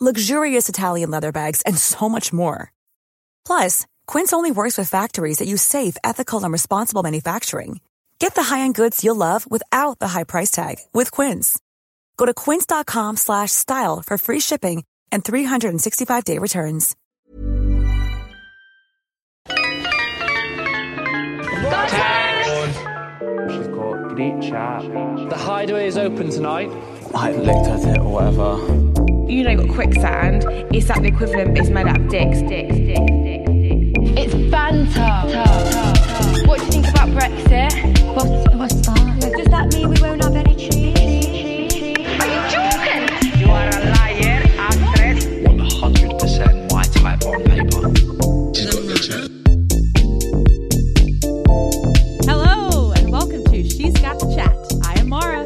luxurious 0.00 0.68
Italian 0.68 1.10
leather 1.12 1.30
bags, 1.30 1.62
and 1.62 1.78
so 1.78 2.08
much 2.08 2.32
more. 2.32 2.72
Plus, 3.46 3.86
Quince 4.08 4.32
only 4.32 4.50
works 4.50 4.76
with 4.76 4.88
factories 4.88 5.38
that 5.38 5.48
use 5.48 5.62
safe, 5.62 5.96
ethical, 6.02 6.42
and 6.42 6.52
responsible 6.52 7.04
manufacturing. 7.04 7.78
Get 8.18 8.34
the 8.34 8.42
high-end 8.44 8.74
goods 8.74 9.04
you'll 9.04 9.16
love 9.16 9.48
without 9.48 9.98
the 10.00 10.08
high 10.08 10.24
price 10.24 10.50
tag 10.50 10.78
with 10.92 11.12
Quince. 11.12 11.58
Go 12.16 12.26
to 12.26 12.34
quince.com 12.34 13.16
slash 13.16 13.52
style 13.52 14.02
for 14.02 14.18
free 14.18 14.40
shipping 14.40 14.84
and 15.12 15.22
365-day 15.22 16.38
returns. 16.38 16.96
She's 23.50 23.68
got 23.68 24.08
great 24.14 24.42
chat. 24.42 24.82
The 25.28 25.36
hideaway 25.36 25.86
is 25.86 25.96
open 25.96 26.30
tonight. 26.30 26.70
I 27.14 27.32
licked 27.32 27.66
at 27.66 27.84
it 27.84 27.98
or 27.98 28.12
whatever. 28.12 28.93
You 29.26 29.42
know, 29.42 29.66
quicksand. 29.72 30.44
It's 30.74 30.88
like 30.90 31.00
the 31.00 31.08
equivalent 31.08 31.58
is 31.58 31.70
made 31.70 31.86
out 31.86 31.98
of 31.98 32.08
dicks, 32.08 32.40
dicks, 32.42 32.74
dicks, 32.74 33.00
dicks, 33.00 33.50
dicks. 33.50 33.90
It's 34.20 34.34
banter. 34.50 35.00
What 36.46 36.60
do 36.60 36.66
you 36.66 36.70
think 36.70 36.88
about 36.88 37.08
Brexit? 37.08 37.72
What, 38.14 38.28
what's 38.54 38.74
that? 38.86 39.32
Does 39.36 39.48
that 39.48 39.72
mean 39.72 39.88
we 39.88 40.00
won't 40.02 40.22
have 40.22 40.36
any 40.36 40.54
trees? 40.54 40.94
Are 42.20 42.28
you 42.28 42.40
joking? 42.52 43.08
You 43.40 43.48
are 43.50 43.68
a 43.68 43.80
liar, 43.96 44.44
actress. 44.58 45.24
100% 45.24 46.70
my 46.70 46.84
type 46.84 47.24
on 47.24 47.42
paper. 47.44 47.92
Hello, 52.30 52.92
and 52.92 53.10
welcome 53.10 53.42
to 53.44 53.64
She's 53.68 53.94
Got 53.94 54.18
the 54.20 54.34
Chat. 54.36 54.54
I 54.86 55.00
am 55.00 55.08
Maura. 55.08 55.44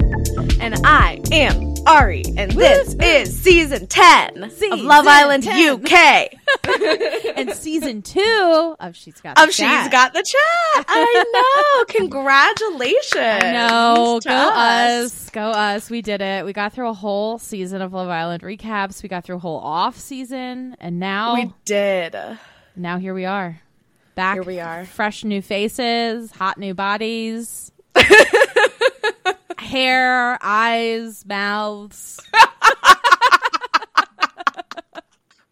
And 0.60 0.74
I 0.84 1.20
am 1.32 1.74
Ari, 1.86 2.24
and 2.36 2.50
this 2.52 2.94
is 3.08 3.40
season 3.40 3.86
10 3.86 4.42
of 4.44 4.80
Love 4.80 5.06
Island 5.06 5.42
10. 5.42 5.84
UK. 5.84 6.28
and 7.36 7.50
season 7.52 8.02
two 8.02 8.76
of 8.78 8.94
She's 8.96 9.20
Got 9.20 9.36
the 9.36 9.44
of 9.44 9.50
Chat. 9.50 9.84
She's 9.84 9.90
Got 9.90 10.12
the 10.12 10.22
Chat. 10.22 10.84
I 10.88 11.24
know. 11.32 11.84
Congratulations. 11.98 13.16
I 13.16 13.52
know. 13.52 14.20
Go 14.22 14.30
us. 14.30 15.30
Go 15.30 15.40
us. 15.40 15.88
We 15.88 16.02
did 16.02 16.20
it. 16.20 16.44
We 16.44 16.52
got 16.52 16.74
through 16.74 16.88
a 16.88 16.94
whole 16.94 17.38
season 17.38 17.80
of 17.80 17.92
Love 17.94 18.08
Island 18.10 18.42
recaps. 18.42 19.02
We 19.02 19.08
got 19.08 19.24
through 19.24 19.36
a 19.36 19.40
whole 19.40 19.58
off 19.58 19.96
season. 19.98 20.76
And 20.78 21.00
now, 21.00 21.34
We 21.34 21.52
did. 21.64 22.14
now 22.76 22.98
here 22.98 23.14
we 23.14 23.24
are. 23.24 23.60
Back. 24.16 24.34
Here 24.34 24.42
we 24.42 24.60
are. 24.60 24.84
Fresh 24.84 25.24
new 25.24 25.40
faces, 25.40 26.30
hot 26.32 26.58
new 26.58 26.74
bodies. 26.74 27.72
Hair, 29.58 30.38
eyes, 30.42 31.24
mouths. 31.26 32.20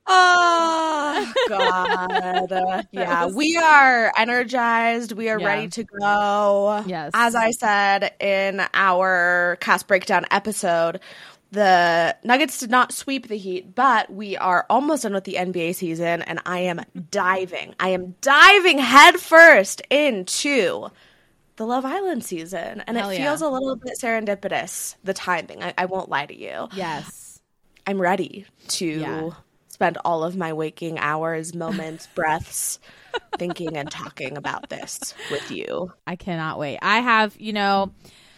Oh, 0.09 1.33
God. 1.49 2.12
Uh, 2.53 2.83
yeah, 2.93 3.27
we 3.27 3.56
are 3.56 4.12
energized. 4.17 5.12
We 5.12 5.28
are 5.28 5.39
Yeah. 5.41 5.47
ready 5.47 5.69
to 5.69 5.84
go. 5.84 6.84
Yes. 6.87 7.11
As 7.15 7.34
I 7.34 7.50
said 7.50 8.15
in 8.21 8.62
our 8.75 9.56
cast 9.61 9.87
breakdown 9.89 10.27
episode, 10.31 11.00
the 11.53 12.16
Nuggets 12.25 12.59
did 12.59 12.71
not 12.71 12.93
sweep 12.93 13.28
the 13.28 13.37
Heat, 13.39 13.75
but 13.75 14.12
we 14.12 14.37
are 14.37 14.66
almost 14.69 15.05
done 15.05 15.15
with 15.15 15.25
the 15.25 15.34
NBA 15.34 15.75
season, 15.75 16.22
and 16.22 16.41
I 16.45 16.61
am 16.61 16.83
diving. 17.11 17.75
I 17.81 17.91
am 17.91 18.15
diving 18.21 18.78
headfirst 18.78 19.81
into 19.91 20.89
the 21.56 21.66
Love 21.66 21.84
Island 21.84 22.25
season, 22.25 22.83
and 22.87 22.97
Hell 22.97 23.11
it 23.11 23.19
yeah. 23.19 23.25
feels 23.27 23.43
a 23.43 23.49
little 23.49 23.77
bit 23.77 23.95
serendipitous. 24.00 24.97
The 25.05 25.15
timing, 25.15 25.62
I, 25.62 25.72
I 25.78 25.87
won't 25.87 26.09
lie 26.11 26.27
to 26.27 26.37
you. 26.37 26.69
Yes. 26.75 27.41
I'm 27.87 28.00
ready 28.00 28.45
to 28.69 28.87
Yeah. 28.87 29.31
Spend 29.77 29.99
all 30.07 30.25
of 30.25 30.39
my 30.39 30.55
waking 30.55 30.99
hours, 30.99 31.55
moments, 31.55 32.07
breaths 32.15 32.79
thinking 33.37 33.77
and 33.77 33.91
talking 33.91 34.39
about 34.39 34.71
this 34.71 35.13
with 35.31 35.51
you. 35.51 35.93
I 36.07 36.17
cannot 36.17 36.59
wait. 36.59 36.79
I 36.81 37.01
have, 37.01 37.39
you 37.39 37.53
know, 37.53 37.93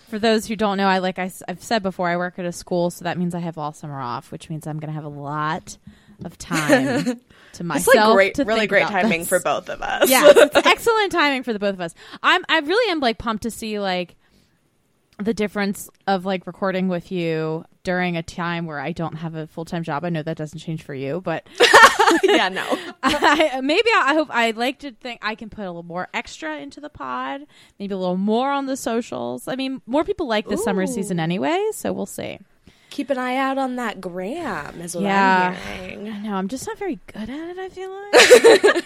for 0.08 0.18
those 0.18 0.46
who 0.46 0.56
don't 0.56 0.78
know, 0.78 0.88
I 0.88 0.98
like 0.98 1.20
I, 1.20 1.30
have 1.46 1.62
said 1.62 1.84
before, 1.84 2.08
I 2.08 2.16
work 2.16 2.40
at 2.40 2.44
a 2.44 2.50
school, 2.50 2.90
so 2.90 3.04
that 3.04 3.16
means 3.16 3.36
I 3.36 3.38
have 3.38 3.56
all 3.56 3.72
summer 3.72 4.00
off, 4.00 4.32
which 4.32 4.50
means 4.50 4.66
I'm 4.66 4.80
going 4.80 4.88
to 4.88 4.94
have 4.94 5.04
a 5.04 5.08
lot 5.08 5.78
of 6.24 6.36
time 6.38 7.20
to 7.52 7.62
myself. 7.62 7.94
It's 7.94 8.04
like 8.04 8.14
great, 8.14 8.34
to 8.34 8.44
really 8.44 8.66
great 8.66 8.88
timing 8.88 9.20
this. 9.20 9.28
for 9.28 9.38
both 9.38 9.68
of 9.68 9.80
us. 9.80 10.10
Yeah, 10.10 10.24
it's 10.24 10.56
excellent 10.66 11.12
timing 11.12 11.44
for 11.44 11.52
the 11.52 11.60
both 11.60 11.74
of 11.74 11.80
us. 11.80 11.94
I'm, 12.20 12.44
I 12.48 12.58
really 12.58 12.90
am 12.90 12.98
like 12.98 13.18
pumped 13.18 13.44
to 13.44 13.52
see 13.52 13.78
like 13.78 14.16
the 15.22 15.34
difference 15.34 15.88
of 16.08 16.24
like 16.24 16.48
recording 16.48 16.88
with 16.88 17.12
you 17.12 17.64
during 17.82 18.16
a 18.16 18.22
time 18.22 18.66
where 18.66 18.78
I 18.78 18.92
don't 18.92 19.16
have 19.16 19.34
a 19.34 19.46
full 19.46 19.64
time 19.64 19.82
job. 19.82 20.04
I 20.04 20.10
know 20.10 20.22
that 20.22 20.36
doesn't 20.36 20.58
change 20.58 20.82
for 20.82 20.94
you, 20.94 21.20
but 21.20 21.46
yeah, 22.22 22.48
no. 22.48 22.64
I, 23.02 23.60
maybe 23.62 23.88
I, 23.94 24.04
I 24.06 24.14
hope 24.14 24.28
I 24.30 24.50
like 24.52 24.80
to 24.80 24.92
think 24.92 25.20
I 25.22 25.34
can 25.34 25.50
put 25.50 25.64
a 25.64 25.68
little 25.68 25.82
more 25.82 26.08
extra 26.12 26.58
into 26.58 26.80
the 26.80 26.90
pod, 26.90 27.46
maybe 27.78 27.94
a 27.94 27.98
little 27.98 28.16
more 28.16 28.50
on 28.50 28.66
the 28.66 28.76
socials. 28.76 29.48
I 29.48 29.56
mean, 29.56 29.82
more 29.86 30.04
people 30.04 30.26
like 30.26 30.48
this 30.48 30.64
summer 30.64 30.86
season 30.86 31.20
anyway, 31.20 31.70
so 31.72 31.92
we'll 31.92 32.06
see. 32.06 32.38
Keep 32.90 33.10
an 33.10 33.18
eye 33.18 33.36
out 33.36 33.58
on 33.58 33.76
that 33.76 34.00
gram, 34.00 34.80
is 34.80 34.94
what 34.94 35.04
Yeah. 35.04 35.54
I'm 35.56 35.78
hearing. 35.90 36.08
I 36.08 36.18
know 36.20 36.34
I'm 36.34 36.48
just 36.48 36.66
not 36.66 36.78
very 36.78 36.98
good 37.12 37.28
at 37.28 37.28
it. 37.30 37.58
I 37.58 37.68
feel 37.68 37.90
like 37.90 38.84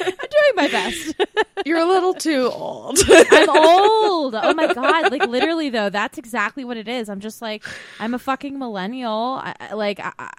I'm 0.00 0.12
doing 0.16 0.54
my 0.56 0.68
best. 0.68 1.14
You're 1.66 1.78
a 1.78 1.86
little 1.86 2.14
too 2.14 2.50
old. 2.52 2.98
I'm 3.08 3.48
old. 3.48 4.34
Oh 4.34 4.52
my 4.54 4.66
god! 4.74 5.10
Like 5.12 5.26
literally, 5.26 5.70
though, 5.70 5.88
that's 5.88 6.18
exactly 6.18 6.64
what 6.64 6.76
it 6.76 6.88
is. 6.88 7.08
I'm 7.08 7.20
just 7.20 7.40
like 7.40 7.64
I'm 8.00 8.12
a 8.12 8.18
fucking 8.18 8.58
millennial. 8.58 9.40
I, 9.42 9.54
I- 9.60 9.74
like 9.74 9.98
I, 10.00 10.12
I, 10.18 10.30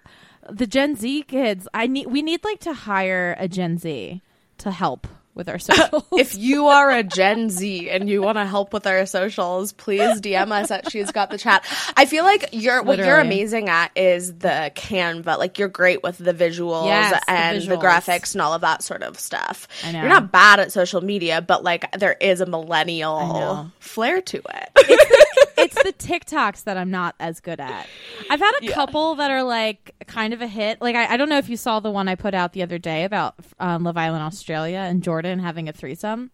the 0.49 0.67
Gen 0.67 0.95
Z 0.95 1.23
kids. 1.23 1.67
I 1.73 1.87
need. 1.87 2.07
We 2.07 2.21
need 2.21 2.43
like 2.43 2.59
to 2.61 2.73
hire 2.73 3.35
a 3.39 3.47
Gen 3.47 3.77
Z 3.77 4.21
to 4.59 4.71
help 4.71 5.07
with 5.35 5.47
our 5.49 5.59
socials. 5.59 6.05
if 6.13 6.35
you 6.37 6.67
are 6.67 6.89
a 6.91 7.03
Gen 7.03 7.49
Z 7.49 7.89
and 7.89 8.09
you 8.09 8.21
want 8.21 8.37
to 8.37 8.45
help 8.45 8.73
with 8.73 8.87
our 8.87 9.05
socials, 9.05 9.73
please 9.73 10.21
DM 10.21 10.51
us 10.51 10.71
at 10.71 10.91
She's 10.91 11.11
Got 11.11 11.29
the 11.29 11.37
Chat. 11.37 11.65
I 11.95 12.05
feel 12.05 12.23
like 12.23 12.49
you're 12.53 12.81
what 12.81 12.97
you're 12.97 13.19
amazing 13.19 13.69
at 13.69 13.91
is 13.95 14.33
the 14.39 14.71
Canva. 14.75 15.37
Like 15.37 15.59
you're 15.59 15.67
great 15.67 16.01
with 16.01 16.17
the 16.17 16.33
visuals 16.33 16.85
Yes, 16.87 17.21
and 17.27 17.61
the, 17.61 17.75
visuals. 17.75 17.81
graphics 17.81 18.33
and 18.33 18.41
all 18.41 18.53
of 18.53 18.61
that 18.61 18.81
sort 18.81 19.03
of 19.03 19.19
stuff. 19.19 19.67
I 19.83 19.91
know. 19.91 19.99
You're 19.99 20.09
not 20.09 20.31
bad 20.31 20.59
at 20.59 20.71
social 20.71 21.01
media, 21.01 21.41
but 21.41 21.63
like 21.63 21.91
there 21.91 22.13
is 22.19 22.41
a 22.41 22.45
millennial 22.45 23.71
flair 23.79 24.21
to 24.21 24.37
it. 24.37 25.51
it's 25.77 26.05
the 26.05 26.07
TikToks 26.13 26.63
that 26.65 26.77
I'm 26.77 26.91
not 26.91 27.15
as 27.19 27.39
good 27.39 27.59
at. 27.59 27.87
I've 28.29 28.39
had 28.39 28.51
a 28.61 28.67
couple 28.71 29.15
that 29.15 29.31
are 29.31 29.43
like 29.43 29.93
kind 30.07 30.33
of 30.33 30.41
a 30.41 30.47
hit. 30.47 30.81
Like 30.81 30.95
I, 30.95 31.13
I 31.13 31.17
don't 31.17 31.29
know 31.29 31.37
if 31.37 31.49
you 31.49 31.57
saw 31.57 31.79
the 31.79 31.91
one 31.91 32.07
I 32.07 32.15
put 32.15 32.33
out 32.33 32.53
the 32.53 32.63
other 32.63 32.77
day 32.77 33.03
about 33.03 33.35
um, 33.59 33.83
Love 33.83 33.97
Island, 33.97 34.23
Australia, 34.23 34.79
and 34.79 35.03
Jordan 35.03 35.39
having 35.39 35.67
a 35.69 35.73
threesome. 35.73 36.31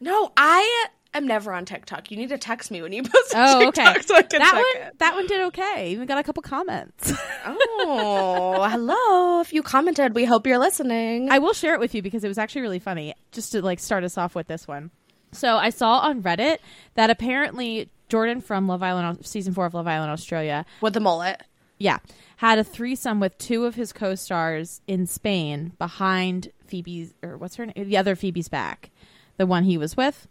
no, 0.00 0.32
I 0.36 0.88
am 1.14 1.26
never 1.26 1.52
on 1.52 1.64
TikTok. 1.66 2.10
You 2.10 2.16
need 2.16 2.30
to 2.30 2.38
text 2.38 2.70
me 2.70 2.80
when 2.82 2.92
you 2.92 3.02
post 3.02 3.34
a 3.34 3.36
Oh, 3.36 3.68
okay. 3.68 3.94
So 4.00 4.16
I 4.16 4.22
can 4.22 4.40
that 4.40 4.54
one, 4.54 4.86
it. 4.86 4.98
that 4.98 5.14
one 5.14 5.26
did 5.26 5.40
okay. 5.48 5.90
Even 5.92 6.06
got 6.06 6.18
a 6.18 6.22
couple 6.22 6.42
comments. 6.42 7.12
Oh, 7.44 8.66
hello. 8.70 9.40
If 9.40 9.52
you 9.52 9.62
commented, 9.62 10.14
we 10.14 10.24
hope 10.24 10.46
you're 10.46 10.58
listening. 10.58 11.30
I 11.30 11.38
will 11.38 11.52
share 11.52 11.74
it 11.74 11.80
with 11.80 11.94
you 11.94 12.00
because 12.02 12.24
it 12.24 12.28
was 12.28 12.38
actually 12.38 12.62
really 12.62 12.78
funny. 12.78 13.14
Just 13.30 13.52
to 13.52 13.62
like 13.62 13.78
start 13.78 14.04
us 14.04 14.16
off 14.16 14.34
with 14.34 14.46
this 14.46 14.66
one. 14.66 14.90
So 15.32 15.56
I 15.56 15.70
saw 15.70 15.98
on 16.00 16.22
Reddit 16.22 16.58
that 16.94 17.08
apparently 17.10 17.88
Jordan 18.12 18.42
from 18.42 18.68
Love 18.68 18.82
Island 18.82 19.24
season 19.24 19.54
four 19.54 19.64
of 19.64 19.72
Love 19.72 19.86
Island 19.86 20.10
Australia 20.12 20.66
with 20.82 20.92
the 20.92 21.00
mullet. 21.00 21.42
yeah, 21.78 21.96
had 22.36 22.58
a 22.58 22.64
threesome 22.64 23.20
with 23.20 23.38
two 23.38 23.64
of 23.64 23.74
his 23.74 23.90
co-stars 23.90 24.82
in 24.86 25.06
Spain 25.06 25.72
behind 25.78 26.52
Phoebe's 26.66 27.14
or 27.22 27.38
what's 27.38 27.56
her 27.56 27.64
name? 27.64 27.88
The 27.88 27.96
other 27.96 28.14
Phoebe's 28.14 28.48
back, 28.50 28.90
the 29.38 29.46
one 29.46 29.64
he 29.64 29.78
was 29.78 29.96
with. 29.96 30.28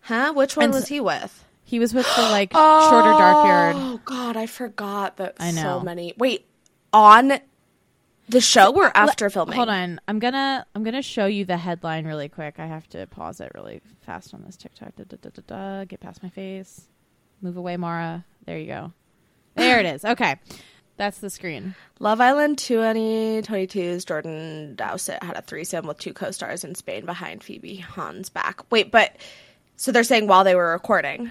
Huh? 0.00 0.32
Which 0.32 0.56
one 0.56 0.64
And 0.64 0.74
was 0.74 0.88
he 0.88 0.98
with? 0.98 1.44
He 1.62 1.78
was 1.78 1.94
with 1.94 2.06
the 2.16 2.22
like 2.22 2.52
shorter, 2.90 3.12
dark 3.12 3.46
haired. 3.46 3.76
Oh 3.76 4.00
God, 4.04 4.36
I 4.36 4.46
forgot 4.46 5.18
that. 5.18 5.36
I 5.38 5.52
know. 5.52 5.62
so 5.62 5.80
many. 5.80 6.14
Wait, 6.18 6.44
on 6.92 7.34
the 8.28 8.40
show 8.40 8.74
or 8.74 8.90
after 8.96 9.30
filming? 9.30 9.54
Hold 9.54 9.68
on, 9.68 10.00
I'm 10.08 10.18
gonna 10.18 10.66
I'm 10.74 10.82
gonna 10.82 11.02
show 11.02 11.26
you 11.26 11.44
the 11.44 11.56
headline 11.56 12.04
really 12.04 12.28
quick. 12.28 12.56
I 12.58 12.66
have 12.66 12.88
to 12.90 13.06
pause 13.06 13.40
it 13.40 13.52
really 13.54 13.80
fast 14.04 14.34
on 14.34 14.42
this 14.44 14.56
TikTok. 14.56 14.96
Da, 14.96 15.04
da, 15.04 15.16
da, 15.22 15.30
da, 15.30 15.42
da. 15.46 15.84
Get 15.84 16.00
past 16.00 16.20
my 16.22 16.28
face. 16.28 16.88
Move 17.42 17.56
away, 17.56 17.76
Maura. 17.76 18.24
There 18.46 18.58
you 18.58 18.66
go. 18.66 18.92
There 19.56 19.78
it 19.80 19.86
is. 19.86 20.04
Okay, 20.04 20.36
that's 20.96 21.18
the 21.18 21.28
screen. 21.28 21.74
Love 21.98 22.20
Island 22.20 22.56
2022's 22.56 24.04
Jordan 24.04 24.74
Dowsett 24.76 25.22
had 25.22 25.36
a 25.36 25.42
threesome 25.42 25.86
with 25.86 25.98
two 25.98 26.12
co-stars 26.14 26.64
in 26.64 26.74
Spain 26.74 27.04
behind 27.04 27.42
Phoebe 27.44 27.76
Hahn's 27.76 28.28
back. 28.30 28.70
Wait, 28.70 28.90
but 28.90 29.14
so 29.76 29.92
they're 29.92 30.04
saying 30.04 30.26
while 30.26 30.44
they 30.44 30.54
were 30.54 30.72
recording 30.72 31.30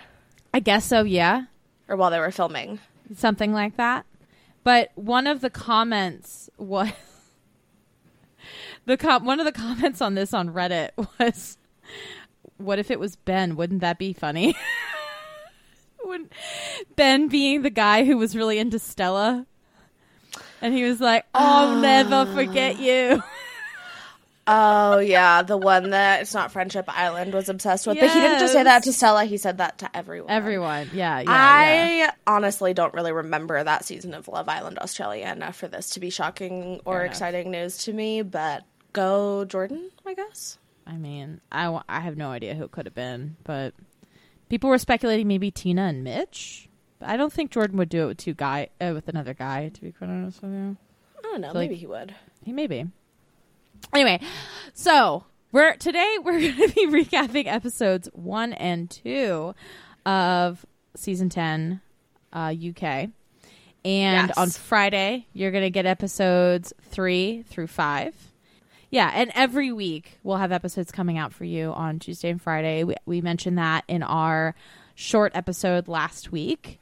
I 0.53 0.59
guess 0.59 0.85
so. 0.85 1.03
Yeah. 1.03 1.45
or 1.87 1.95
while 1.95 2.11
they 2.11 2.19
were 2.19 2.31
filming? 2.31 2.79
something 3.15 3.51
like 3.53 3.77
that. 3.77 4.05
But 4.63 4.91
one 4.95 5.25
of 5.27 5.41
the 5.41 5.49
comments 5.49 6.49
was 6.57 6.89
the 8.85 8.97
com- 8.97 9.25
one 9.25 9.39
of 9.39 9.45
the 9.45 9.51
comments 9.51 10.01
on 10.01 10.13
this 10.15 10.33
on 10.33 10.49
Reddit 10.49 10.91
was, 11.19 11.57
"What 12.57 12.79
if 12.79 12.91
it 12.91 12.99
was 12.99 13.15
Ben? 13.15 13.55
Wouldn't 13.55 13.81
that 13.81 13.97
be 13.97 14.13
funny?" 14.13 14.55
Wouldn't- 16.11 16.33
ben 16.97 17.29
being 17.29 17.61
the 17.61 17.69
guy 17.69 18.03
who 18.03 18.17
was 18.17 18.35
really 18.35 18.59
into 18.59 18.79
Stella, 18.79 19.45
and 20.61 20.73
he 20.73 20.83
was 20.83 20.99
like, 20.99 21.25
"I'll 21.33 21.77
ah. 21.77 21.81
never 21.81 22.25
forget 22.33 22.79
you." 22.79 23.23
Oh 24.47 24.97
yeah, 24.97 25.43
the 25.43 25.55
one 25.55 25.91
that 25.91 26.23
it's 26.23 26.33
not 26.33 26.51
Friendship 26.51 26.85
Island 26.87 27.33
was 27.33 27.47
obsessed 27.47 27.87
with. 27.87 27.97
But 27.97 28.09
he 28.09 28.19
didn't 28.19 28.39
just 28.39 28.51
say 28.51 28.63
that 28.63 28.83
to 28.83 28.91
Stella; 28.91 29.23
he 29.23 29.37
said 29.37 29.59
that 29.59 29.77
to 29.77 29.95
everyone. 29.95 30.29
Everyone, 30.31 30.89
yeah, 30.93 31.19
yeah, 31.19 31.29
I 31.29 31.95
yeah. 31.99 32.11
honestly 32.27 32.73
don't 32.73 32.93
really 32.93 33.13
remember 33.13 33.63
that 33.63 33.85
season 33.85 34.13
of 34.13 34.27
Love 34.27 34.49
Island 34.49 34.79
Australia 34.79 35.31
enough 35.31 35.55
for 35.55 35.69
this 35.69 35.91
to 35.91 36.01
be 36.01 36.09
shocking 36.09 36.81
or 36.83 37.03
exciting 37.03 37.51
news 37.51 37.77
to 37.85 37.93
me. 37.93 38.23
But 38.23 38.63
go 38.91 39.45
Jordan, 39.45 39.91
I 40.05 40.15
guess. 40.15 40.57
I 40.85 40.97
mean, 40.97 41.39
I, 41.51 41.79
I 41.87 41.99
have 42.01 42.17
no 42.17 42.31
idea 42.31 42.55
who 42.55 42.65
it 42.65 42.71
could 42.71 42.85
have 42.85 42.95
been, 42.95 43.37
but 43.45 43.73
people 44.51 44.69
were 44.69 44.77
speculating 44.77 45.27
maybe 45.27 45.49
Tina 45.49 45.83
and 45.83 46.03
Mitch. 46.03 46.67
But 46.99 47.09
I 47.09 47.17
don't 47.17 47.33
think 47.33 47.49
Jordan 47.51 47.77
would 47.77 47.89
do 47.89 48.03
it 48.03 48.07
with 48.07 48.17
two 48.17 48.33
guy 48.35 48.69
uh, 48.79 48.91
with 48.93 49.07
another 49.07 49.33
guy. 49.33 49.69
To 49.69 49.81
be 49.81 49.91
quite 49.91 50.09
honest 50.11 50.43
with 50.43 50.51
you, 50.51 50.77
I 51.17 51.21
don't 51.23 51.41
know. 51.41 51.47
like- 51.47 51.69
maybe 51.69 51.75
he 51.75 51.87
would. 51.87 52.13
he 52.43 52.51
may 52.51 52.67
be. 52.67 52.85
Anyway, 53.93 54.19
so 54.75 55.23
we're 55.51 55.75
today 55.77 56.17
we're 56.23 56.39
going 56.55 56.69
to 56.69 56.75
be 56.75 56.85
recapping 56.87 57.47
episodes 57.47 58.07
one 58.13 58.53
and 58.53 58.87
two 58.91 59.55
of 60.05 60.63
season 60.95 61.29
ten, 61.29 61.81
uh, 62.33 62.53
UK. 62.53 63.09
And 63.83 64.27
Yes. 64.27 64.37
on 64.37 64.49
Friday, 64.51 65.25
you're 65.33 65.49
going 65.49 65.63
to 65.63 65.71
get 65.71 65.87
episodes 65.87 66.71
three 66.83 67.41
through 67.47 67.65
five. 67.65 68.13
Yeah, 68.91 69.09
and 69.13 69.31
every 69.33 69.71
week 69.71 70.19
we'll 70.21 70.37
have 70.37 70.51
episodes 70.51 70.91
coming 70.91 71.17
out 71.17 71.33
for 71.33 71.45
you 71.45 71.71
on 71.71 71.97
Tuesday 71.97 72.29
and 72.29 72.41
Friday. 72.41 72.83
We, 72.83 72.95
we 73.05 73.21
mentioned 73.21 73.57
that 73.57 73.85
in 73.87 74.03
our 74.03 74.53
short 74.93 75.31
episode 75.33 75.87
last 75.87 76.31
week. 76.31 76.77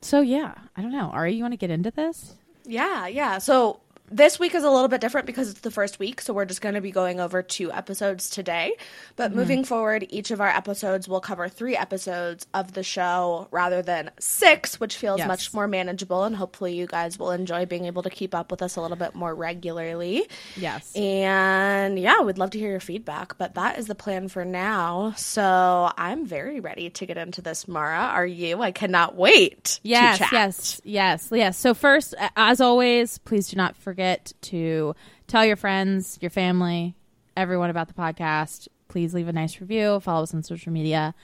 So 0.00 0.22
yeah, 0.22 0.54
I 0.74 0.80
don't 0.82 0.92
know. 0.92 1.10
Ari, 1.12 1.34
you 1.34 1.42
want 1.42 1.52
to 1.52 1.58
get 1.58 1.70
into 1.70 1.90
this? 1.90 2.34
Yeah, 2.64 3.06
yeah. 3.06 3.38
So 3.38 3.80
this 4.10 4.38
week 4.40 4.54
is 4.54 4.64
a 4.64 4.70
little 4.70 4.88
bit 4.88 5.00
different 5.00 5.26
because 5.26 5.50
it's 5.50 5.60
the 5.60 5.70
first 5.70 5.98
week, 5.98 6.20
so 6.20 6.32
we're 6.34 6.44
just 6.44 6.60
going 6.60 6.74
to 6.74 6.80
be 6.80 6.90
going 6.90 7.20
over 7.20 7.42
two 7.42 7.70
episodes 7.70 8.28
today. 8.28 8.74
But 9.16 9.30
Mm-hmm. 9.30 9.38
moving 9.38 9.64
forward, 9.64 10.06
each 10.10 10.32
of 10.32 10.40
our 10.40 10.48
episodes 10.48 11.06
will 11.06 11.20
cover 11.20 11.48
three 11.48 11.76
episodes 11.76 12.46
of 12.52 12.72
the 12.72 12.82
show 12.82 13.46
rather 13.52 13.82
than 13.82 14.10
six, 14.18 14.80
which 14.80 14.96
feels 14.96 15.18
Yes. 15.18 15.28
much 15.28 15.54
more 15.54 15.68
manageable. 15.68 16.24
And 16.24 16.34
hopefully, 16.34 16.74
you 16.74 16.86
guys 16.86 17.18
will 17.18 17.30
enjoy 17.30 17.66
being 17.66 17.84
able 17.84 18.02
to 18.02 18.10
keep 18.10 18.34
up 18.34 18.50
with 18.50 18.62
us 18.62 18.74
a 18.74 18.80
little 18.80 18.96
bit 18.96 19.14
more 19.14 19.32
regularly. 19.34 20.26
Yes. 20.56 20.90
And 20.96 21.96
yeah, 21.98 22.22
we'd 22.22 22.38
love 22.38 22.50
to 22.50 22.58
hear 22.58 22.70
your 22.70 22.80
feedback, 22.80 23.38
but 23.38 23.54
that 23.54 23.78
is 23.78 23.86
the 23.86 23.94
plan 23.94 24.26
for 24.28 24.44
now. 24.44 25.12
So 25.16 25.92
I'm 25.96 26.26
very 26.26 26.58
ready 26.58 26.90
to 26.90 27.06
get 27.06 27.16
into 27.16 27.42
this, 27.42 27.68
Maura. 27.68 27.96
Are 27.98 28.26
you? 28.26 28.60
I 28.60 28.72
cannot 28.72 29.14
wait. 29.14 29.78
Yes, 29.84 30.18
to 30.18 30.24
chat. 30.24 30.32
yes, 30.32 30.80
yes, 30.82 31.28
yes. 31.30 31.56
So 31.58 31.74
first, 31.74 32.14
as 32.36 32.60
always, 32.60 33.18
please 33.18 33.48
do 33.48 33.56
not 33.56 33.76
forget 33.76 33.99
to 34.42 34.94
tell 35.26 35.44
your 35.44 35.56
friends, 35.56 36.18
your 36.20 36.30
family, 36.30 36.94
everyone 37.36 37.70
about 37.70 37.88
the 37.88 37.94
podcast. 37.94 38.68
Please 38.88 39.14
leave 39.14 39.28
a 39.28 39.32
nice 39.32 39.60
review. 39.60 40.00
Follow 40.00 40.22
us 40.24 40.34
on 40.34 40.42
social 40.42 40.72
media. 40.72 41.14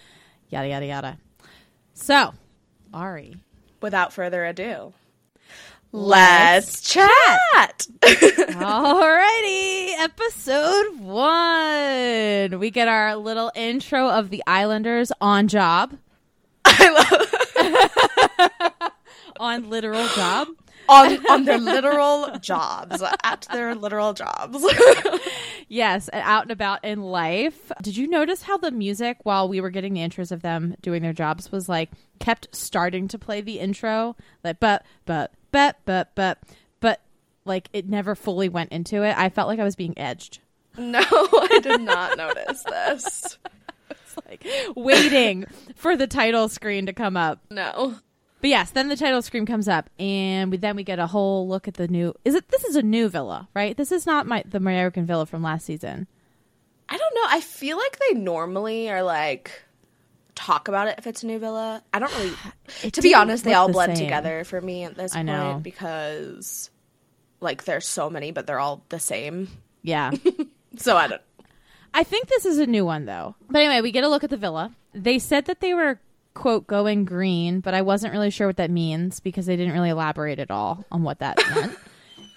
Yada 0.48 0.68
yada 0.68 0.86
yada. 0.86 1.18
So, 1.94 2.34
Ari, 2.94 3.36
Without 3.80 4.12
further 4.12 4.44
ado, 4.44 4.92
let's, 5.92 6.80
chat. 6.82 7.08
Alrighty, 8.02 9.90
episode 9.98 10.98
one. 11.00 12.58
We 12.58 12.70
get 12.70 12.88
our 12.88 13.16
little 13.16 13.50
intro 13.54 14.08
of 14.08 14.30
the 14.30 14.42
Islanders 14.46 15.10
on 15.20 15.48
job. 15.48 15.96
I 16.64 16.90
love 17.10 18.92
On 19.40 19.68
literal 19.70 20.06
job. 20.08 20.48
On 20.88 21.26
on 21.26 21.44
their 21.44 21.58
literal 21.58 22.38
jobs 22.40 23.02
at 23.24 23.46
their 23.52 23.74
literal 23.74 24.12
jobs. 24.12 24.64
Yes, 25.68 26.08
and 26.08 26.22
out 26.24 26.42
and 26.42 26.52
about 26.52 26.84
in 26.84 27.02
life. 27.02 27.72
Did 27.82 27.96
you 27.96 28.06
notice 28.06 28.42
how 28.42 28.56
the 28.56 28.70
music 28.70 29.18
while 29.24 29.48
we 29.48 29.60
were 29.60 29.70
getting 29.70 29.94
the 29.94 30.00
intros 30.00 30.30
of 30.30 30.40
them 30.42 30.76
doing 30.80 31.02
their 31.02 31.12
jobs 31.12 31.50
was 31.50 31.68
like 31.68 31.90
kept 32.20 32.46
starting 32.54 33.08
to 33.08 33.18
play 33.18 33.40
the 33.40 33.58
intro? 33.58 34.14
Like 34.44 34.60
but 34.60 34.84
but 35.06 35.32
but 35.50 35.78
but 35.84 36.14
but 36.14 36.38
but 36.78 37.00
like 37.44 37.68
it 37.72 37.88
never 37.88 38.14
fully 38.14 38.48
went 38.48 38.70
into 38.70 39.02
it. 39.02 39.18
I 39.18 39.28
felt 39.28 39.48
like 39.48 39.58
I 39.58 39.64
was 39.64 39.74
being 39.74 39.98
edged. 39.98 40.38
no, 40.78 41.00
I 41.02 41.58
did 41.62 41.80
not 41.80 42.16
notice 42.16 42.62
this. 42.62 43.38
It's 43.90 44.16
like 44.28 44.46
waiting 44.76 45.46
for 45.74 45.96
the 45.96 46.06
title 46.06 46.48
screen 46.48 46.86
to 46.86 46.92
come 46.92 47.16
up. 47.16 47.40
No. 47.50 47.96
But 48.46 48.50
yes, 48.50 48.70
then 48.70 48.86
the 48.86 48.94
title 48.94 49.22
screen 49.22 49.44
comes 49.44 49.66
up, 49.66 49.90
and 49.98 50.52
we, 50.52 50.56
then 50.56 50.76
we 50.76 50.84
get 50.84 51.00
a 51.00 51.08
whole 51.08 51.48
look 51.48 51.66
at 51.66 51.74
the 51.74 51.88
new. 51.88 52.14
Is 52.24 52.36
it? 52.36 52.48
This 52.48 52.62
is 52.62 52.76
a 52.76 52.82
new 52.82 53.08
villa, 53.08 53.48
right? 53.54 53.76
This 53.76 53.90
is 53.90 54.06
not 54.06 54.28
my 54.28 54.44
the 54.46 54.58
American 54.58 55.04
villa 55.04 55.26
from 55.26 55.42
last 55.42 55.66
season. 55.66 56.06
I 56.88 56.96
don't 56.96 57.14
know. 57.16 57.24
I 57.26 57.40
feel 57.40 57.76
like 57.76 57.98
they 57.98 58.16
normally 58.16 58.88
are 58.88 59.02
like 59.02 59.50
talk 60.36 60.68
about 60.68 60.86
it 60.86 60.94
if 60.96 61.08
it's 61.08 61.24
a 61.24 61.26
new 61.26 61.40
villa. 61.40 61.82
I 61.92 61.98
don't 61.98 62.16
really 62.18 62.36
To 62.92 63.02
be 63.02 63.16
honest, 63.16 63.42
they 63.42 63.52
all 63.52 63.66
the 63.66 63.72
blend 63.72 63.96
same. 63.96 64.06
together 64.06 64.44
for 64.44 64.60
me 64.60 64.84
at 64.84 64.94
this 64.94 65.12
I 65.12 65.16
point 65.16 65.26
know. 65.26 65.60
because 65.60 66.70
like 67.40 67.64
there's 67.64 67.88
so 67.88 68.08
many 68.08 68.30
but 68.30 68.46
they're 68.46 68.60
all 68.60 68.84
the 68.90 69.00
same. 69.00 69.48
Yeah, 69.82 70.12
So 70.76 70.96
I 70.96 71.08
don't 71.08 71.22
I 71.92 72.04
think 72.04 72.28
this 72.28 72.46
is 72.46 72.58
a 72.58 72.66
new 72.68 72.84
one 72.84 73.06
though. 73.06 73.34
But 73.50 73.62
anyway, 73.62 73.80
we 73.80 73.90
get 73.90 74.04
a 74.04 74.08
look 74.08 74.22
at 74.22 74.30
the 74.30 74.36
villa. 74.36 74.70
They 74.94 75.18
said 75.18 75.46
that 75.46 75.58
they 75.58 75.74
were 75.74 75.98
quote 76.36 76.66
going 76.68 77.04
green, 77.04 77.58
but 77.60 77.74
I 77.74 77.82
wasn't 77.82 78.12
really 78.12 78.30
sure 78.30 78.46
what 78.46 78.58
that 78.58 78.70
means 78.70 79.18
because 79.18 79.46
they 79.46 79.56
didn't 79.56 79.72
really 79.72 79.88
elaborate 79.90 80.38
at 80.38 80.50
all 80.52 80.84
on 80.92 81.02
what 81.02 81.18
that 81.18 81.36
meant. 81.50 81.76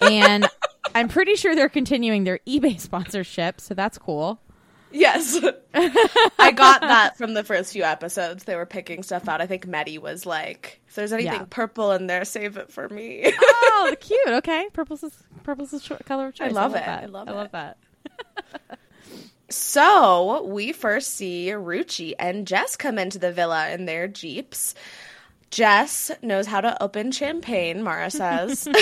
and 0.00 0.48
I'm 0.94 1.08
pretty 1.08 1.36
sure 1.36 1.54
they're 1.54 1.68
continuing 1.68 2.24
their 2.24 2.40
eBay 2.48 2.80
sponsorship, 2.80 3.60
so 3.60 3.74
that's 3.74 3.98
cool. 3.98 4.40
Yes. 4.92 5.38
I 6.38 6.50
got 6.50 6.80
that 6.80 7.16
from 7.16 7.34
the 7.34 7.44
first 7.44 7.72
few 7.72 7.84
episodes. 7.84 8.42
They 8.42 8.56
were 8.56 8.66
picking 8.66 9.04
stuff 9.04 9.28
out. 9.28 9.40
I 9.40 9.46
think 9.46 9.66
Mehdi 9.66 10.00
was 10.00 10.26
like, 10.26 10.80
if 10.88 10.96
there's 10.96 11.12
anything 11.12 11.32
Yeah. 11.32 11.46
purple 11.48 11.92
in 11.92 12.08
there, 12.08 12.24
save 12.24 12.56
it 12.56 12.72
for 12.72 12.88
me. 12.88 13.22
Oh, 13.40 13.94
cute. 14.00 14.28
Okay, 14.28 14.66
purple's 14.72 15.04
is, 15.04 15.12
purple's 15.44 15.72
is 15.72 15.88
color 16.06 16.26
of 16.28 16.34
choice. 16.34 16.50
I 16.50 16.52
love 16.52 16.72
it. 16.74 16.84
That. 16.84 17.04
I 17.04 17.06
love 17.06 17.28
I 17.28 17.32
love 17.32 17.46
it. 17.46 17.52
that. 17.52 17.76
So 19.50 20.44
we 20.44 20.72
first 20.72 21.14
see 21.14 21.48
Ruchi 21.48 22.14
and 22.18 22.46
Jess 22.46 22.76
come 22.76 22.98
into 22.98 23.18
the 23.18 23.32
villa 23.32 23.70
in 23.70 23.84
their 23.84 24.06
Jeeps. 24.08 24.74
Jess 25.50 26.10
knows 26.22 26.46
how 26.46 26.60
to 26.60 26.80
open 26.82 27.10
champagne, 27.10 27.82
Maura 27.82 28.10
says. 28.10 28.68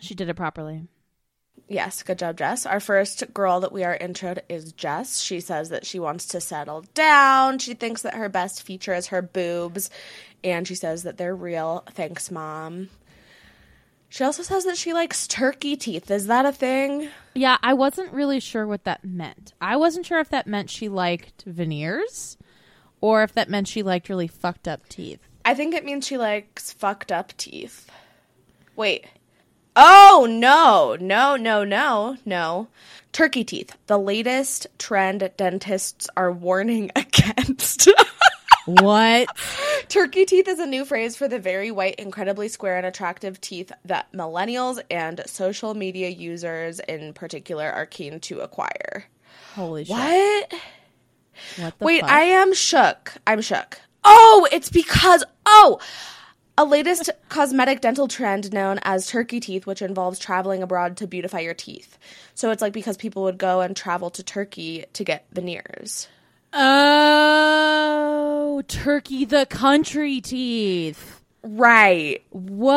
She 0.00 0.14
did 0.14 0.28
it 0.28 0.34
properly. 0.34 0.82
yes, 1.68 2.02
good 2.02 2.18
job, 2.18 2.36
Jess. 2.36 2.66
Our 2.66 2.80
first 2.80 3.32
girl 3.32 3.60
that 3.60 3.72
we 3.72 3.82
are 3.82 3.96
introed 3.98 4.40
is 4.48 4.72
Jess. 4.72 5.20
She 5.20 5.40
says 5.40 5.70
that 5.70 5.86
she 5.86 5.98
wants 5.98 6.26
to 6.26 6.40
settle 6.40 6.84
down. 6.94 7.58
She 7.58 7.74
thinks 7.74 8.02
that 8.02 8.14
her 8.14 8.28
best 8.28 8.62
feature 8.62 8.94
is 8.94 9.06
her 9.08 9.22
boobs. 9.22 9.88
And 10.44 10.68
she 10.68 10.74
says 10.74 11.02
that 11.04 11.16
they're 11.16 11.34
real. 11.34 11.82
Thanks, 11.92 12.30
Mom. 12.30 12.90
She 14.16 14.24
also 14.24 14.42
says 14.42 14.64
that 14.64 14.78
she 14.78 14.94
likes 14.94 15.26
turkey 15.26 15.76
teeth. 15.76 16.10
Is 16.10 16.26
that 16.26 16.46
a 16.46 16.50
thing? 16.52 17.10
Yeah, 17.34 17.58
I 17.62 17.74
wasn't 17.74 18.14
really 18.14 18.40
sure 18.40 18.66
what 18.66 18.84
that 18.84 19.04
meant. 19.04 19.52
I 19.60 19.76
wasn't 19.76 20.06
sure 20.06 20.20
if 20.20 20.30
that 20.30 20.46
meant 20.46 20.70
she 20.70 20.88
liked 20.88 21.42
veneers 21.42 22.38
or 23.02 23.22
if 23.22 23.34
that 23.34 23.50
meant 23.50 23.68
she 23.68 23.82
liked 23.82 24.08
really 24.08 24.26
fucked 24.26 24.66
up 24.66 24.88
teeth. 24.88 25.20
I 25.44 25.52
think 25.52 25.74
it 25.74 25.84
means 25.84 26.06
she 26.06 26.16
likes 26.16 26.72
fucked 26.72 27.12
up 27.12 27.36
teeth. 27.36 27.90
Wait. 28.74 29.04
Oh 29.76 30.26
no, 30.26 30.96
no, 30.98 31.36
no, 31.36 31.64
no, 31.64 32.16
no. 32.24 32.68
Turkey 33.12 33.44
teeth. 33.44 33.76
The 33.86 33.98
latest 33.98 34.66
trend 34.78 35.30
dentists 35.36 36.08
are 36.16 36.32
warning 36.32 36.90
against. 36.96 37.90
What? 38.66 39.28
Turkey 39.88 40.24
teeth 40.24 40.48
is 40.48 40.58
a 40.58 40.66
new 40.66 40.84
phrase 40.84 41.16
for 41.16 41.28
the 41.28 41.38
very 41.38 41.70
white, 41.70 41.94
incredibly 41.96 42.48
square 42.48 42.76
and 42.76 42.86
attractive 42.86 43.40
teeth 43.40 43.72
that 43.84 44.12
millennials 44.12 44.80
and 44.90 45.22
social 45.26 45.74
media 45.74 46.08
users 46.08 46.80
in 46.80 47.12
particular 47.12 47.70
are 47.70 47.86
keen 47.86 48.20
to 48.20 48.40
acquire. 48.40 49.04
Holy 49.54 49.84
shit. 49.84 49.94
What? 49.94 50.54
What 51.56 51.78
the 51.78 51.84
Wait, 51.84 52.00
fuck? 52.00 52.10
I 52.10 52.22
am 52.22 52.54
shook. 52.54 53.12
I'm 53.26 53.40
shook. 53.40 53.80
Oh, 54.04 54.48
it's 54.50 54.70
because 54.70 55.24
oh, 55.44 55.80
a 56.58 56.64
latest 56.64 57.10
cosmetic 57.28 57.80
dental 57.80 58.08
trend 58.08 58.52
known 58.52 58.80
as 58.82 59.06
turkey 59.06 59.40
teeth, 59.40 59.66
which 59.66 59.82
involves 59.82 60.18
traveling 60.18 60.62
abroad 60.62 60.96
to 60.98 61.06
beautify 61.06 61.40
your 61.40 61.54
teeth. 61.54 61.98
So 62.34 62.50
it's 62.50 62.62
like 62.62 62.72
because 62.72 62.96
people 62.96 63.22
would 63.24 63.38
go 63.38 63.60
and 63.60 63.76
travel 63.76 64.10
to 64.10 64.22
Turkey 64.22 64.84
to 64.92 65.04
get 65.04 65.26
veneers. 65.32 66.08
Oh, 67.28 68.62
turkey 68.66 69.24
the 69.24 69.46
country 69.46 70.20
teeth. 70.20 71.20
Right. 71.42 72.24
Whoa. 72.30 72.70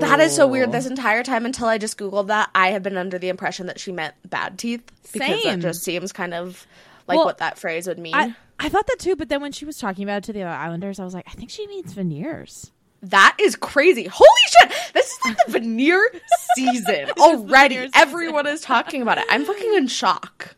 That 0.00 0.20
is 0.20 0.34
so 0.36 0.46
weird. 0.46 0.70
This 0.70 0.86
entire 0.86 1.22
time 1.22 1.44
until 1.46 1.66
I 1.66 1.78
just 1.78 1.96
googled 1.98 2.26
that, 2.28 2.50
I 2.54 2.68
have 2.72 2.82
been 2.82 2.96
under 2.96 3.18
the 3.18 3.28
impression 3.30 3.66
that 3.66 3.80
she 3.80 3.90
meant 3.90 4.14
bad 4.28 4.58
teeth 4.58 4.82
because 5.12 5.42
Same. 5.42 5.60
that 5.60 5.66
just 5.66 5.82
seems 5.82 6.12
kind 6.12 6.34
of 6.34 6.66
like 7.08 7.16
Well, 7.16 7.24
what 7.26 7.38
that 7.38 7.58
phrase 7.58 7.86
would 7.88 7.98
mean. 7.98 8.14
I, 8.14 8.34
I 8.60 8.68
thought 8.68 8.86
that 8.86 8.98
too, 8.98 9.16
but 9.16 9.28
then 9.28 9.40
when 9.40 9.52
she 9.52 9.64
was 9.64 9.78
talking 9.78 10.04
about 10.04 10.18
it 10.18 10.24
to 10.24 10.32
the 10.32 10.42
other 10.42 10.50
Islanders, 10.54 11.00
I 11.00 11.04
was 11.04 11.14
like, 11.14 11.26
I 11.26 11.32
think 11.32 11.50
she 11.50 11.66
means 11.66 11.92
veneers. 11.94 12.70
That 13.02 13.36
is 13.40 13.56
crazy. 13.56 14.06
Holy 14.06 14.28
shit. 14.46 14.72
This 14.94 15.06
is 15.10 15.18
like 15.24 15.36
the 15.46 15.52
veneer 15.58 16.10
season 16.54 17.10
already. 17.18 17.74
veneer 17.74 17.88
season. 17.88 18.00
Everyone 18.08 18.46
is 18.46 18.60
talking 18.60 19.02
about 19.02 19.18
it. 19.18 19.24
I'm 19.28 19.44
fucking 19.44 19.74
in 19.74 19.88
shock. 19.88 20.53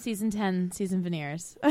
Season 0.00 0.30
10, 0.30 0.72
season 0.72 1.02
veneers. 1.02 1.56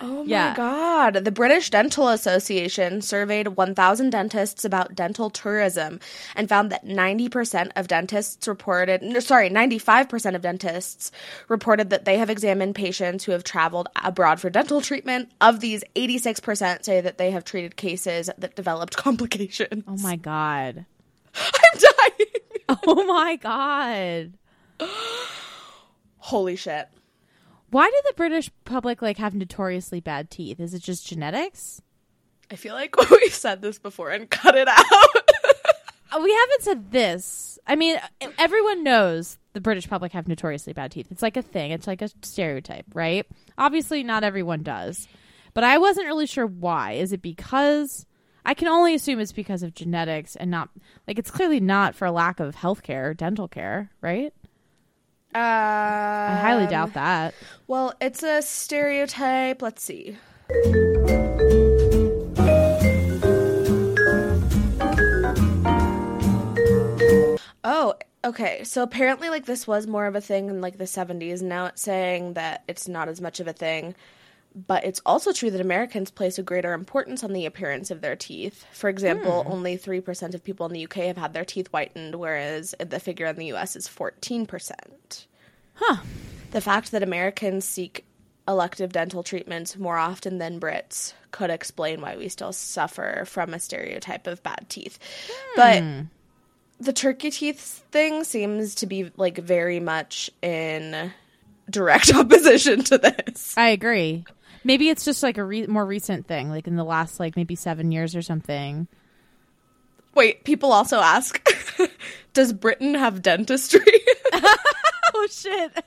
Oh 0.00 0.22
my 0.24 0.30
Yeah. 0.30 0.54
god. 0.56 1.14
The 1.24 1.30
British 1.32 1.70
Dental 1.70 2.08
Association 2.08 3.02
surveyed 3.02 3.48
1,000 3.48 4.10
dentists 4.10 4.64
about 4.64 4.94
dental 4.94 5.28
tourism 5.28 6.00
and 6.36 6.48
found 6.48 6.70
that 6.72 6.84
90% 6.86 7.70
of 7.76 7.88
dentists 7.88 8.46
reported, 8.48 9.02
no, 9.02 9.18
sorry, 9.20 9.50
95% 9.50 10.34
of 10.36 10.42
dentists 10.42 11.10
reported 11.48 11.90
that 11.90 12.04
they 12.04 12.16
have 12.18 12.30
examined 12.30 12.74
patients 12.74 13.24
who 13.24 13.32
have 13.32 13.44
traveled 13.44 13.88
abroad 14.04 14.40
for 14.40 14.50
dental 14.50 14.80
treatment. 14.80 15.30
Of 15.40 15.60
these, 15.60 15.82
86% 15.96 16.84
say 16.84 17.00
that 17.00 17.18
they 17.18 17.30
have 17.32 17.44
treated 17.44 17.76
cases 17.76 18.30
that 18.38 18.54
developed 18.56 18.96
complications. 19.08 19.84
oh 19.86 19.96
my 19.98 20.16
God. 20.16 20.84
I'm 21.34 21.80
dying. 21.80 22.78
Oh 22.86 23.04
my 23.04 23.36
God. 23.36 24.32
Holy 26.22 26.54
shit. 26.54 26.88
Why 27.70 27.88
do 27.88 27.96
the 28.06 28.14
British 28.14 28.48
public 28.64 29.02
like 29.02 29.18
have 29.18 29.34
notoriously 29.34 29.98
bad 30.00 30.30
teeth? 30.30 30.60
Is 30.60 30.72
it 30.72 30.82
just 30.82 31.04
genetics? 31.04 31.82
I 32.48 32.54
feel 32.54 32.74
like 32.74 32.94
we've 33.10 33.34
said 33.34 33.60
this 33.60 33.80
before 33.80 34.10
and 34.10 34.30
cut 34.30 34.54
it 34.54 34.68
out. 34.68 34.84
Uh, 36.12 36.20
We 36.22 36.32
haven't 36.32 36.62
said 36.62 36.92
this. 36.92 37.58
I 37.66 37.74
mean, 37.74 37.96
everyone 38.38 38.84
knows 38.84 39.38
the 39.52 39.60
British 39.60 39.88
public 39.88 40.12
have 40.12 40.28
notoriously 40.28 40.72
bad 40.72 40.92
teeth. 40.92 41.08
It's 41.10 41.22
like 41.22 41.36
a 41.36 41.42
thing. 41.42 41.72
It's 41.72 41.88
like 41.88 42.02
a 42.02 42.10
stereotype, 42.22 42.86
right? 42.94 43.26
Obviously, 43.58 44.04
not 44.04 44.22
everyone 44.22 44.62
does. 44.62 45.08
But 45.54 45.64
I 45.64 45.78
wasn't 45.78 46.06
really 46.06 46.26
sure 46.26 46.46
why. 46.46 46.92
Is 46.92 47.12
it 47.12 47.20
because 47.20 48.06
I 48.44 48.54
can 48.54 48.68
only 48.68 48.94
assume 48.94 49.18
it's 49.18 49.32
because 49.32 49.62
of 49.64 49.74
genetics 49.74 50.36
and 50.36 50.50
not 50.52 50.68
like 51.08 51.18
it's 51.18 51.30
clearly 51.32 51.58
not 51.60 51.94
for 51.96 52.06
a 52.06 52.12
lack 52.12 52.38
of 52.38 52.54
health 52.54 52.82
healthcare, 52.82 53.16
dental 53.16 53.48
care, 53.48 53.90
right? 54.00 54.32
Uh, 55.34 55.38
I 55.38 56.38
highly 56.40 56.66
doubt 56.66 56.92
that. 56.94 57.34
Well, 57.66 57.94
it's 58.00 58.22
a 58.22 58.42
stereotype. 58.42 59.62
Let's 59.62 59.82
see. 59.82 60.18
Oh, 67.64 67.94
okay. 68.24 68.62
So 68.64 68.82
apparently, 68.82 69.30
like, 69.30 69.46
this 69.46 69.66
was 69.66 69.86
more 69.86 70.06
of 70.06 70.16
a 70.16 70.20
thing 70.20 70.50
in 70.50 70.60
like 70.60 70.76
the 70.78 70.84
70s. 70.84 71.40
Now 71.40 71.66
it's 71.66 71.80
saying 71.80 72.34
that 72.34 72.64
it's 72.68 72.88
not 72.88 73.08
as 73.08 73.20
much 73.20 73.40
of 73.40 73.48
a 73.48 73.52
thing. 73.52 73.94
But 74.54 74.84
it's 74.84 75.00
also 75.06 75.32
true 75.32 75.50
that 75.50 75.60
Americans 75.60 76.10
place 76.10 76.38
a 76.38 76.42
greater 76.42 76.74
importance 76.74 77.24
on 77.24 77.32
the 77.32 77.46
appearance 77.46 77.90
of 77.90 78.00
their 78.02 78.16
teeth. 78.16 78.66
For 78.72 78.90
example, 78.90 79.44
hmm. 79.44 79.52
only 79.52 79.78
3% 79.78 80.34
of 80.34 80.44
people 80.44 80.66
in 80.66 80.72
the 80.72 80.84
UK 80.84 80.96
have 81.06 81.16
had 81.16 81.32
their 81.32 81.44
teeth 81.44 81.68
whitened, 81.68 82.16
whereas 82.16 82.74
the 82.78 83.00
figure 83.00 83.26
in 83.26 83.36
the 83.36 83.52
US 83.52 83.76
is 83.76 83.88
14%. 83.88 85.26
Huh. 85.74 85.96
The 86.50 86.60
fact 86.60 86.92
that 86.92 87.02
Americans 87.02 87.64
seek 87.64 88.04
elective 88.46 88.92
dental 88.92 89.22
treatments 89.22 89.76
more 89.78 89.96
often 89.96 90.38
than 90.38 90.60
Brits 90.60 91.14
could 91.30 91.50
explain 91.50 92.00
why 92.00 92.16
we 92.16 92.28
still 92.28 92.52
suffer 92.52 93.24
from 93.26 93.54
a 93.54 93.60
stereotype 93.60 94.26
of 94.26 94.42
bad 94.42 94.66
teeth. 94.68 94.98
Hmm. 95.30 95.56
But 95.56 96.84
the 96.84 96.92
turkey 96.92 97.30
teeth 97.30 97.84
thing 97.90 98.24
seems 98.24 98.74
to 98.76 98.86
be 98.86 99.10
like 99.16 99.38
very 99.38 99.80
much 99.80 100.30
in 100.42 101.12
direct 101.70 102.14
opposition 102.14 102.82
to 102.84 102.98
this. 102.98 103.56
I 103.56 103.68
agree. 103.68 104.24
Maybe 104.64 104.88
it's 104.88 105.04
just 105.04 105.22
like 105.22 105.38
a 105.38 105.44
re- 105.44 105.66
more 105.66 105.84
recent 105.84 106.26
thing, 106.26 106.48
like 106.50 106.66
in 106.66 106.76
the 106.76 106.84
last 106.84 107.18
like 107.20 107.36
maybe 107.36 107.54
seven 107.54 107.92
years 107.92 108.14
or 108.16 108.22
something. 108.22 108.86
Wait, 110.14 110.44
people 110.44 110.72
also 110.72 110.98
ask 111.00 111.42
Does 112.32 112.52
Britain 112.52 112.94
have 112.94 113.22
dentistry? 113.22 113.80
Oh 115.14 115.26
shit! 115.30 115.84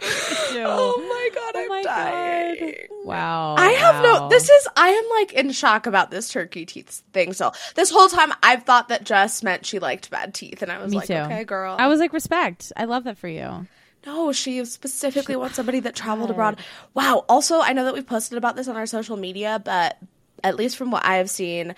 oh 0.00 1.06
my 1.08 1.28
god, 1.34 1.52
oh 1.56 1.62
I'm 1.62 1.68
my 1.68 1.82
dying. 1.82 2.74
Wow. 3.04 3.56
I 3.58 3.70
have 3.70 4.02
no. 4.02 4.28
This 4.28 4.48
is. 4.48 4.68
I 4.76 4.88
am 4.90 5.04
like 5.18 5.32
in 5.32 5.50
shock 5.50 5.86
about 5.86 6.10
this 6.10 6.28
turkey 6.28 6.64
teeth 6.64 7.02
thing. 7.12 7.32
So 7.32 7.52
this 7.74 7.90
whole 7.90 8.08
time, 8.08 8.32
I've 8.42 8.62
thought 8.64 8.88
that 8.88 9.04
Jess 9.04 9.42
meant 9.42 9.66
she 9.66 9.78
liked 9.78 10.10
bad 10.10 10.34
teeth, 10.34 10.62
and 10.62 10.70
I 10.70 10.78
was 10.80 10.90
Me 10.92 10.98
like, 10.98 11.08
too. 11.08 11.14
okay, 11.14 11.44
girl. 11.44 11.76
I 11.78 11.88
was 11.88 11.98
like, 11.98 12.12
respect. 12.12 12.72
I 12.76 12.84
love 12.84 13.04
that 13.04 13.18
for 13.18 13.28
you. 13.28 13.66
No, 14.08 14.32
she 14.32 14.64
specifically 14.64 15.36
wants 15.36 15.56
somebody 15.56 15.80
that 15.80 15.94
traveled 15.94 16.30
abroad. 16.30 16.58
Wow. 16.94 17.24
Also, 17.28 17.60
I 17.60 17.72
know 17.74 17.84
that 17.84 17.92
we've 17.94 18.06
posted 18.06 18.38
about 18.38 18.56
this 18.56 18.66
on 18.68 18.76
our 18.76 18.86
social 18.86 19.16
media, 19.16 19.60
but 19.62 19.98
at 20.42 20.56
least 20.56 20.76
from 20.76 20.90
what 20.90 21.04
I 21.04 21.16
have 21.16 21.28
seen. 21.28 21.74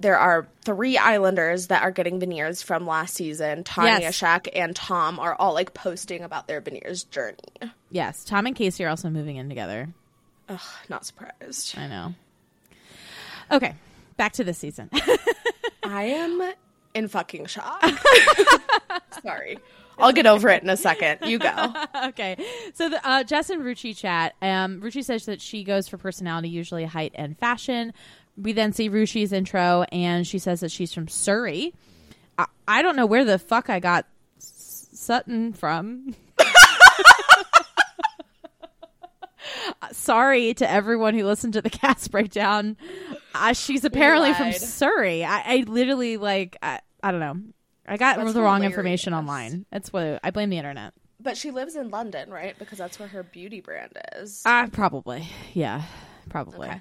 There 0.00 0.18
are 0.18 0.46
three 0.64 0.98
Islanders 0.98 1.68
that 1.68 1.82
are 1.82 1.90
getting 1.90 2.18
veneers 2.20 2.62
from 2.62 2.86
last 2.86 3.14
season. 3.14 3.64
Tanya, 3.64 3.98
Yes. 4.00 4.18
Shaq, 4.20 4.48
and 4.54 4.74
Tom 4.76 5.18
are 5.18 5.34
all 5.34 5.54
like 5.54 5.72
posting 5.72 6.22
about 6.22 6.46
their 6.48 6.60
veneers 6.60 7.04
journey. 7.04 7.38
Yes, 7.90 8.24
Tom 8.24 8.46
and 8.46 8.54
Casey 8.56 8.84
are 8.84 8.88
also 8.88 9.08
moving 9.08 9.36
in 9.36 9.48
together. 9.48 9.88
Ugh, 10.48 10.60
not 10.88 11.06
surprised. 11.06 11.78
I 11.78 11.86
know. 11.86 12.14
Okay, 13.50 13.74
back 14.16 14.32
to 14.34 14.44
this 14.44 14.58
season. 14.58 14.90
I 15.84 16.04
am 16.04 16.52
in 16.94 17.08
fucking 17.08 17.46
shock. 17.46 17.82
Sorry. 19.22 19.58
I'll 19.98 20.12
get 20.12 20.26
over 20.26 20.48
it 20.48 20.62
in 20.62 20.68
a 20.68 20.76
second. 20.76 21.20
You 21.28 21.38
go. 21.38 21.72
okay, 22.06 22.36
so 22.74 22.88
the, 22.88 23.06
uh, 23.08 23.24
Jess 23.24 23.50
and 23.50 23.62
Ruchi 23.62 23.96
chat. 23.96 24.34
Um, 24.42 24.80
Ruchi 24.80 25.04
says 25.04 25.26
that 25.26 25.40
she 25.40 25.64
goes 25.64 25.88
for 25.88 25.98
personality, 25.98 26.48
usually 26.48 26.84
height 26.84 27.12
and 27.14 27.38
fashion. 27.38 27.92
We 28.36 28.52
then 28.52 28.72
see 28.72 28.90
Ruchi's 28.90 29.32
intro, 29.32 29.84
and 29.92 30.26
she 30.26 30.38
says 30.38 30.60
that 30.60 30.70
she's 30.72 30.92
from 30.92 31.08
Surrey. 31.08 31.72
I, 32.36 32.46
I 32.66 32.82
don't 32.82 32.96
know 32.96 33.06
where 33.06 33.24
the 33.24 33.38
fuck 33.38 33.70
I 33.70 33.78
got 33.80 34.06
S- 34.38 34.88
Sutton 34.92 35.52
from. 35.52 36.14
Sorry 39.92 40.54
to 40.54 40.68
everyone 40.68 41.14
who 41.14 41.24
listened 41.24 41.52
to 41.52 41.62
the 41.62 41.70
cast 41.70 42.10
breakdown. 42.10 42.76
Uh, 43.34 43.52
she's 43.52 43.84
apparently 43.84 44.34
from. 44.34 44.52
Surrey. 44.52 45.24
I, 45.24 45.42
I 45.46 45.64
literally 45.66 46.16
like 46.16 46.56
I, 46.62 46.80
I 47.02 47.10
don't 47.12 47.20
know. 47.20 47.36
I 47.86 47.96
got 47.96 48.16
That's 48.16 48.32
the 48.32 48.40
wrong 48.40 48.56
hilarious. 48.62 48.72
information 48.72 49.14
online. 49.14 49.66
That's 49.70 49.92
what 49.92 50.20
I 50.24 50.30
blame 50.30 50.50
the 50.50 50.58
internet. 50.58 50.94
But 51.20 51.36
she 51.36 51.50
lives 51.50 51.76
in 51.76 51.90
London, 51.90 52.30
right? 52.30 52.58
Because 52.58 52.78
that's 52.78 52.98
where 52.98 53.08
her 53.08 53.22
beauty 53.22 53.60
brand 53.60 53.92
is. 54.16 54.42
Uh, 54.44 54.66
probably. 54.68 55.28
Yeah, 55.52 55.82
probably. 56.28 56.68
Okay. 56.68 56.80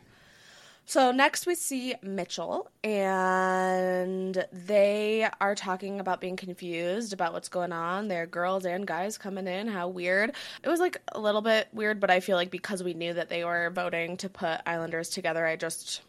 So 0.85 1.11
next 1.13 1.45
we 1.47 1.55
see 1.55 1.95
Mitchell, 2.01 2.69
and 2.83 4.45
they 4.51 5.29
are 5.39 5.55
talking 5.55 5.99
about 6.01 6.19
being 6.19 6.35
confused 6.35 7.13
about 7.13 7.31
what's 7.31 7.47
going 7.47 7.71
on. 7.71 8.09
There 8.09 8.23
are 8.23 8.27
girls 8.27 8.65
and 8.65 8.85
guys 8.85 9.17
coming 9.17 9.47
in. 9.47 9.67
How 9.67 9.87
weird! 9.87 10.33
It 10.61 10.67
was 10.69 10.81
like 10.81 11.01
a 11.13 11.19
little 11.21 11.41
bit 11.41 11.69
weird, 11.71 11.99
but 12.01 12.11
I 12.11 12.19
feel 12.19 12.35
like 12.35 12.51
because 12.51 12.83
we 12.83 12.93
knew 12.93 13.13
that 13.13 13.29
they 13.29 13.45
were 13.45 13.71
voting 13.73 14.17
to 14.17 14.29
put 14.29 14.59
Islanders 14.65 15.09
together, 15.09 15.45
I 15.45 15.55
just 15.55 16.01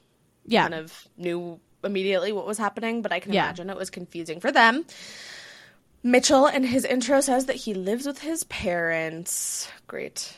Yeah. 0.44 0.62
kind 0.62 0.74
of 0.74 1.06
knew 1.16 1.60
immediately 1.84 2.32
what 2.32 2.46
was 2.46 2.58
happening. 2.58 3.02
But 3.02 3.12
I 3.12 3.20
can 3.20 3.32
Yeah. 3.32 3.44
imagine 3.44 3.70
it 3.70 3.76
was 3.76 3.90
confusing 3.90 4.40
for 4.40 4.50
them. 4.52 4.84
Mitchell 6.02 6.46
in 6.46 6.64
his 6.64 6.84
intro 6.84 7.20
says 7.20 7.46
that 7.46 7.56
he 7.56 7.72
lives 7.74 8.06
with 8.06 8.20
his 8.20 8.44
parents. 8.44 9.68
Great. 9.86 10.34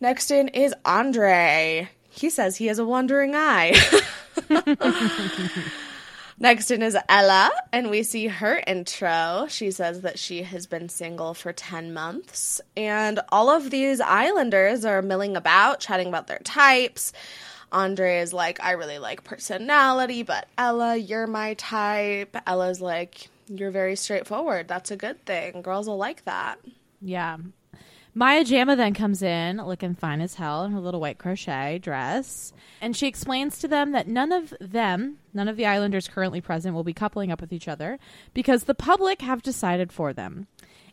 Next 0.00 0.30
in 0.30 0.48
is 0.48 0.74
Andre. 0.84 1.88
He 2.10 2.30
says 2.30 2.56
he 2.56 2.66
has 2.66 2.78
a 2.78 2.84
wandering 2.84 3.34
eye. 3.34 3.74
Next 6.38 6.72
in 6.72 6.82
is 6.82 6.96
Ella, 7.08 7.50
and 7.72 7.90
we 7.90 8.02
see 8.02 8.26
her 8.26 8.60
intro. 8.66 9.46
She 9.48 9.70
says 9.70 10.00
that 10.00 10.18
she 10.18 10.42
has 10.42 10.66
been 10.66 10.88
single 10.88 11.32
for 11.32 11.52
10 11.52 11.94
months, 11.94 12.60
and 12.76 13.20
all 13.30 13.50
of 13.50 13.70
these 13.70 14.00
islanders 14.00 14.84
are 14.84 15.00
milling 15.00 15.36
about, 15.36 15.78
chatting 15.78 16.08
about 16.08 16.26
their 16.26 16.40
types. 16.40 17.12
Andre 17.74 18.20
is 18.20 18.32
like, 18.32 18.62
I 18.62 18.72
really 18.72 18.98
like 18.98 19.24
personality, 19.24 20.22
but 20.22 20.46
Ella, 20.56 20.96
you're 20.96 21.26
my 21.26 21.54
type. 21.54 22.36
Ella's 22.46 22.80
like, 22.80 23.28
you're 23.48 23.72
very 23.72 23.96
straightforward. 23.96 24.68
That's 24.68 24.92
a 24.92 24.96
good 24.96 25.26
thing. 25.26 25.60
Girls 25.60 25.88
will 25.88 25.96
like 25.96 26.24
that. 26.24 26.60
Yeah. 27.02 27.38
Maya 28.14 28.44
Jama 28.44 28.76
then 28.76 28.94
comes 28.94 29.22
in 29.22 29.56
looking 29.56 29.96
fine 29.96 30.20
as 30.20 30.36
hell 30.36 30.62
in 30.62 30.70
her 30.70 30.78
little 30.78 31.00
white 31.00 31.18
crochet 31.18 31.80
dress. 31.80 32.52
And 32.80 32.96
she 32.96 33.08
explains 33.08 33.58
to 33.58 33.66
them 33.66 33.90
that 33.90 34.06
none 34.06 34.30
of 34.30 34.54
them, 34.60 35.18
none 35.34 35.48
of 35.48 35.56
the 35.56 35.66
islanders 35.66 36.06
currently 36.06 36.40
present, 36.40 36.76
will 36.76 36.84
be 36.84 36.92
coupling 36.92 37.32
up 37.32 37.40
with 37.40 37.52
each 37.52 37.66
other 37.66 37.98
because 38.32 38.64
the 38.64 38.74
public 38.74 39.20
have 39.20 39.42
decided 39.42 39.92
for 39.92 40.12
them. 40.12 40.46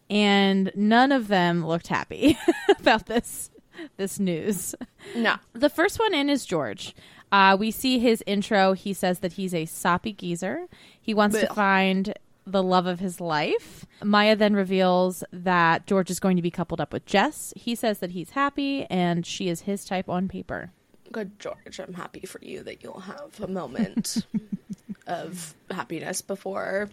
And 0.10 0.72
none 0.76 1.12
of 1.12 1.28
them 1.28 1.64
looked 1.64 1.88
happy 1.88 2.40
about 2.80 3.06
this 3.06 3.51
this 3.98 4.20
news. 4.20 4.76
No. 5.16 5.36
The 5.54 5.70
first 5.70 6.00
one 6.00 6.14
in 6.14 6.30
is 6.30 6.46
George. 6.46 6.96
Uh, 7.32 7.56
we 7.60 7.72
see 7.72 8.00
his 8.00 8.24
intro. 8.28 8.74
He 8.74 8.94
says 8.94 9.20
that 9.20 9.34
he's 9.34 9.54
a 9.54 9.66
soppy 9.66 10.14
geezer. 10.14 10.68
He 11.00 11.14
wants 11.14 11.40
to 11.40 11.48
find 11.48 12.14
the 12.46 12.64
love 12.64 12.88
of 12.88 13.00
his 13.00 13.22
life. 13.22 13.86
Maya 14.04 14.36
then 14.36 14.54
reveals 14.54 15.24
that 15.32 15.88
George 15.88 16.10
is 16.10 16.20
going 16.20 16.36
to 16.36 16.42
be 16.42 16.52
coupled 16.52 16.82
up 16.82 16.92
with 16.92 17.06
Jess. 17.06 17.54
He 17.56 17.76
says 17.76 18.00
that 18.00 18.12
he's 18.12 18.32
happy 18.32 18.86
and 18.90 19.26
she 19.26 19.48
is 19.48 19.62
his 19.62 19.86
type 19.86 20.10
on 20.10 20.28
paper. 20.28 20.72
Good, 21.12 21.40
George. 21.40 21.80
I'm 21.80 21.94
happy 21.94 22.22
for 22.22 22.40
you 22.42 22.64
that 22.64 22.84
you'll 22.84 23.00
have 23.02 23.40
a 23.42 23.48
moment 23.48 24.26
of 25.08 25.54
happiness 25.70 26.22
before, 26.22 26.90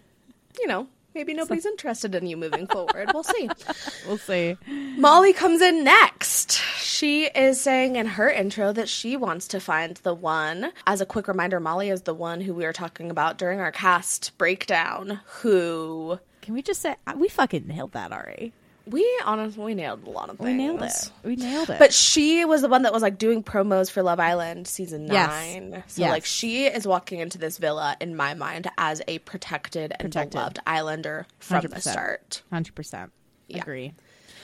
you 0.59 0.67
know, 0.67 0.87
maybe 1.19 1.33
nobody's 1.33 1.65
interested 1.65 2.15
in 2.15 2.25
you 2.25 2.37
moving 2.37 2.65
forward. 2.65 3.11
We'll 3.13 3.23
see. 3.23 3.49
We'll 4.07 4.17
see. 4.17 4.57
Molly 4.97 5.33
comes 5.33 5.61
in 5.61 5.83
next. 5.83 6.51
She 6.79 7.25
is 7.25 7.59
saying 7.59 7.95
in 7.97 8.05
her 8.07 8.29
intro 8.29 8.71
that 8.71 8.87
she 8.87 9.17
wants 9.17 9.47
to 9.49 9.59
find 9.59 9.97
the 9.97 10.13
one. 10.13 10.71
As 10.87 11.01
a 11.01 11.05
quick 11.05 11.27
reminder, 11.27 11.59
Molly 11.59 11.89
is 11.89 12.03
the 12.03 12.13
one 12.13 12.41
who 12.41 12.53
we 12.53 12.63
were 12.63 12.73
talking 12.73 13.11
about 13.11 13.37
during 13.37 13.59
our 13.59 13.71
cast 13.71 14.35
breakdown, 14.37 15.19
who 15.25 16.19
Can 16.41 16.53
we 16.53 16.61
just 16.61 16.81
say 16.81 16.95
we 17.15 17.27
fucking 17.27 17.67
nailed 17.67 17.91
that, 17.91 18.11
Ari? 18.11 18.53
We 18.85 19.07
honestly 19.25 19.63
we 19.63 19.73
nailed 19.75 20.05
a 20.05 20.09
lot 20.09 20.29
of 20.29 20.37
things. 20.37 20.47
We 20.47 20.53
nailed 20.55 20.81
it. 20.81 21.11
We 21.23 21.35
nailed 21.35 21.69
it. 21.69 21.79
But 21.79 21.93
she 21.93 22.43
was 22.45 22.61
the 22.61 22.67
one 22.69 22.83
that 22.83 22.93
was 22.93 23.01
like 23.03 23.17
doing 23.17 23.43
promos 23.43 23.91
for 23.91 24.01
Love 24.03 24.19
Island 24.19 24.67
season 24.67 25.07
Yes. 25.07 25.29
nine. 25.29 25.83
So 25.87 26.01
Yes. 26.01 26.11
like 26.11 26.25
she 26.25 26.65
is 26.65 26.87
walking 26.87 27.19
into 27.19 27.37
this 27.37 27.57
villa 27.57 27.95
in 27.99 28.15
my 28.15 28.33
mind 28.33 28.67
as 28.77 29.01
a 29.07 29.19
protected 29.19 29.91
and 29.91 30.01
Protected. 30.07 30.31
beloved 30.31 30.59
Islander 30.65 31.27
from 31.39 31.61
the 31.61 31.69
100%. 31.69 31.81
start. 31.81 32.43
Hundred 32.51 32.73
percent 32.75 33.11
Yeah. 33.47 33.61
agree. 33.61 33.93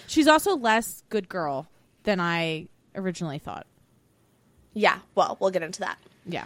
She's 0.08 0.28
also 0.28 0.56
less 0.56 1.04
good 1.10 1.28
girl 1.28 1.68
than 2.04 2.20
I 2.20 2.68
originally 2.96 3.40
thought. 3.40 3.66
Yeah, 4.74 5.00
well, 5.16 5.38
we'll 5.40 5.52
get 5.52 5.64
into 5.64 5.80
that. 5.80 5.98
Yeah. 6.26 6.46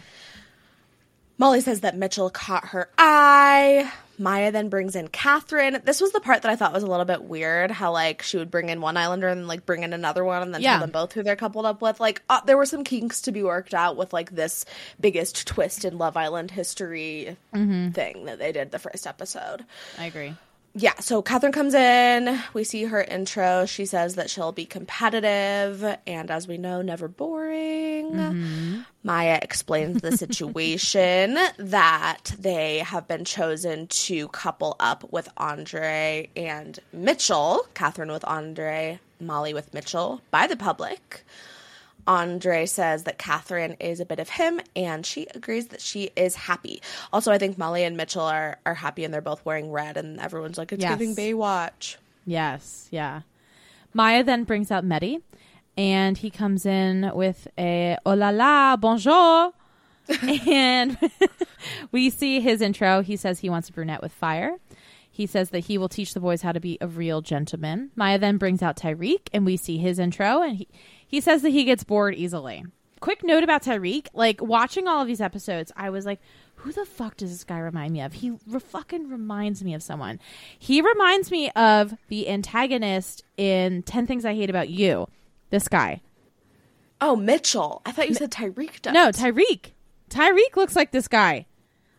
Molly 1.40 1.62
says 1.62 1.80
that 1.80 1.96
Mitchell 1.96 2.28
caught 2.28 2.66
her 2.66 2.90
eye. 2.98 3.90
Maya 4.18 4.52
then 4.52 4.68
brings 4.68 4.94
in 4.94 5.08
Catherine. 5.08 5.80
This 5.86 6.02
was 6.02 6.12
the 6.12 6.20
part 6.20 6.42
that 6.42 6.50
I 6.50 6.56
thought 6.56 6.74
was 6.74 6.82
a 6.82 6.86
little 6.86 7.06
bit 7.06 7.22
weird. 7.22 7.70
How 7.70 7.92
like 7.92 8.20
she 8.20 8.36
would 8.36 8.50
bring 8.50 8.68
in 8.68 8.82
one 8.82 8.98
Islander 8.98 9.26
and 9.28 9.40
then 9.40 9.48
like 9.48 9.64
bring 9.64 9.82
in 9.82 9.94
another 9.94 10.22
one 10.22 10.42
and 10.42 10.52
then 10.52 10.60
Yeah. 10.60 10.72
tell 10.72 10.80
them 10.80 10.90
both 10.90 11.14
who 11.14 11.22
they're 11.22 11.36
coupled 11.36 11.64
up 11.64 11.80
with. 11.80 11.98
Like 11.98 12.20
uh, 12.28 12.42
there 12.44 12.58
were 12.58 12.66
some 12.66 12.84
kinks 12.84 13.22
to 13.22 13.32
be 13.32 13.42
worked 13.42 13.72
out 13.72 13.96
with 13.96 14.12
like 14.12 14.32
this 14.32 14.66
biggest 15.00 15.46
twist 15.46 15.86
in 15.86 15.96
Love 15.96 16.18
Island 16.18 16.50
history 16.50 17.38
thing 17.54 18.26
that 18.26 18.38
they 18.38 18.52
did 18.52 18.70
the 18.70 18.78
first 18.78 19.06
episode. 19.06 19.64
I 19.98 20.04
agree. 20.04 20.34
Yeah, 20.72 20.94
so 21.00 21.20
Catherine 21.20 21.52
comes 21.52 21.74
in. 21.74 22.40
We 22.54 22.62
see 22.62 22.84
her 22.84 23.02
intro. 23.02 23.66
She 23.66 23.86
says 23.86 24.14
that 24.14 24.30
she'll 24.30 24.52
be 24.52 24.66
competitive 24.66 25.84
and, 26.06 26.30
as 26.30 26.46
we 26.46 26.58
know, 26.58 26.80
never 26.80 27.08
boring. 27.08 28.12
Mm-hmm. 28.12 28.80
Maya 29.02 29.40
explains 29.42 30.00
the 30.00 30.16
situation 30.16 31.38
that 31.58 32.36
they 32.38 32.78
have 32.78 33.08
been 33.08 33.24
chosen 33.24 33.88
to 33.88 34.28
couple 34.28 34.76
up 34.78 35.10
with 35.12 35.28
Andre 35.36 36.30
and 36.36 36.78
Mitchell, 36.92 37.66
Catherine 37.74 38.12
with 38.12 38.24
Andre, 38.24 39.00
Molly 39.20 39.52
with 39.52 39.74
Mitchell, 39.74 40.20
by 40.30 40.46
the 40.46 40.56
public. 40.56 41.24
Andre 42.06 42.66
says 42.66 43.04
that 43.04 43.18
Catherine 43.18 43.76
is 43.80 44.00
a 44.00 44.04
bit 44.04 44.18
of 44.18 44.28
him, 44.28 44.60
and 44.74 45.04
she 45.06 45.26
agrees 45.34 45.68
that 45.68 45.80
she 45.80 46.10
is 46.16 46.34
happy. 46.34 46.82
Also, 47.12 47.30
I 47.32 47.38
think 47.38 47.58
Molly 47.58 47.84
and 47.84 47.96
Mitchell 47.96 48.22
are 48.24 48.58
are 48.66 48.74
happy, 48.74 49.04
and 49.04 49.12
they're 49.12 49.20
both 49.20 49.44
wearing 49.44 49.70
red, 49.70 49.96
and 49.96 50.18
everyone's 50.20 50.58
like, 50.58 50.72
"It's 50.72 50.82
Yes. 50.82 50.98
giving 50.98 51.14
Baywatch." 51.14 51.96
Yes, 52.26 52.88
yeah. 52.90 53.22
Maya 53.92 54.22
then 54.22 54.44
brings 54.44 54.70
out 54.70 54.84
Mehdi, 54.84 55.20
and 55.76 56.16
he 56.18 56.30
comes 56.30 56.66
in 56.66 57.10
with 57.14 57.48
a 57.58 57.96
"Oh 58.06 58.14
la 58.14 58.30
la, 58.30 58.76
bonjour," 58.76 59.52
and 60.48 60.96
we 61.92 62.10
see 62.10 62.40
his 62.40 62.60
intro. 62.60 63.02
He 63.02 63.16
says 63.16 63.40
he 63.40 63.50
wants 63.50 63.68
a 63.68 63.72
brunette 63.72 64.02
with 64.02 64.12
fire. 64.12 64.56
He 65.12 65.26
says 65.26 65.50
that 65.50 65.60
he 65.60 65.76
will 65.76 65.88
teach 65.88 66.14
the 66.14 66.20
boys 66.20 66.42
how 66.42 66.52
to 66.52 66.60
be 66.60 66.78
a 66.80 66.86
real 66.86 67.20
gentleman. 67.20 67.90
Maya 67.96 68.16
then 68.18 68.38
brings 68.38 68.62
out 68.62 68.76
Tyrique, 68.76 69.28
and 69.32 69.44
we 69.44 69.56
see 69.56 69.76
his 69.76 69.98
intro, 69.98 70.40
and 70.42 70.56
he 70.56 70.68
he 71.10 71.20
says 71.20 71.42
that 71.42 71.50
he 71.50 71.64
gets 71.64 71.82
bored 71.82 72.14
easily. 72.14 72.64
Quick 73.00 73.24
note 73.24 73.42
about 73.42 73.64
Tyrique: 73.64 74.06
like 74.14 74.40
watching 74.40 74.86
all 74.86 75.02
of 75.02 75.08
these 75.08 75.20
episodes, 75.20 75.72
I 75.76 75.90
was 75.90 76.06
like, 76.06 76.20
"Who 76.56 76.70
the 76.70 76.86
fuck 76.86 77.16
does 77.16 77.30
this 77.30 77.42
guy 77.42 77.58
remind 77.58 77.92
me 77.92 78.00
of?" 78.00 78.12
He 78.12 78.30
re- 78.46 78.60
fucking 78.60 79.08
reminds 79.08 79.64
me 79.64 79.74
of 79.74 79.82
someone. 79.82 80.20
He 80.56 80.80
reminds 80.80 81.32
me 81.32 81.50
of 81.50 81.94
the 82.08 82.28
antagonist 82.28 83.24
in 83.36 83.82
Ten 83.82 84.06
Things 84.06 84.24
I 84.24 84.34
Hate 84.34 84.50
About 84.50 84.68
You. 84.68 85.08
This 85.50 85.66
guy. 85.66 86.00
Oh, 87.00 87.16
Mitchell! 87.16 87.82
I 87.84 87.90
thought 87.90 88.08
you 88.08 88.14
said 88.14 88.30
Tyrique. 88.30 88.82
Does. 88.82 88.92
No, 88.92 89.08
Tyrique. 89.10 89.72
Tyrique 90.10 90.56
looks 90.56 90.76
like 90.76 90.92
this 90.92 91.08
guy. 91.08 91.46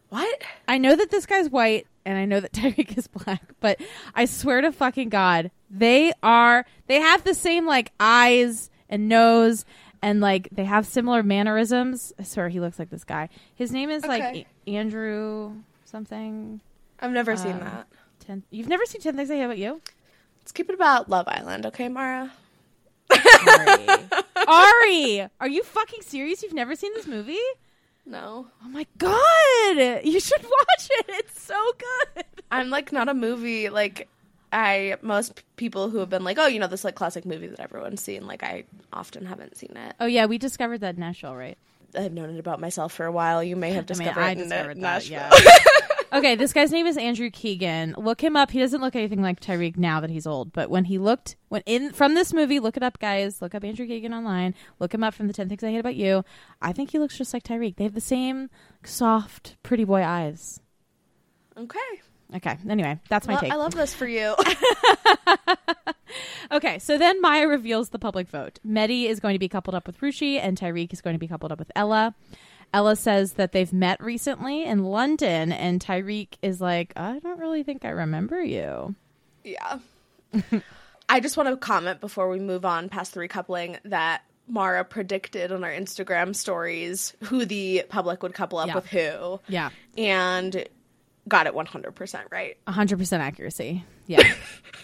what? 0.09 0.41
I 0.67 0.77
know 0.77 0.95
that 0.95 1.11
this 1.11 1.25
guy's 1.25 1.49
white 1.49 1.87
and 2.05 2.17
I 2.17 2.25
know 2.25 2.39
that 2.39 2.51
Tyrique 2.53 2.97
is 2.97 3.07
black, 3.07 3.41
but 3.59 3.79
I 4.15 4.25
swear 4.25 4.61
to 4.61 4.71
fucking 4.71 5.09
God, 5.09 5.51
they 5.69 6.13
are, 6.23 6.65
they 6.87 6.99
have 6.99 7.23
the 7.23 7.33
same 7.33 7.65
like 7.65 7.91
eyes 7.99 8.69
and 8.91 9.09
nose 9.09 9.65
and 10.03 10.21
like 10.21 10.49
they 10.51 10.65
have 10.65 10.85
similar 10.85 11.23
mannerisms. 11.23 12.13
I 12.19 12.23
swear 12.23 12.49
he 12.49 12.59
looks 12.59 12.77
like 12.77 12.89
this 12.91 13.03
guy. 13.03 13.29
His 13.55 13.71
name 13.71 13.89
is 13.89 14.05
like 14.05 14.21
A- 14.67 14.69
Andrew 14.69 15.53
something. 15.85 16.61
I've 16.99 17.11
never 17.11 17.35
seen 17.35 17.53
Um, 17.53 17.59
that. 17.61 17.87
Ten, 18.19 18.43
you've 18.51 18.67
never 18.69 18.85
seen 18.85 19.01
10 19.01 19.15
Things 19.15 19.31
I 19.31 19.35
Hate 19.37 19.43
About 19.45 19.57
You? 19.57 19.81
Let's 20.41 20.51
keep 20.51 20.69
it 20.69 20.75
about 20.75 21.09
Love 21.09 21.27
Island, 21.27 21.65
okay, 21.67 21.87
Maura? 21.89 22.31
Ari. 23.11 23.87
Ari, 24.47 25.27
are 25.39 25.47
you 25.47 25.63
fucking 25.63 26.01
serious? 26.01 26.41
You've 26.43 26.53
never 26.53 26.75
seen 26.75 26.93
this 26.93 27.07
movie? 27.07 27.37
No, 28.05 28.47
Oh 28.63 28.69
my 28.69 28.85
God. 28.97 30.01
You 30.03 30.19
should 30.19 30.41
watch 30.43 30.87
it. 30.89 31.05
It's 31.09 31.41
so 31.41 31.55
good. 32.15 32.25
I'm 32.51 32.69
like 32.69 32.91
not 32.91 33.09
a 33.09 33.13
movie 33.13 33.69
like. 33.69 34.07
I 34.51 34.97
most 35.01 35.43
people 35.55 35.89
who 35.89 35.99
have 35.99 36.09
been 36.09 36.23
like, 36.23 36.37
oh, 36.39 36.47
you 36.47 36.59
know, 36.59 36.67
this 36.67 36.83
like 36.83 36.95
classic 36.95 37.25
movie 37.25 37.47
that 37.47 37.59
everyone's 37.59 38.01
seen. 38.03 38.27
Like, 38.27 38.43
I 38.43 38.65
often 38.91 39.25
haven't 39.25 39.57
seen 39.57 39.75
it. 39.75 39.95
Oh, 39.99 40.05
yeah. 40.05 40.25
We 40.25 40.37
discovered 40.37 40.79
that 40.79 40.95
in 40.95 40.99
Nashville, 40.99 41.35
right? 41.35 41.57
I've 41.97 42.13
known 42.13 42.29
it 42.29 42.39
about 42.39 42.59
myself 42.59 42.93
for 42.93 43.05
a 43.05 43.11
while. 43.11 43.43
You 43.43 43.55
may 43.55 43.71
have 43.73 43.85
I 43.89 43.93
mean, 43.93 44.07
discovered 44.07 44.21
I 44.21 44.29
it 44.29 44.37
in 44.39 44.49
discovered 44.49 44.77
that. 44.77 44.81
Nashville. 44.81 45.29
Yeah. 45.43 45.57
okay, 46.19 46.35
this 46.35 46.53
guy's 46.53 46.71
name 46.71 46.85
is 46.85 46.97
Andrew 46.97 47.29
Keegan. 47.29 47.95
Look 47.97 48.21
him 48.21 48.35
up. 48.35 48.51
He 48.51 48.59
doesn't 48.59 48.81
look 48.81 48.95
anything 48.95 49.21
like 49.21 49.39
Tyrique 49.39 49.77
now 49.77 49.99
that 50.01 50.09
he's 50.09 50.27
old, 50.27 50.51
but 50.53 50.69
when 50.69 50.85
he 50.85 50.97
looked 50.97 51.35
when 51.49 51.63
in 51.65 51.91
from 51.91 52.13
this 52.15 52.33
movie, 52.33 52.59
look 52.59 52.77
it 52.77 52.83
up, 52.83 52.99
guys. 52.99 53.41
Look 53.41 53.55
up 53.55 53.63
Andrew 53.63 53.87
Keegan 53.87 54.13
online. 54.13 54.55
Look 54.79 54.93
him 54.93 55.03
up 55.03 55.13
from 55.13 55.27
the 55.27 55.33
Ten 55.33 55.49
Things 55.49 55.63
I 55.63 55.71
Hate 55.71 55.79
About 55.79 55.95
You. 55.95 56.23
I 56.61 56.71
think 56.73 56.91
he 56.91 56.99
looks 56.99 57.17
just 57.17 57.33
like 57.33 57.43
Tyrique. 57.43 57.75
They 57.77 57.83
have 57.85 57.93
the 57.93 58.01
same 58.01 58.49
soft, 58.83 59.55
pretty 59.63 59.83
boy 59.83 60.01
eyes. 60.03 60.59
Okay. 61.57 61.79
Okay. 62.35 62.57
Anyway, 62.69 62.99
that's 63.09 63.27
my 63.27 63.35
take. 63.39 63.51
I 63.51 63.55
love 63.55 63.73
this 63.75 63.93
for 63.93 64.07
you. 64.07 64.35
Okay, 66.51 66.79
so 66.79 66.97
then 66.97 67.21
Maya 67.21 67.47
reveals 67.47 67.89
the 67.89 67.99
public 67.99 68.27
vote. 68.27 68.59
Mehdi 68.67 69.05
is 69.05 69.21
going 69.21 69.33
to 69.35 69.39
be 69.39 69.47
coupled 69.47 69.73
up 69.73 69.87
with 69.87 69.97
Ruchi, 70.01 70.37
and 70.37 70.57
Tyrique 70.59 70.91
is 70.91 70.99
going 70.99 71.13
to 71.13 71.19
be 71.19 71.27
coupled 71.27 71.53
up 71.53 71.59
with 71.59 71.71
Ella. 71.77 72.13
Ella 72.73 72.97
says 72.97 73.33
that 73.33 73.53
they've 73.53 73.71
met 73.71 74.01
recently 74.03 74.65
in 74.65 74.83
London, 74.83 75.53
and 75.53 75.79
Tyrique 75.79 76.33
is 76.41 76.59
like, 76.59 76.91
I 76.97 77.19
don't 77.19 77.39
really 77.39 77.63
think 77.63 77.85
I 77.85 77.89
remember 77.89 78.43
you. 78.43 78.95
yeah. 79.45 79.79
I 81.09 81.19
just 81.21 81.37
want 81.37 81.47
to 81.49 81.55
comment 81.57 82.01
before 82.01 82.27
we 82.29 82.39
move 82.39 82.65
on 82.65 82.89
past 82.89 83.13
the 83.13 83.21
recoupling 83.21 83.77
that 83.85 84.23
Maura 84.49 84.83
predicted 84.83 85.53
on 85.53 85.63
our 85.63 85.71
Instagram 85.71 86.35
stories 86.35 87.13
who 87.23 87.45
the 87.45 87.85
public 87.89 88.21
would 88.23 88.33
couple 88.33 88.57
up 88.59 88.67
Yeah. 88.67 88.75
with 88.75 88.85
who 88.87 89.39
Yeah. 89.47 89.69
and 89.97 90.65
got 91.27 91.47
it 91.47 91.53
100% 91.53 92.31
right 92.31 92.57
100% 92.67 93.19
accuracy. 93.19 93.83
Yeah. 94.07 94.33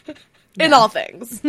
in 0.60 0.74
all 0.74 0.88
things. 0.88 1.42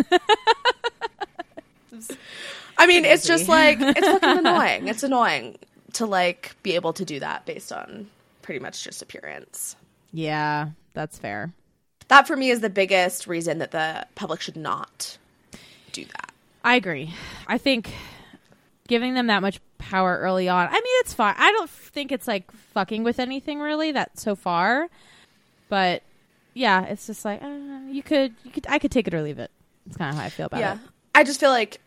I 2.76 2.86
mean, 2.86 3.04
it's 3.04 3.26
just 3.26 3.48
like 3.48 3.78
it's 3.80 4.06
fucking 4.06 4.38
annoying. 4.46 4.88
It's 4.88 5.02
annoying 5.02 5.58
to 5.94 6.06
like 6.06 6.54
be 6.62 6.74
able 6.74 6.92
to 6.94 7.04
do 7.04 7.20
that 7.20 7.44
based 7.44 7.72
on 7.72 8.08
pretty 8.42 8.60
much 8.60 8.84
just 8.84 9.02
appearance. 9.02 9.76
Yeah, 10.12 10.70
that's 10.94 11.18
fair. 11.18 11.52
That 12.08 12.26
for 12.26 12.36
me 12.36 12.50
is 12.50 12.60
the 12.60 12.70
biggest 12.70 13.26
reason 13.26 13.58
that 13.58 13.72
the 13.72 14.06
public 14.14 14.40
should 14.40 14.56
not 14.56 15.18
do 15.92 16.04
that. 16.04 16.32
I 16.64 16.76
agree. 16.76 17.12
I 17.46 17.58
think 17.58 17.92
giving 18.86 19.14
them 19.14 19.26
that 19.26 19.42
much 19.42 19.60
power 19.78 20.18
early 20.18 20.48
on. 20.48 20.68
I 20.68 20.72
mean, 20.72 20.87
it's 21.08 21.14
fine. 21.14 21.34
I 21.38 21.50
don't 21.52 21.70
think 21.70 22.12
it's 22.12 22.28
like 22.28 22.50
fucking 22.74 23.02
with 23.02 23.18
anything 23.18 23.60
really 23.60 23.92
that 23.92 24.18
so 24.18 24.36
far. 24.36 24.88
But 25.70 26.02
yeah, 26.54 26.84
it's 26.84 27.06
just 27.06 27.24
like 27.24 27.42
uh, 27.42 27.48
you 27.90 28.02
could, 28.02 28.34
you 28.44 28.50
could, 28.50 28.66
I 28.68 28.78
could 28.78 28.90
take 28.90 29.06
it 29.08 29.14
or 29.14 29.22
leave 29.22 29.38
it. 29.38 29.50
It's 29.86 29.96
kind 29.96 30.10
of 30.10 30.18
how 30.20 30.26
I 30.26 30.28
feel 30.28 30.46
about 30.46 30.58
it. 30.58 30.60
yeah. 30.60 30.74
it. 30.74 30.80
I 31.14 31.24
just 31.24 31.40
feel 31.40 31.50
like 31.50 31.80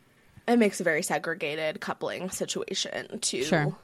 it 0.47 0.57
makes 0.57 0.79
a 0.81 0.83
very 0.83 1.03
segregated 1.03 1.79
coupling 1.81 2.31
situation 2.31 3.19
to 3.19 3.43
Sure. 3.43 3.75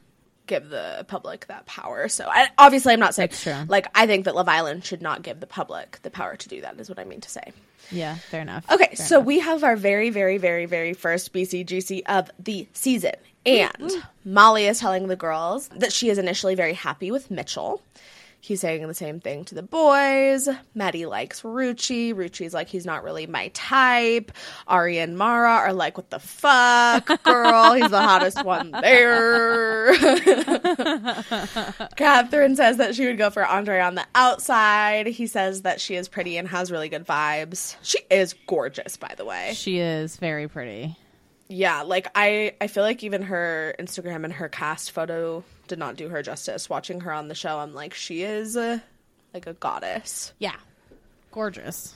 give 0.48 0.70
the 0.70 1.06
public 1.08 1.46
that 1.48 1.68
power. 1.68 2.08
So 2.08 2.28
I, 2.28 2.48
obviously, 2.58 2.94
I'm 2.94 3.00
not 3.00 3.14
saying 3.14 3.30
like 3.68 3.88
I 3.94 4.08
think 4.08 4.26
that 4.26 4.34
Love 4.36 4.50
Island 4.50 4.86
should 4.86 5.02
not 5.04 5.22
give 5.22 5.40
the 5.40 5.48
public 5.48 6.00
the 6.02 6.10
power 6.10 6.36
to 6.36 6.50
do 6.50 6.62
that. 6.62 6.80
Is 6.80 6.90
what 6.90 6.98
I 6.98 7.04
mean 7.04 7.22
to 7.22 7.30
say. 7.30 7.54
Yeah, 7.92 8.16
fair 8.16 8.42
enough. 8.42 8.66
Okay, 8.72 8.96
Fair 8.96 9.06
so 9.06 9.16
enough. 9.18 9.28
we 9.28 9.40
have 9.40 9.64
our 9.64 9.76
very, 9.76 10.10
very, 10.10 10.38
very, 10.40 10.66
very 10.66 10.94
first 10.94 11.32
BCGC 11.32 12.02
of 12.08 12.30
the 12.40 12.68
season. 12.74 13.14
And 13.48 14.04
Molly 14.26 14.68
is 14.68 14.80
telling 14.80 15.08
the 15.08 15.16
girls 15.16 15.70
that 15.70 15.94
she 15.94 16.10
is 16.10 16.18
initially 16.18 16.56
very 16.56 16.74
happy 16.74 17.12
with 17.12 17.32
Mitchell. 17.32 17.82
He's 18.40 18.62
saying 18.62 18.88
the 18.88 18.94
same 18.94 19.20
thing 19.20 19.46
to 19.46 19.56
the 19.56 19.64
boys. 19.64 20.48
Mehdi 20.76 21.10
likes 21.10 21.42
Ruchi. 21.42 22.14
Ruchi's 22.14 22.54
like, 22.54 22.68
he's 22.70 22.86
not 22.86 23.04
really 23.04 23.26
my 23.26 23.48
type. 23.50 24.32
Ari 24.68 25.00
and 25.00 25.18
Maura 25.18 25.50
are 25.52 25.74
like, 25.74 25.98
what 25.98 26.12
the 26.12 26.20
fuck, 26.20 27.08
girl? 27.24 27.74
He's 27.74 27.90
the 27.90 28.02
hottest 28.02 28.46
one 28.46 28.72
there. 28.72 29.92
Catherine 31.98 32.56
says 32.56 32.78
that 32.78 32.94
she 32.96 33.08
would 33.08 33.18
go 33.18 33.30
for 33.32 33.46
Andre 33.46 33.80
on 33.80 33.96
the 33.96 34.06
outside. 34.16 35.08
He 35.08 35.28
says 35.28 35.64
that 35.64 35.82
she 35.82 35.96
is 35.96 36.08
pretty 36.08 36.38
and 36.38 36.48
has 36.48 36.72
really 36.72 36.90
good 36.90 37.06
vibes. 37.06 37.76
She 37.82 38.00
is 38.10 38.34
gorgeous, 38.46 38.96
by 38.98 39.14
the 39.18 39.26
way. 39.26 39.54
she 39.56 39.80
is 39.80 40.16
very 40.18 40.48
pretty. 40.48 40.96
Yeah, 41.50 41.84
like 41.84 42.08
I, 42.16 42.54
I 42.60 42.68
feel 42.68 42.84
like 42.84 43.04
even 43.04 43.22
her 43.24 43.74
Instagram 43.80 44.24
and 44.26 44.34
her 44.34 44.50
cast 44.50 44.92
photo 44.92 45.44
did 45.68 45.80
not 45.80 45.96
do 45.96 46.10
her 46.10 46.22
justice. 46.22 46.70
Watching 46.70 47.02
her 47.02 47.14
on 47.14 47.28
the 47.30 47.36
show, 47.36 47.60
I'm 47.60 47.74
like, 47.74 47.94
she 47.94 48.24
is 48.24 48.58
uh, 48.58 48.80
like 49.34 49.48
a 49.48 49.54
goddess. 49.54 50.34
Yeah, 50.40 50.56
gorgeous. 51.32 51.96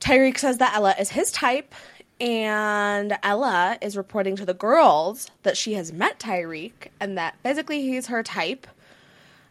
Tyrique 0.00 0.38
says 0.38 0.58
that 0.58 0.74
Ella 0.74 0.94
is 0.98 1.10
his 1.10 1.30
type, 1.30 1.74
and 2.20 3.16
Ella 3.22 3.78
is 3.82 3.96
reporting 3.96 4.36
to 4.36 4.46
the 4.46 4.54
girls 4.54 5.28
that 5.42 5.56
she 5.56 5.74
has 5.74 5.92
met 5.92 6.18
Tyrique 6.18 6.88
and 7.00 7.18
that 7.18 7.34
basically 7.42 7.82
he's 7.82 8.06
her 8.06 8.22
type. 8.22 8.66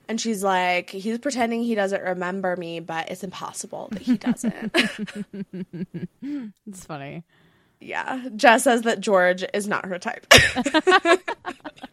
And 0.07 0.19
she's 0.19 0.43
like, 0.43 0.89
he's 0.89 1.19
pretending 1.19 1.63
he 1.63 1.75
doesn't 1.75 2.01
remember 2.01 2.55
me, 2.57 2.79
but 2.79 3.09
it's 3.09 3.23
impossible 3.23 3.89
that 3.91 4.01
he 4.01 4.17
doesn't. 4.17 4.75
It's 6.67 6.85
funny. 6.85 7.23
Yeah. 7.81 8.29
Jess 8.35 8.63
says 8.63 8.83
that 8.83 9.01
George 9.01 9.43
is 9.53 9.67
not 9.67 9.85
her 9.85 9.97
type. 9.97 10.25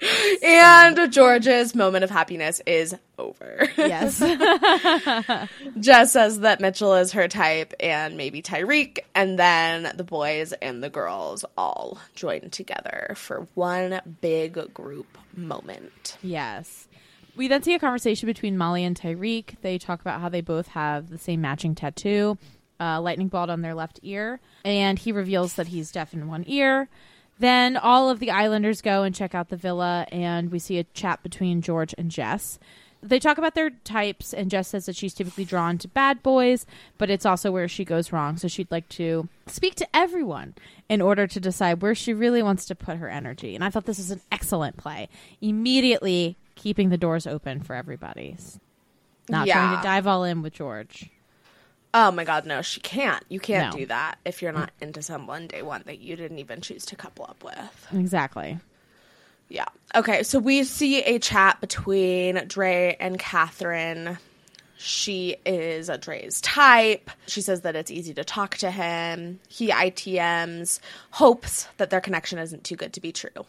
and 0.42 1.12
George's 1.12 1.74
moment 1.74 2.04
of 2.04 2.10
happiness 2.10 2.60
is 2.66 2.94
over. 3.18 3.68
Yes. 3.76 4.18
Jess 5.80 6.12
says 6.12 6.40
that 6.40 6.60
Mitchell 6.60 6.94
is 6.94 7.12
her 7.12 7.26
type 7.26 7.72
and 7.80 8.16
maybe 8.16 8.42
Tyrique, 8.42 8.98
and 9.14 9.38
then 9.38 9.90
the 9.96 10.04
boys 10.04 10.52
and 10.52 10.82
the 10.82 10.90
girls 10.90 11.44
all 11.56 11.98
join 12.14 12.50
together 12.50 13.14
for 13.16 13.48
one 13.54 14.00
big 14.20 14.72
group 14.74 15.18
moment. 15.34 16.18
Yes. 16.22 16.86
We 17.34 17.48
then 17.48 17.62
see 17.62 17.74
a 17.74 17.78
conversation 17.78 18.26
between 18.26 18.58
Molly 18.58 18.84
and 18.84 19.00
Tyrique. 19.00 19.60
They 19.62 19.78
talk 19.78 20.00
about 20.00 20.20
how 20.20 20.28
they 20.28 20.40
both 20.40 20.66
have 20.68 21.08
the 21.08 21.18
same 21.18 21.40
matching 21.40 21.74
tattoo, 21.76 22.36
uh, 22.80 23.00
lightning 23.00 23.28
bolt 23.28 23.50
on 23.50 23.62
their 23.62 23.74
left 23.74 24.00
ear, 24.02 24.40
and 24.64 24.98
he 24.98 25.12
reveals 25.12 25.54
that 25.54 25.68
he's 25.68 25.92
deaf 25.92 26.12
in 26.14 26.28
one 26.28 26.44
ear. 26.46 26.88
Then 27.38 27.76
all 27.76 28.10
of 28.10 28.18
the 28.18 28.30
Islanders 28.30 28.82
go 28.82 29.04
and 29.04 29.14
check 29.14 29.34
out 29.34 29.48
the 29.48 29.56
villa, 29.56 30.06
and 30.10 30.50
we 30.50 30.58
see 30.58 30.78
a 30.78 30.84
chat 30.84 31.22
between 31.22 31.62
George 31.62 31.94
and 31.96 32.10
Jess. 32.10 32.58
They 33.00 33.20
talk 33.20 33.38
about 33.38 33.54
their 33.54 33.70
types, 33.70 34.34
and 34.34 34.50
Jess 34.50 34.68
says 34.68 34.86
that 34.86 34.96
she's 34.96 35.14
typically 35.14 35.44
drawn 35.44 35.78
to 35.78 35.88
bad 35.88 36.20
boys, 36.20 36.66
but 36.98 37.10
it's 37.10 37.24
also 37.24 37.52
where 37.52 37.68
she 37.68 37.84
goes 37.84 38.12
wrong. 38.12 38.36
So 38.36 38.48
she'd 38.48 38.72
like 38.72 38.88
to 38.90 39.28
speak 39.46 39.76
to 39.76 39.86
everyone 39.94 40.54
in 40.88 41.00
order 41.00 41.28
to 41.28 41.38
decide 41.38 41.80
where 41.80 41.94
she 41.94 42.12
really 42.12 42.42
wants 42.42 42.66
to 42.66 42.74
put 42.74 42.96
her 42.96 43.08
energy. 43.08 43.54
And 43.54 43.62
I 43.62 43.70
thought 43.70 43.84
this 43.84 44.00
is 44.00 44.10
an 44.10 44.20
excellent 44.32 44.76
play. 44.76 45.08
Immediately 45.40 46.36
keeping 46.56 46.88
the 46.88 46.98
doors 46.98 47.24
open 47.24 47.60
for 47.60 47.76
everybody. 47.76 48.36
Not 49.28 49.46
trying 49.46 49.76
to 49.76 49.82
dive 49.82 50.08
all 50.08 50.24
in 50.24 50.42
with 50.42 50.54
George. 50.54 51.08
Oh 51.94 52.10
my 52.10 52.24
god, 52.24 52.44
no, 52.46 52.60
she 52.62 52.80
can't. 52.80 53.24
You 53.28 53.40
can't 53.40 53.72
No. 53.74 53.80
do 53.80 53.86
that 53.86 54.18
if 54.24 54.42
you're 54.42 54.52
not 54.52 54.70
into 54.80 55.02
someone 55.02 55.46
day 55.46 55.62
one 55.62 55.82
that 55.86 55.98
you 56.00 56.16
didn't 56.16 56.38
even 56.38 56.60
choose 56.60 56.84
to 56.86 56.96
couple 56.96 57.24
up 57.24 57.42
with. 57.42 57.86
Exactly. 57.92 58.58
Yeah. 59.48 59.64
Okay, 59.94 60.22
so 60.22 60.38
we 60.38 60.64
see 60.64 61.00
a 61.02 61.18
chat 61.18 61.60
between 61.60 62.46
Dre 62.46 62.96
and 63.00 63.18
Catherine. 63.18 64.18
She 64.76 65.36
is 65.46 65.88
a 65.88 65.96
Dre's 65.98 66.40
type. 66.42 67.10
She 67.26 67.40
says 67.40 67.62
that 67.62 67.74
it's 67.74 67.90
easy 67.90 68.12
to 68.14 68.22
talk 68.24 68.58
to 68.58 68.70
him. 68.70 69.40
He 69.48 69.70
ITMs, 69.70 70.78
hopes 71.10 71.66
that 71.78 71.90
their 71.90 72.00
connection 72.02 72.38
isn't 72.38 72.62
too 72.64 72.76
good 72.76 72.92
to 72.92 73.00
be 73.00 73.10
true. 73.10 73.46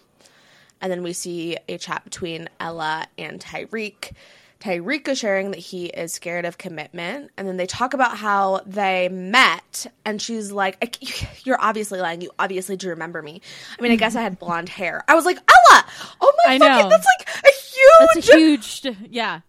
And 0.82 0.90
then 0.92 1.04
we 1.04 1.12
see 1.14 1.58
a 1.68 1.78
chat 1.78 2.06
between 2.06 2.48
Ella 2.60 3.06
and 3.18 3.40
Tyrique. 3.40 4.14
Tyrique 4.60 5.08
is 5.08 5.18
sharing 5.18 5.52
that 5.52 5.60
he 5.60 5.86
is 5.86 6.12
scared 6.12 6.44
of 6.44 6.58
commitment. 6.58 7.32
And 7.38 7.48
then 7.48 7.56
they 7.58 7.66
talk 7.66 7.94
about 7.94 8.18
how 8.18 8.60
they 8.66 9.08
met. 9.10 9.88
And 10.04 10.22
she's 10.22 10.52
like, 10.52 10.78
"I- 10.84 11.28
You're 11.46 11.62
obviously 11.62 12.00
lying. 12.02 12.22
You 12.22 12.32
obviously 12.38 12.76
do 12.76 12.90
remember 12.90 13.22
me. 13.22 13.42
I 13.78 13.82
mean, 13.82 13.92
I 13.94 13.96
guess 13.96 14.16
I 14.16 14.22
had 14.22 14.38
blonde 14.38 14.68
hair. 14.70 15.04
I 15.08 15.16
was 15.16 15.24
like, 15.26 15.38
Ella! 15.38 15.86
Oh 16.20 16.34
my 16.46 16.56
I 16.56 16.60
fucking, 16.60 16.84
know. 16.84 16.90
that's 16.90 17.08
like 17.20 17.28
a 17.44 17.48
huge, 17.48 18.16
That's 18.16 18.30
a 18.30 18.38
huge, 18.38 18.98
yeah, 19.12 19.40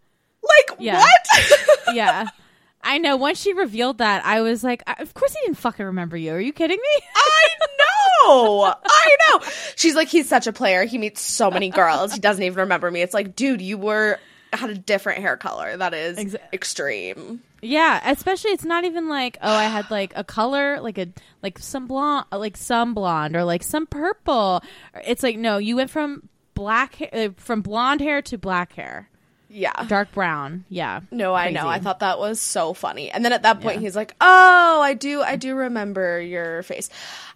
like, 0.42 0.78
Yeah. 0.78 1.00
what? 1.00 1.94
yeah. 1.94 2.28
I 2.82 2.96
know. 2.98 3.16
Once 3.16 3.38
she 3.38 3.52
revealed 3.52 3.98
that, 3.98 4.24
I 4.24 4.40
was 4.40 4.64
like, 4.64 4.82
"Of 5.00 5.12
course 5.12 5.34
he 5.34 5.40
didn't 5.44 5.58
fucking 5.58 5.84
remember 5.84 6.16
you. 6.16 6.32
Are 6.32 6.40
you 6.40 6.52
kidding 6.54 6.78
me?" 6.78 7.02
I 7.14 7.48
know. 8.24 8.74
I 8.84 9.16
know. 9.28 9.46
She's 9.76 9.94
like, 9.94 10.08
he's 10.08 10.28
such 10.28 10.46
a 10.46 10.52
player. 10.52 10.84
He 10.84 10.96
meets 10.96 11.20
so 11.20 11.50
many 11.50 11.68
girls. 11.68 12.12
He 12.14 12.20
doesn't 12.20 12.42
even 12.42 12.60
remember 12.60 12.90
me. 12.90 13.02
It's 13.02 13.12
like, 13.12 13.36
dude, 13.36 13.60
you 13.60 13.76
were 13.76 14.18
had 14.56 14.70
a 14.70 14.74
different 14.74 15.20
hair 15.20 15.36
color. 15.36 15.76
That 15.76 15.94
is 15.94 16.18
Exa- 16.18 16.40
extreme. 16.52 17.42
Yeah, 17.62 18.00
especially 18.10 18.52
it's 18.52 18.64
not 18.64 18.84
even 18.84 19.08
like 19.08 19.36
oh 19.42 19.52
I 19.52 19.64
had 19.64 19.90
like 19.90 20.12
a 20.16 20.24
color 20.24 20.80
like 20.80 20.96
a 20.98 21.08
like 21.42 21.58
some 21.58 21.86
blonde 21.86 22.26
like 22.32 22.56
some 22.56 22.94
blonde 22.94 23.36
or 23.36 23.44
like 23.44 23.62
some 23.62 23.86
purple. 23.86 24.62
It's 25.06 25.22
like 25.22 25.36
no, 25.36 25.58
you 25.58 25.76
went 25.76 25.90
from 25.90 26.28
black 26.54 26.94
hair, 26.96 27.10
uh, 27.12 27.28
from 27.36 27.60
blonde 27.62 28.00
hair 28.00 28.20
to 28.22 28.38
black 28.38 28.72
hair, 28.74 29.08
Yeah. 29.48 29.72
dark 29.88 30.12
brown. 30.12 30.64
Yeah. 30.68 31.00
No, 31.10 31.34
I 31.34 31.50
know. 31.50 31.68
I 31.68 31.78
thought 31.80 32.00
that 32.00 32.18
was 32.18 32.40
so 32.40 32.72
funny. 32.74 33.10
And 33.10 33.24
then 33.24 33.32
at 33.32 33.42
that 33.42 33.60
point, 33.60 33.76
Yeah. 33.76 33.80
he's 33.82 33.96
like, 33.96 34.14
"Oh, 34.20 34.80
I 34.82 34.94
do, 34.94 35.22
I 35.22 35.36
do 35.36 35.54
remember 35.54 36.20
your 36.20 36.62
face." 36.62 36.88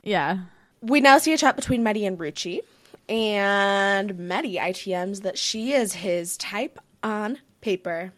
Yeah. 0.02 0.38
We 0.82 1.00
now 1.00 1.16
see 1.18 1.32
a 1.32 1.38
chat 1.38 1.56
between 1.56 1.82
Mehdi 1.82 2.06
and 2.06 2.18
Ruchi 2.18 2.60
and 3.08 4.10
Mehdi 4.14 4.56
ITMs 4.58 5.22
that 5.22 5.38
she 5.38 5.72
is 5.72 5.92
his 5.94 6.36
type 6.36 6.78
on 7.04 7.38
paper. 7.60 8.12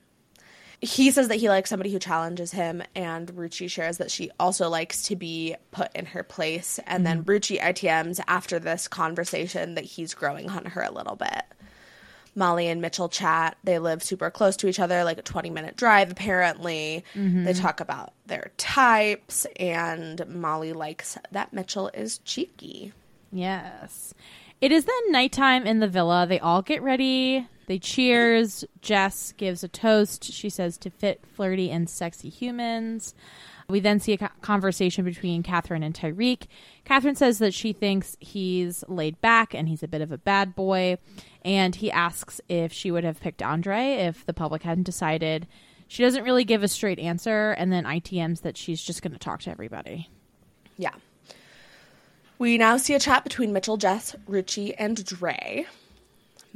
He 0.81 1.11
says 1.11 1.29
that 1.29 1.37
he 1.37 1.49
likes 1.49 1.71
somebody 1.71 1.91
who 1.91 1.99
challenges 1.99 2.53
him, 2.53 2.83
and 2.95 3.29
Ruchi 3.33 3.69
shares 3.69 3.99
that 3.99 4.11
she 4.11 4.31
also 4.39 4.69
likes 4.69 5.03
to 5.05 5.17
be 5.17 5.57
put 5.71 5.95
in 5.95 6.07
her 6.07 6.23
place. 6.23 6.79
And 6.87 7.07
then 7.07 7.25
mm-hmm. 7.25 7.31
Ruchi 7.31 7.61
ITMs 7.61 8.21
after 8.29 8.59
this 8.59 8.87
conversation 8.87 9.75
that 9.75 9.85
he's 9.85 10.15
growing 10.15 10.51
on 10.51 10.67
her 10.67 10.83
a 10.83 10.93
little 10.93 11.17
bit. 11.17 11.45
Molly 12.37 12.69
and 12.69 12.83
Mitchell 12.83 13.09
chat. 13.09 13.57
They 13.65 13.79
live 13.79 14.03
super 14.03 14.31
close 14.31 14.57
to 14.59 14.69
each 14.69 14.79
other, 14.79 15.03
like 15.03 15.19
a 15.19 15.23
20 15.23 15.49
minute 15.49 15.77
drive, 15.77 16.13
apparently. 16.13 17.03
Mm-hmm. 17.15 17.45
They 17.45 17.55
talk 17.55 17.81
about 17.81 18.13
their 18.27 18.51
types, 18.59 19.47
and 19.59 20.27
Molly 20.29 20.75
likes 20.75 21.17
that 21.33 21.55
Mitchell 21.55 21.91
is 21.95 22.19
cheeky. 22.19 22.93
Yes. 23.33 24.13
It 24.61 24.73
is 24.73 24.85
then 24.85 25.13
nighttime 25.13 25.67
in 25.67 25.81
the 25.81 25.89
villa. 25.89 26.27
They 26.29 26.39
all 26.39 26.61
get 26.61 26.83
ready. 26.83 27.49
They 27.67 27.79
cheers. 27.79 28.65
Jess 28.81 29.33
gives 29.33 29.65
a 29.65 29.69
toast. 29.69 30.25
She 30.25 30.49
says 30.49 30.79
to 30.79 30.91
fit, 30.91 31.25
flirty, 31.35 31.71
and 31.71 31.89
sexy 31.91 32.29
humans. 32.29 33.15
We 33.69 33.81
then 33.81 33.99
see 33.99 34.13
a 34.13 34.31
conversation 34.41 35.05
between 35.05 35.43
Catherine 35.43 35.83
and 35.83 35.95
Tyrique. 35.95 36.47
Catherine 36.85 37.17
says 37.17 37.39
that 37.39 37.53
she 37.53 37.73
thinks 37.73 38.17
he's 38.21 38.85
laid 38.87 39.21
back 39.21 39.55
and 39.55 39.69
he's 39.69 39.83
a 39.83 39.89
bit 39.89 40.03
of 40.03 40.13
a 40.13 40.19
bad 40.19 40.55
boy. 40.55 40.99
And 41.45 41.75
he 41.75 41.91
asks 41.91 42.41
if 42.49 42.73
she 42.73 42.91
would 42.91 43.05
have 43.05 43.21
picked 43.21 43.43
Andre 43.43 43.95
if 43.95 44.25
the 44.25 44.33
public 44.33 44.63
hadn't 44.63 44.85
decided. 44.85 45.49
She 45.89 46.03
doesn't 46.03 46.25
really 46.25 46.45
give 46.45 46.63
a 46.63 46.69
straight 46.69 46.99
answer 46.99 47.53
and 47.53 47.73
then 47.73 47.85
ITMs 47.85 48.43
that 48.43 48.57
she's 48.57 48.83
just 48.83 49.03
going 49.03 49.13
to 49.13 49.19
talk 49.19 49.41
to 49.43 49.51
everybody. 49.51 50.11
Yeah. 50.79 50.95
We 52.39 52.59
now 52.59 52.77
see 52.77 52.95
a 52.95 53.01
chat 53.01 53.25
between 53.25 53.53
Mitchell, 53.53 53.77
Jess, 53.77 54.15
Ruchi, 54.29 54.75
and 54.79 55.05
Dre. 55.05 55.67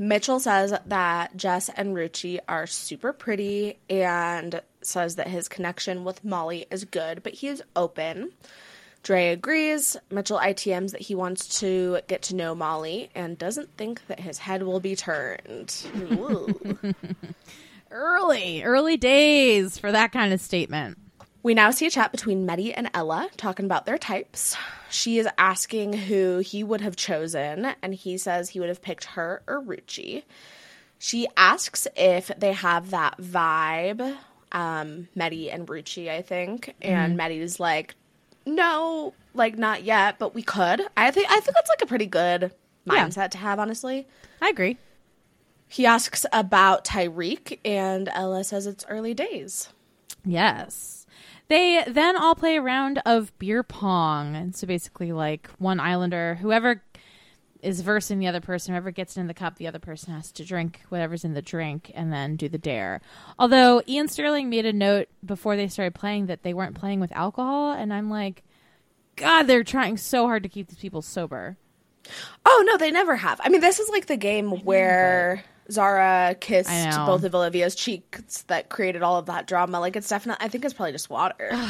Mitchell 0.01 0.41
says 0.41 0.73
that 0.87 1.37
Jess 1.37 1.69
and 1.69 1.95
Ruchi 1.95 2.39
are 2.49 2.67
super 2.67 3.13
pretty 3.13 3.79
and 3.91 4.63
says 4.81 5.17
that 5.17 5.29
his 5.29 5.47
connection 5.47 6.05
with 6.05 6.25
Molly 6.25 6.65
is 6.71 6.87
good, 6.87 7.23
but 7.23 7.35
he 7.35 7.49
is 7.49 7.63
open. 7.77 8.33
Dre 9.03 9.29
agrees. 9.29 9.99
Mitchell 10.11 10.39
ITMs 10.39 10.93
that 10.93 11.03
he 11.03 11.15
wants 11.15 11.61
to 11.61 12.01
get 12.09 12.23
to 12.23 12.35
know 12.35 12.55
Molly 12.55 13.11
and 13.15 13.37
doesn't 13.37 13.77
think 13.77 14.01
that 14.07 14.21
his 14.21 14.39
head 14.39 14.63
will 14.63 14.81
be 14.81 14.97
turned. 14.97 15.85
Early, 17.91 18.63
early 18.63 18.97
days 18.97 19.77
for 19.77 19.93
that 19.93 20.13
kind 20.13 20.33
of 20.33 20.41
statement. 20.41 20.97
We 21.43 21.55
now 21.55 21.73
see 21.73 21.87
a 21.87 21.91
chat 21.91 22.13
between 22.13 22.47
Mehdi 22.47 22.73
and 22.75 22.89
Ella 22.95 23.29
talking 23.37 23.67
about 23.67 23.85
their 23.85 23.99
types. 23.99 24.57
She 24.91 25.19
is 25.19 25.29
asking 25.39 25.93
who 25.95 26.39
he 26.39 26.63
would 26.65 26.81
have 26.81 26.97
chosen, 26.97 27.75
and 27.83 27.95
he 27.95 28.19
says 28.19 28.51
he 28.51 28.61
would 28.61 28.69
have 28.69 28.83
picked 28.83 29.05
her 29.05 29.43
or 29.47 29.63
Ruchi. 29.63 30.25
She 30.99 31.29
asks 31.37 31.87
if 31.97 32.31
they 32.37 32.53
have 32.53 32.91
that 32.91 33.17
vibe, 33.19 34.17
um, 34.53 35.09
Mehdi 35.17 35.53
and 35.53 35.67
Ruchi, 35.67 36.11
I 36.11 36.23
think. 36.23 36.75
And 36.83 37.19
Mehdi's 37.19 37.59
like, 37.61 37.95
no, 38.45 39.15
like 39.33 39.57
not 39.57 39.85
yet, 39.85 40.19
but 40.19 40.35
we 40.35 40.43
could. 40.43 40.83
I 40.97 41.11
think 41.11 41.27
I 41.31 41.41
think 41.41 41.55
that's 41.55 41.69
like 41.71 41.83
a 41.83 41.87
pretty 41.87 42.07
good 42.07 42.53
Yeah. 42.85 43.07
mindset 43.07 43.31
to 43.31 43.39
have, 43.39 43.59
honestly. 43.59 44.07
I 44.43 44.49
agree. 44.49 44.77
He 45.69 45.87
asks 45.87 46.27
about 46.33 46.85
Tyrique, 46.85 47.61
and 47.65 48.09
Ella 48.13 48.43
says 48.45 48.67
it's 48.67 48.85
early 48.89 49.15
days. 49.15 49.69
Yes. 50.25 51.00
They 51.51 51.83
then 51.85 52.17
all 52.17 52.37
play 52.37 52.57
a 52.57 52.63
round 52.63 53.03
of 53.05 53.37
beer 53.41 53.65
pong. 53.65 54.37
And 54.37 54.55
so 54.55 54.69
basically, 54.69 55.11
like 55.11 55.51
one 55.59 55.81
islander, 55.81 56.37
whoever 56.37 56.81
is 57.61 57.81
versing 57.81 58.21
the 58.21 58.29
other 58.29 58.41
person, 58.41 58.73
whoever 58.73 58.93
gets 58.93 59.17
it 59.17 59.21
in 59.21 59.27
the 59.27 59.35
cup, 59.35 59.57
the 59.57 59.67
other 59.67 59.81
person 59.81 60.15
has 60.15 60.31
to 60.31 60.45
drink 60.45 60.81
whatever's 60.91 61.25
in 61.25 61.35
the 61.35 61.43
drink 61.43 61.91
and 61.93 62.13
then 62.13 62.37
do 62.37 62.49
the 62.49 62.57
dare. 62.57 63.01
Although 63.37 63.83
Iain 63.89 64.07
Stirling 64.07 64.49
made 64.49 64.65
a 64.65 64.73
note 64.73 65.09
before 65.27 65.57
they 65.57 65.67
started 65.67 65.93
playing 65.93 66.27
that 66.27 66.45
they 66.45 66.55
weren't 66.55 66.77
playing 66.77 67.01
with 67.01 67.11
alcohol. 67.17 67.73
And 67.73 67.93
I'm 67.93 68.09
like, 68.09 68.45
God, 69.17 69.43
they're 69.43 69.65
trying 69.65 69.97
so 69.97 70.27
hard 70.27 70.45
to 70.45 70.49
keep 70.49 70.69
these 70.69 70.79
people 70.79 71.03
sober. 71.03 71.57
Oh 72.47 72.63
no, 72.65 72.77
they 72.77 72.93
never 72.93 73.17
have. 73.17 73.41
I 73.43 73.49
mean, 73.49 73.61
this 73.61 73.81
is 73.81 73.89
like 73.89 74.07
the 74.07 74.17
game 74.17 74.51
where 74.65 75.45
Zara 75.71 76.37
kissed 76.41 76.71
both 77.07 77.25
of 77.25 77.35
Olivia's 77.35 77.75
cheeks 77.75 78.43
that 78.43 78.69
created 78.69 79.03
all 79.03 79.17
of 79.19 79.27
that 79.27 79.47
drama. 79.47 79.81
Like 79.81 79.97
it's 79.97 80.09
definitely. 80.09 80.45
I 80.45 80.49
think 80.49 80.65
it's 80.65 80.75
probably 80.75 80.93
just 80.93 81.11
water. 81.11 81.51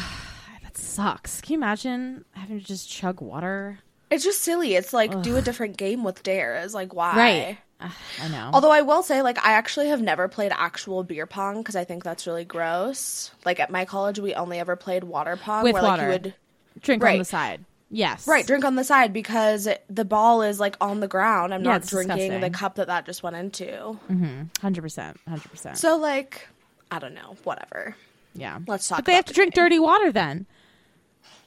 That 0.63 0.77
sucks. 0.77 1.41
Can 1.41 1.55
you 1.55 1.59
imagine 1.59 2.25
having 2.33 2.61
to 2.61 2.65
just 2.65 2.89
chug 2.89 3.21
water? 3.21 3.81
it's 4.11 4.23
just 4.25 4.41
silly. 4.43 4.75
It's 4.75 4.93
like 4.93 5.23
do 5.23 5.37
a 5.37 5.43
different 5.43 5.77
game 5.77 6.05
with 6.05 6.23
dares. 6.23 6.75
Like 6.75 6.95
why? 6.95 7.17
Right. 7.17 7.59
Ugh, 7.81 7.91
I 8.23 8.29
know. 8.29 8.51
Although 8.53 8.71
I 8.71 8.83
will 8.83 9.03
say, 9.03 9.23
like, 9.23 9.45
I 9.45 9.53
actually 9.53 9.89
have 9.89 10.03
never 10.03 10.29
played 10.29 10.53
actual 10.55 11.03
beer 11.03 11.27
pong 11.27 11.59
because 11.59 11.77
I 11.77 11.85
think 11.85 12.05
that's 12.05 12.27
really 12.27 12.45
gross. 12.45 13.31
Like 13.45 13.59
at 13.59 13.71
my 13.71 13.85
college, 13.85 14.19
we 14.19 14.35
only 14.35 14.59
ever 14.59 14.77
played 14.77 15.03
water 15.05 15.37
pong, 15.37 15.65
With 15.65 15.75
where 15.75 15.83
like 15.83 15.91
water. 15.91 16.03
you 16.05 16.09
would 16.11 16.35
Drink 16.83 17.05
on 17.05 17.19
the 17.19 17.25
side. 17.25 17.65
Yes. 17.91 18.27
right 18.29 18.47
drink 18.47 18.65
on 18.65 18.77
the 18.77 18.85
side 18.85 19.13
because 19.13 19.67
the 19.89 20.05
ball 20.05 20.43
is 20.43 20.61
like 20.61 20.77
on 20.81 21.01
the 21.01 21.09
ground. 21.09 21.53
I'm 21.53 21.63
Yeah, 21.65 21.71
not 21.73 21.81
it's 21.83 21.91
drinking 21.91 22.17
disgusting. 22.17 22.41
the 22.41 22.51
cup 22.51 22.77
that 22.77 22.87
that 22.87 23.05
just 23.05 23.23
went 23.23 23.35
into. 23.37 23.67
Mm-hmm. 24.11 24.43
Hundred 24.61 24.83
percent. 24.83 25.17
Hundred 25.29 25.51
percent. 25.51 25.77
So 25.79 25.97
like, 25.97 26.47
I 26.91 26.99
don't 27.01 27.15
know. 27.15 27.37
Whatever. 27.45 27.97
Yeah. 28.35 28.61
Let's 28.69 28.87
talk 28.89 28.99
But 28.99 29.07
they 29.07 29.13
about 29.13 29.17
have 29.17 29.25
to 29.27 29.33
the 29.33 29.35
drink 29.35 29.55
dirty 29.55 29.79
water 29.81 30.13
then. 30.13 30.47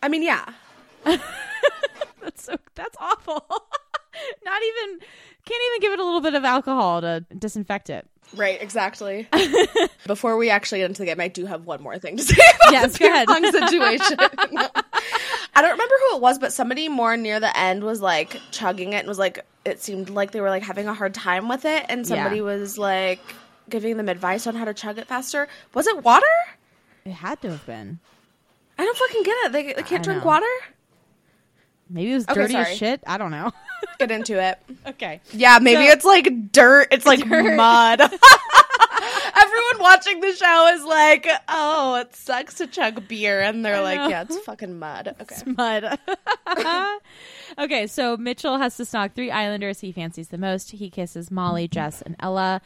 I 0.01 0.09
mean, 0.09 0.21
yeah. 0.23 0.45
That's 1.05 2.43
so 2.43 2.55
that's 2.75 2.95
awful. 2.99 3.35
Not 4.45 4.61
even 4.63 4.99
can't 5.45 5.61
even 5.71 5.81
give 5.81 5.91
it 5.93 5.99
a 5.99 6.03
little 6.05 6.21
bit 6.21 6.35
of 6.35 6.43
alcohol 6.45 7.01
to 7.01 7.25
disinfect 7.37 7.89
it. 7.89 8.07
Right, 8.35 8.61
exactly. 8.61 9.27
Before 10.07 10.37
we 10.37 10.49
actually 10.49 10.79
get 10.79 10.85
into 10.89 11.01
the 11.01 11.05
game, 11.05 11.19
I 11.21 11.27
do 11.27 11.45
have 11.45 11.65
one 11.65 11.81
more 11.83 11.99
thing 11.99 12.17
to 12.17 12.23
say 12.23 12.35
about 12.61 12.71
Yes, 12.73 12.97
the 12.97 13.05
ahead. 13.05 13.27
pong 13.27 13.51
situation. 13.51 14.17
I 15.55 15.61
don't 15.61 15.71
remember 15.71 15.93
who 16.09 16.15
it 16.17 16.21
was, 16.21 16.39
but 16.39 16.51
somebody 16.51 16.89
more 16.89 17.15
near 17.15 17.39
the 17.39 17.55
end 17.57 17.83
was 17.83 18.01
like 18.01 18.39
chugging 18.51 18.93
it 18.93 18.97
and 18.99 19.07
was 19.07 19.19
like, 19.19 19.45
it 19.65 19.81
seemed 19.81 20.09
like 20.09 20.31
they 20.31 20.41
were 20.41 20.49
like 20.49 20.63
having 20.63 20.87
a 20.87 20.93
hard 20.93 21.13
time 21.13 21.47
with 21.47 21.65
it, 21.65 21.85
and 21.89 22.07
somebody 22.07 22.37
Yeah. 22.37 22.41
was 22.43 22.77
like 22.77 23.19
giving 23.69 23.97
them 23.97 24.09
advice 24.09 24.47
on 24.47 24.55
how 24.55 24.65
to 24.65 24.73
chug 24.73 24.97
it 24.97 25.07
faster. 25.07 25.47
Was 25.73 25.85
it 25.87 26.03
water? 26.03 26.25
It 27.05 27.11
had 27.11 27.39
to 27.41 27.51
have 27.51 27.65
been. 27.65 27.99
I 28.79 28.83
don't 28.85 28.97
fucking 28.97 29.23
get 29.23 29.37
it. 29.45 29.51
They, 29.51 29.63
they 29.73 29.83
can't 29.83 30.01
I 30.01 30.03
drink 30.03 30.21
know. 30.23 30.27
water. 30.27 30.45
Maybe 31.89 32.11
it 32.11 32.15
was 32.15 32.23
Okay, 32.27 32.33
dirty 32.41 32.53
sorry. 32.53 32.71
as 32.71 32.77
shit. 32.77 33.03
I 33.05 33.17
don't 33.17 33.31
know. 33.31 33.51
Get 33.99 34.11
into 34.11 34.41
it. 34.41 34.59
okay. 34.87 35.21
Yeah, 35.31 35.59
maybe 35.61 35.85
So- 35.87 35.91
it's 35.93 36.05
like 36.05 36.51
dirt. 36.51 36.87
It's 36.91 37.05
like 37.05 37.19
Dirt. 37.27 37.55
mud. 37.55 38.01
Everyone 39.35 39.79
watching 39.79 40.19
the 40.21 40.33
show 40.33 40.67
is 40.75 40.83
like, 40.85 41.27
"Oh, 41.49 41.95
it 41.95 42.15
sucks 42.15 42.55
to 42.55 42.67
chug 42.67 43.07
beer," 43.07 43.41
and 43.41 43.63
they're 43.65 43.75
I 43.77 43.81
like, 43.81 43.97
know. 43.97 44.07
"Yeah, 44.09 44.21
it's 44.23 44.37
fucking 44.39 44.79
mud." 44.79 45.15
Okay. 45.21 45.35
Mud. 45.45 45.99
okay, 47.59 47.87
so 47.87 48.15
Mitchell 48.17 48.57
has 48.57 48.77
to 48.77 48.83
snog 48.83 49.13
three 49.13 49.31
islanders 49.31 49.79
he 49.81 49.91
fancies 49.91 50.29
the 50.29 50.37
most. 50.37 50.71
He 50.71 50.89
kisses 50.89 51.29
Molly, 51.31 51.67
Jess, 51.67 52.01
and 52.01 52.15
Ella. 52.19 52.61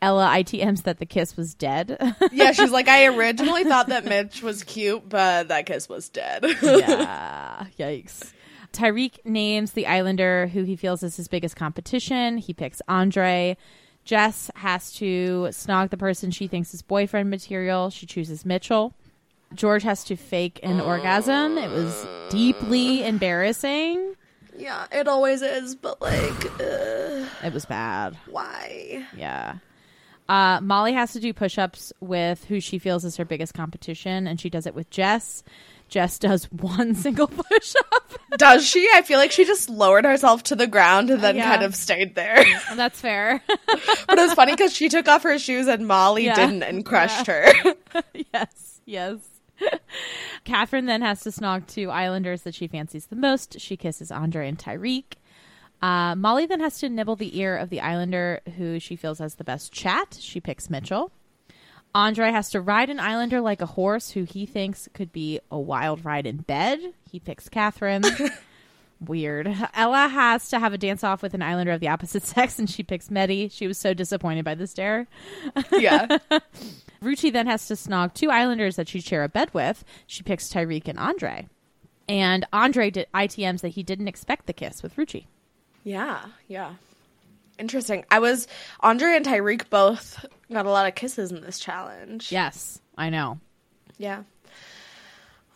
Ella 0.00 0.26
ITMs 0.34 0.82
that 0.82 0.98
the 0.98 1.06
kiss 1.06 1.36
was 1.36 1.54
dead. 1.54 1.96
Yeah, 2.32 2.50
she's 2.52 2.70
like, 2.72 2.88
"I 2.88 3.06
originally 3.06 3.62
thought 3.64 3.88
that 3.88 4.04
Mitch 4.04 4.42
was 4.42 4.64
cute, 4.64 5.08
but 5.08 5.48
that 5.48 5.66
kiss 5.66 5.88
was 5.88 6.08
dead." 6.08 6.44
yeah. 6.62 7.66
Yikes. 7.78 8.32
Tyrique 8.72 9.24
names 9.24 9.72
the 9.72 9.86
Islander 9.86 10.46
who 10.48 10.62
he 10.64 10.76
feels 10.76 11.02
is 11.02 11.16
his 11.16 11.28
biggest 11.28 11.56
competition. 11.56 12.38
He 12.38 12.52
picks 12.54 12.80
Andre. 12.88 13.56
Jess 14.04 14.50
has 14.56 14.92
to 14.94 15.46
snog 15.50 15.90
the 15.90 15.96
person 15.96 16.30
she 16.30 16.48
thinks 16.48 16.74
is 16.74 16.82
boyfriend 16.82 17.30
material. 17.30 17.90
She 17.90 18.06
chooses 18.06 18.44
Mitchell. 18.44 18.94
George 19.54 19.82
has 19.82 20.02
to 20.04 20.16
fake 20.16 20.58
an 20.62 20.80
orgasm. 20.80 21.58
It 21.58 21.70
was 21.70 22.06
deeply 22.30 23.04
embarrassing. 23.04 24.14
yeah, 24.58 24.86
it 24.90 25.06
always 25.08 25.42
is, 25.42 25.74
but 25.76 26.00
like, 26.00 26.44
uh, 26.60 27.26
It 27.44 27.52
was 27.52 27.64
bad. 27.66 28.16
why? 28.30 29.06
Yeah. 29.16 29.56
Uh, 30.28 30.60
Molly 30.62 30.94
has 30.94 31.12
to 31.12 31.20
do 31.20 31.32
push 31.34 31.58
ups 31.58 31.92
with 32.00 32.44
who 32.46 32.60
she 32.60 32.78
feels 32.78 33.04
is 33.04 33.16
her 33.18 33.24
biggest 33.24 33.52
competition, 33.54 34.26
and 34.26 34.40
she 34.40 34.48
does 34.48 34.66
it 34.66 34.74
with 34.74 34.88
Jess. 34.88 35.42
Jess 35.92 36.18
does 36.18 36.44
one 36.52 36.94
single 36.94 37.28
push 37.28 37.74
up. 37.92 38.12
Does 38.38 38.66
she? 38.66 38.88
I 38.94 39.02
feel 39.02 39.18
like 39.18 39.30
she 39.30 39.44
just 39.44 39.68
lowered 39.68 40.06
herself 40.06 40.42
to 40.44 40.56
the 40.56 40.66
ground 40.66 41.10
and 41.10 41.22
then 41.22 41.36
Yeah. 41.36 41.50
kind 41.50 41.62
of 41.62 41.74
stayed 41.76 42.14
there. 42.14 42.42
That's 42.74 42.98
fair. 42.98 43.42
but 43.46 44.18
it 44.18 44.22
was 44.22 44.32
funny 44.32 44.52
because 44.52 44.72
she 44.74 44.88
took 44.88 45.06
off 45.06 45.22
her 45.22 45.38
shoes 45.38 45.68
and 45.68 45.86
Molly 45.86 46.24
Yeah. 46.24 46.34
didn't 46.34 46.62
and 46.62 46.82
crushed 46.82 47.26
her. 47.26 47.52
yes, 48.32 48.80
yes. 48.86 49.18
Catherine 50.44 50.86
then 50.86 51.02
has 51.02 51.20
to 51.20 51.28
snog 51.28 51.66
two 51.66 51.90
islanders 51.90 52.40
that 52.42 52.54
she 52.54 52.66
fancies 52.68 53.06
the 53.08 53.16
most. 53.16 53.60
She 53.60 53.76
kisses 53.76 54.10
Andre 54.10 54.48
and 54.48 54.58
Tyrique. 54.58 55.16
Uh, 55.82 56.14
Molly 56.14 56.46
then 56.46 56.60
has 56.60 56.78
to 56.78 56.88
nibble 56.88 57.16
the 57.16 57.38
ear 57.38 57.54
of 57.56 57.68
the 57.68 57.82
islander 57.82 58.40
who 58.56 58.80
she 58.80 58.96
feels 58.96 59.18
has 59.18 59.34
the 59.34 59.44
best 59.44 59.72
chat. 59.74 60.16
She 60.18 60.40
picks 60.40 60.70
Mitchell. 60.70 61.12
Andre 61.94 62.30
has 62.30 62.50
to 62.50 62.60
ride 62.60 62.88
an 62.90 63.00
islander 63.00 63.40
like 63.40 63.60
a 63.60 63.66
horse 63.66 64.10
who 64.10 64.24
he 64.24 64.46
thinks 64.46 64.88
could 64.94 65.12
be 65.12 65.40
a 65.50 65.58
wild 65.58 66.04
ride 66.04 66.26
in 66.26 66.38
bed. 66.38 66.80
He 67.10 67.20
picks 67.20 67.48
Catherine. 67.48 68.02
Weird. 69.06 69.48
Ella 69.74 70.08
has 70.08 70.48
to 70.50 70.58
have 70.60 70.72
a 70.72 70.78
dance 70.78 71.02
off 71.02 71.22
with 71.22 71.34
an 71.34 71.42
islander 71.42 71.72
of 71.72 71.80
the 71.80 71.88
opposite 71.88 72.22
sex, 72.22 72.58
and 72.58 72.70
she 72.70 72.82
picks 72.82 73.08
Mehdi. 73.08 73.50
She 73.50 73.66
was 73.66 73.76
so 73.76 73.94
disappointed 73.94 74.44
by 74.44 74.54
this 74.54 74.72
dare. 74.74 75.06
yeah. 75.72 76.18
Ruchi 77.02 77.32
then 77.32 77.46
has 77.48 77.66
to 77.66 77.74
snog 77.74 78.14
two 78.14 78.30
islanders 78.30 78.76
that 78.76 78.88
she'd 78.88 79.02
share 79.02 79.24
a 79.24 79.28
bed 79.28 79.52
with. 79.52 79.84
She 80.06 80.22
picks 80.22 80.48
Tyrique 80.48 80.88
and 80.88 80.98
Andre. 80.98 81.48
And 82.08 82.46
Andre 82.52 82.90
did 82.90 83.06
ITMs 83.12 83.60
that 83.62 83.70
he 83.70 83.82
didn't 83.82 84.08
expect 84.08 84.46
the 84.46 84.52
kiss 84.52 84.82
with 84.82 84.96
Ruchi. 84.96 85.26
Yeah, 85.84 86.26
yeah. 86.46 86.74
Interesting. 87.58 88.04
I 88.10 88.18
was 88.18 88.48
Andre 88.80 89.16
and 89.16 89.24
Tyrique 89.24 89.68
both 89.70 90.24
got 90.50 90.66
a 90.66 90.70
lot 90.70 90.86
of 90.88 90.94
kisses 90.94 91.32
in 91.32 91.40
this 91.42 91.58
challenge. 91.58 92.32
Yes, 92.32 92.80
I 92.96 93.10
know. 93.10 93.38
Yeah. 93.98 94.22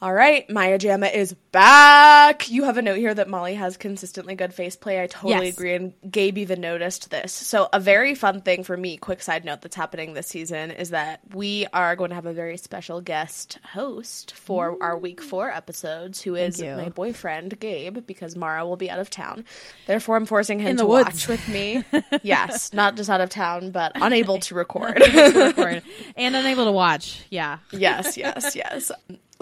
All 0.03 0.13
right, 0.13 0.49
Maya 0.51 0.79
Jama 0.79 1.07
is 1.07 1.35
back. 1.57 2.51
You 2.51 2.65
have 2.65 2.77
a 2.77 2.83
note 2.83 2.99
here 2.99 3.15
that 3.15 3.31
Molly 3.31 3.55
has 3.55 3.79
consistently 3.79 4.35
good 4.35 4.53
face 4.53 4.77
play. 4.77 5.03
I 5.03 5.07
totally 5.07 5.47
Yes. 5.47 5.55
agree, 5.57 5.73
and 5.75 5.95
Gabe 6.11 6.37
even 6.37 6.61
noticed 6.61 7.09
this. 7.11 7.33
So, 7.33 7.71
a 7.73 7.81
very 7.81 8.15
fun 8.15 8.43
thing 8.43 8.63
for 8.63 8.77
me, 8.77 8.99
quick 8.99 9.23
side 9.23 9.43
note 9.47 9.63
that's 9.63 9.75
happening 9.75 10.13
this 10.13 10.27
season, 10.29 10.71
is 10.71 10.91
that 10.91 11.21
we 11.33 11.67
are 11.73 11.97
going 11.97 12.11
to 12.11 12.15
have 12.15 12.27
a 12.27 12.35
very 12.35 12.59
special 12.59 13.01
guest 13.01 13.59
host 13.73 14.35
for 14.35 14.77
our 14.83 14.99
week 14.99 15.23
four 15.23 15.51
episodes, 15.51 16.21
who 16.21 16.35
is 16.35 16.61
you. 16.61 16.77
my 16.77 16.91
boyfriend, 16.91 17.59
Gabe, 17.59 18.01
because 18.07 18.37
Maura 18.37 18.67
will 18.67 18.77
be 18.77 18.91
out 18.91 18.99
of 18.99 19.09
town. 19.09 19.47
Therefore, 19.87 20.17
I'm 20.17 20.27
forcing 20.27 20.59
him 20.59 20.73
In 20.73 20.77
to 20.77 20.85
watch 20.87 21.27
with 21.27 21.49
me. 21.49 21.83
yes, 22.23 22.75
not 22.75 22.97
just 22.97 23.09
out 23.09 23.23
of 23.23 23.31
town, 23.31 23.71
but 23.71 23.93
unable 23.95 24.41
to 24.41 24.55
record. 24.55 25.01
Record. 25.35 25.83
and 26.19 26.37
unable 26.37 26.67
to 26.67 26.73
watch. 26.73 27.25
Yeah. 27.31 27.61
yes, 27.71 28.19
yes, 28.19 28.55
yes. 28.55 28.93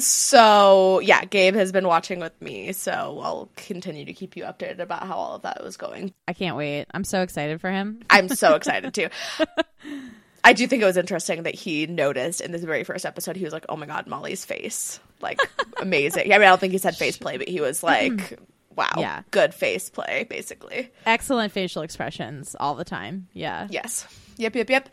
So 0.00 0.98
yeah, 1.00 1.24
Gabe 1.24 1.55
has 1.55 1.70
been 1.70 1.87
watching 1.87 2.04
with 2.11 2.40
me, 2.40 2.73
so 2.73 3.21
I'll 3.23 3.49
continue 3.57 4.05
to 4.05 4.12
keep 4.12 4.37
you 4.37 4.45
updated 4.45 4.79
about 4.81 5.07
how 5.07 5.14
all 5.14 5.37
of 5.37 5.43
that 5.43 5.62
was 5.64 5.77
going. 5.77 6.12
I 6.29 6.33
can't 6.33 6.57
wait. 6.57 6.87
I'm 6.93 7.05
so 7.05 7.23
excited 7.23 7.61
for 7.61 7.71
him. 7.71 8.01
I'm 8.11 8.29
so 8.29 8.55
excited 8.55 8.93
too. 8.95 9.09
I 10.45 10.53
do 10.53 10.67
think 10.67 10.83
it 10.83 10.87
was 10.87 10.99
interesting 10.99 11.45
that 11.45 11.55
he 11.55 11.87
noticed 11.87 12.40
in 12.43 12.53
this 12.53 12.62
very 12.64 12.85
first 12.85 13.07
episode, 13.07 13.37
he 13.37 13.45
was 13.45 13.53
like, 13.53 13.64
"Oh 13.69 13.77
my 13.77 13.87
god, 13.87 14.07
Molly's 14.07 14.45
face, 14.45 15.01
like 15.21 15.40
amazing." 15.81 16.25
I 16.33 16.37
mean, 16.38 16.43
I 16.47 16.51
don't 16.51 16.61
think 16.61 16.73
he 16.73 16.79
said 16.79 16.97
face 16.97 17.17
play, 17.17 17.38
but 17.38 17.49
he 17.49 17.61
was 17.62 17.83
like, 17.83 18.38
"Wow, 18.77 18.90
Yeah. 18.99 19.23
good 19.31 19.55
face 19.55 19.88
play," 19.88 20.27
basically. 20.29 20.90
Excellent 21.07 21.51
facial 21.53 21.81
expressions 21.83 22.55
all 22.61 22.75
the 22.75 22.85
time. 22.85 23.29
Yeah. 23.33 23.69
Yes. 23.71 24.07
Yep, 24.37 24.55
yep, 24.57 24.69
yep. 24.71 24.88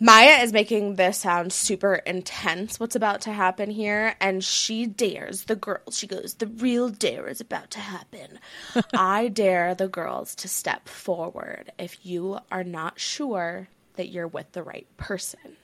Maya 0.00 0.42
is 0.42 0.52
making 0.52 0.94
this 0.94 1.18
sound 1.18 1.52
super 1.52 1.94
intense, 1.94 2.78
what's 2.78 2.94
about 2.94 3.20
to 3.22 3.32
happen 3.32 3.70
here, 3.70 4.14
and 4.20 4.44
she 4.44 4.86
dares 4.86 5.44
the 5.44 5.56
girls. 5.56 5.98
She 5.98 6.06
goes, 6.06 6.34
The 6.34 6.46
real 6.46 6.88
dare 6.88 7.26
is 7.26 7.40
about 7.40 7.70
to 7.72 7.80
happen. 7.80 8.38
I 8.94 9.28
dare 9.28 9.74
the 9.74 9.88
girls 9.88 10.36
to 10.36 10.48
step 10.48 10.88
forward 10.88 11.72
if 11.78 12.06
you 12.06 12.38
are 12.52 12.62
not 12.64 13.00
sure 13.00 13.68
that 13.94 14.08
you're 14.08 14.28
with 14.28 14.52
the 14.52 14.62
right 14.62 14.86
person. 14.96 15.56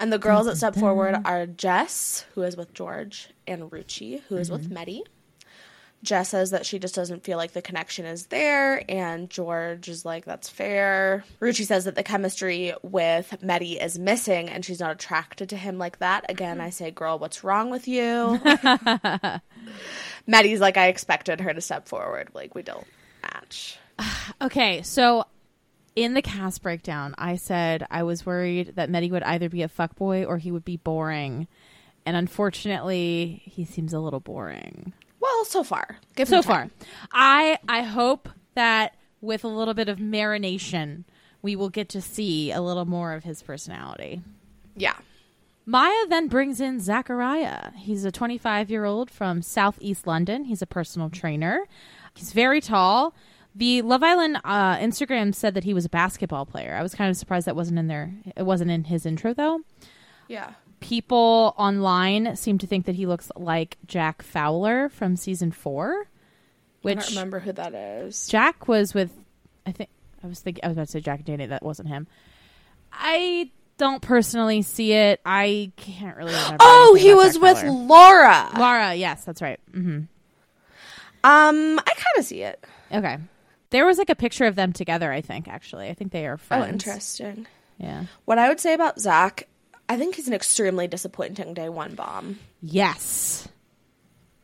And 0.00 0.12
the 0.12 0.18
girls 0.18 0.46
that 0.46 0.56
step 0.56 0.74
forward 0.74 1.16
are 1.24 1.46
Jess, 1.46 2.26
who 2.34 2.42
is 2.42 2.56
with 2.56 2.74
George, 2.74 3.28
and 3.46 3.70
Ruchi, 3.70 4.22
who 4.22 4.36
is 4.36 4.50
with 4.50 4.68
Mehdi. 4.68 5.02
Jess 6.02 6.30
says 6.30 6.50
that 6.50 6.66
she 6.66 6.80
just 6.80 6.94
doesn't 6.96 7.22
feel 7.22 7.38
like 7.38 7.52
the 7.52 7.62
connection 7.62 8.04
is 8.06 8.26
there, 8.26 8.84
and 8.90 9.30
George 9.30 9.88
is 9.88 10.04
like, 10.04 10.24
that's 10.24 10.48
fair. 10.48 11.24
Ruchi 11.40 11.64
says 11.64 11.84
that 11.84 11.94
the 11.94 12.02
chemistry 12.02 12.74
with 12.82 13.36
Mehdi 13.42 13.82
is 13.82 13.98
missing 13.98 14.48
and 14.48 14.64
she's 14.64 14.80
not 14.80 14.90
attracted 14.90 15.48
to 15.50 15.56
him 15.56 15.78
like 15.78 15.98
that. 16.00 16.28
Again, 16.28 16.56
mm-hmm. 16.56 16.66
I 16.66 16.70
say, 16.70 16.90
girl, 16.90 17.18
what's 17.20 17.44
wrong 17.44 17.70
with 17.70 17.86
you? 17.86 18.02
Mehdi's 20.28 20.60
like, 20.60 20.76
I 20.76 20.88
expected 20.88 21.40
her 21.40 21.54
to 21.54 21.60
step 21.60 21.86
forward. 21.86 22.30
Like, 22.34 22.54
we 22.54 22.62
don't 22.62 22.86
match. 23.22 23.78
Okay, 24.40 24.82
so 24.82 25.24
in 25.94 26.14
the 26.14 26.22
cast 26.22 26.62
breakdown, 26.62 27.14
I 27.18 27.36
said 27.36 27.86
I 27.90 28.02
was 28.02 28.26
worried 28.26 28.72
that 28.74 28.90
Mehdi 28.90 29.10
would 29.10 29.22
either 29.22 29.48
be 29.48 29.62
a 29.62 29.68
fuckboy 29.68 30.26
or 30.26 30.38
he 30.38 30.50
would 30.50 30.64
be 30.64 30.78
boring. 30.78 31.46
And 32.04 32.16
unfortunately, 32.16 33.42
he 33.44 33.64
seems 33.64 33.92
a 33.92 34.00
little 34.00 34.20
boring. 34.20 34.92
Well, 35.22 35.44
so 35.44 35.62
far. 35.62 35.98
Give 36.16 36.26
so 36.26 36.42
far. 36.42 36.68
I 37.12 37.58
I 37.68 37.82
hope 37.82 38.28
that 38.54 38.96
with 39.20 39.44
a 39.44 39.48
little 39.48 39.72
bit 39.72 39.88
of 39.88 39.98
marination, 39.98 41.04
we 41.42 41.54
will 41.54 41.68
get 41.68 41.88
to 41.90 42.02
see 42.02 42.50
a 42.50 42.60
little 42.60 42.84
more 42.84 43.12
of 43.12 43.22
his 43.22 43.40
personality. 43.40 44.20
Yeah. 44.76 44.96
Maya 45.64 46.06
then 46.08 46.26
brings 46.26 46.60
in 46.60 46.80
Zachariah. 46.80 47.70
He's 47.76 48.04
a 48.04 48.10
25 48.10 48.68
year 48.68 48.84
old 48.84 49.10
from 49.10 49.42
Southeast 49.42 50.08
London. 50.08 50.44
He's 50.44 50.60
a 50.60 50.66
personal 50.66 51.08
trainer. 51.08 51.66
He's 52.14 52.32
very 52.32 52.60
tall. 52.60 53.14
The 53.54 53.82
Love 53.82 54.02
Island 54.02 54.38
uh, 54.44 54.76
Instagram 54.78 55.32
said 55.34 55.54
that 55.54 55.62
he 55.62 55.72
was 55.72 55.84
a 55.84 55.88
basketball 55.88 56.46
player. 56.46 56.74
I 56.74 56.82
was 56.82 56.96
kind 56.96 57.10
of 57.10 57.16
surprised 57.16 57.46
that 57.46 57.54
wasn't 57.54 57.78
in 57.78 57.86
there. 57.86 58.12
It 58.36 58.42
wasn't 58.42 58.72
in 58.72 58.84
his 58.84 59.06
intro 59.06 59.34
though. 59.34 59.60
Yeah. 60.26 60.54
People 60.82 61.54
online 61.56 62.36
seem 62.36 62.58
to 62.58 62.66
think 62.66 62.86
that 62.86 62.94
he 62.94 63.06
looks 63.06 63.30
like 63.36 63.78
Jack 63.86 64.22
Fowler 64.22 64.88
from 64.88 65.16
season 65.16 65.52
four, 65.52 66.06
Which 66.82 66.98
I 66.98 67.00
don't 67.00 67.10
remember 67.10 67.38
who 67.40 67.52
that 67.52 67.74
is. 67.74 68.26
Jack 68.28 68.68
was 68.68 68.92
with. 68.92 69.12
I 69.66 69.72
think 69.72 69.90
I 70.22 70.26
was 70.26 70.40
thinking 70.40 70.64
I 70.64 70.68
was 70.68 70.76
about 70.76 70.86
to 70.86 70.92
say 70.92 71.00
Jack 71.00 71.20
and 71.20 71.26
Danny. 71.26 71.46
That 71.46 71.62
wasn't 71.62 71.88
him. 71.88 72.06
I 72.92 73.50
don't 73.78 74.02
personally 74.02 74.62
see 74.62 74.92
it. 74.92 75.20
I 75.24 75.72
can't 75.76 76.16
really 76.16 76.32
remember. 76.32 76.58
Oh, 76.60 76.94
he 76.98 77.14
was 77.14 77.34
Jack 77.34 77.42
with 77.42 77.58
Fowler. 77.58 77.72
Laura. 77.72 78.50
Laura. 78.58 78.94
Yes, 78.94 79.24
that's 79.24 79.40
right. 79.40 79.60
Mm-hmm. 79.72 80.00
Um, 81.24 81.78
I 81.78 81.82
kind 81.94 82.18
of 82.18 82.24
see 82.24 82.42
it. 82.42 82.64
Okay. 82.92 83.18
There 83.70 83.86
was 83.86 83.96
like 83.98 84.10
a 84.10 84.14
picture 84.14 84.44
of 84.44 84.54
them 84.56 84.72
together. 84.72 85.10
I 85.10 85.20
think 85.20 85.48
actually, 85.48 85.88
I 85.88 85.94
think 85.94 86.12
they 86.12 86.26
are 86.26 86.36
friends. 86.36 86.64
Oh, 86.66 86.68
interesting. 86.68 87.46
Yeah. 87.78 88.04
What 88.24 88.38
I 88.38 88.48
would 88.48 88.60
say 88.60 88.74
about 88.74 89.00
Zach, 89.00 89.48
I 89.92 89.98
think 89.98 90.14
he's 90.14 90.26
an 90.26 90.32
extremely 90.32 90.88
disappointing 90.88 91.52
day 91.52 91.68
one 91.68 91.94
bomb. 91.94 92.38
Yes. 92.62 93.46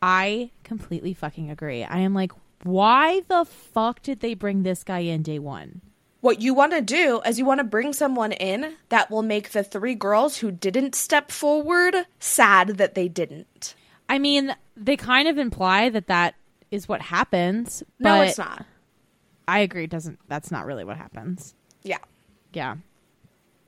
I 0.03 0.51
completely 0.63 1.15
fucking 1.15 1.51
agree. 1.51 1.85
I 1.85 2.01
am 2.01 2.13
like, 2.13 2.33
why 2.65 3.23
the 3.29 3.47
fuck 3.47 4.03
did 4.03 4.21
they 4.21 4.35
bring 4.35 4.63
this 4.63 4.85
guy 4.85 4.99
in 4.99 5.23
day 5.23 5.39
one? 5.39 5.81
What 6.21 6.43
you 6.43 6.53
want 6.53 6.73
to 6.73 6.83
do 6.83 7.23
is 7.25 7.39
you 7.39 7.47
want 7.47 7.61
to 7.61 7.65
bring 7.65 7.95
someone 7.95 8.33
in 8.33 8.75
that 8.91 9.11
will 9.11 9.23
make 9.23 9.53
the 9.53 9.65
three 9.65 9.95
girls 9.95 10.37
who 10.37 10.51
didn't 10.51 10.95
step 10.95 11.31
forward 11.31 11.97
sad 12.19 12.77
that 12.77 12.95
they 12.95 13.09
didn't. 13.09 13.75
I 14.07 14.19
mean, 14.19 14.55
they 14.77 14.99
kind 14.99 15.29
of 15.29 15.39
imply 15.39 15.89
that 15.89 16.09
that 16.09 16.35
is 16.71 16.87
what 16.91 17.01
happens. 17.01 17.83
No, 17.99 18.21
it's 18.21 18.37
not. 18.37 18.67
I 19.47 19.61
agree. 19.61 19.87
Doesn't 19.87 20.19
that's 20.29 20.51
not 20.51 20.67
really 20.67 20.85
what 20.85 20.99
happens? 20.99 21.55
Yeah. 21.85 22.01
Yeah. 22.53 22.77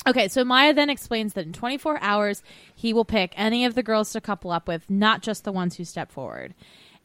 Okay, 0.07 0.29
so 0.29 0.45
Maya 0.45 0.73
then 0.73 0.89
explains 0.91 1.35
that 1.35 1.45
in 1.47 1.53
24 1.53 1.99
hours 2.03 2.43
he 2.75 2.93
will 2.93 3.05
pick 3.05 3.35
any 3.37 3.65
of 3.65 3.75
the 3.75 3.83
girls 3.83 4.13
to 4.13 4.21
couple 4.21 4.51
up 4.51 4.67
with, 4.67 4.89
not 4.89 5.21
just 5.23 5.45
the 5.45 5.53
ones 5.53 5.77
who 5.77 5.85
step 5.85 6.11
forward. 6.11 6.55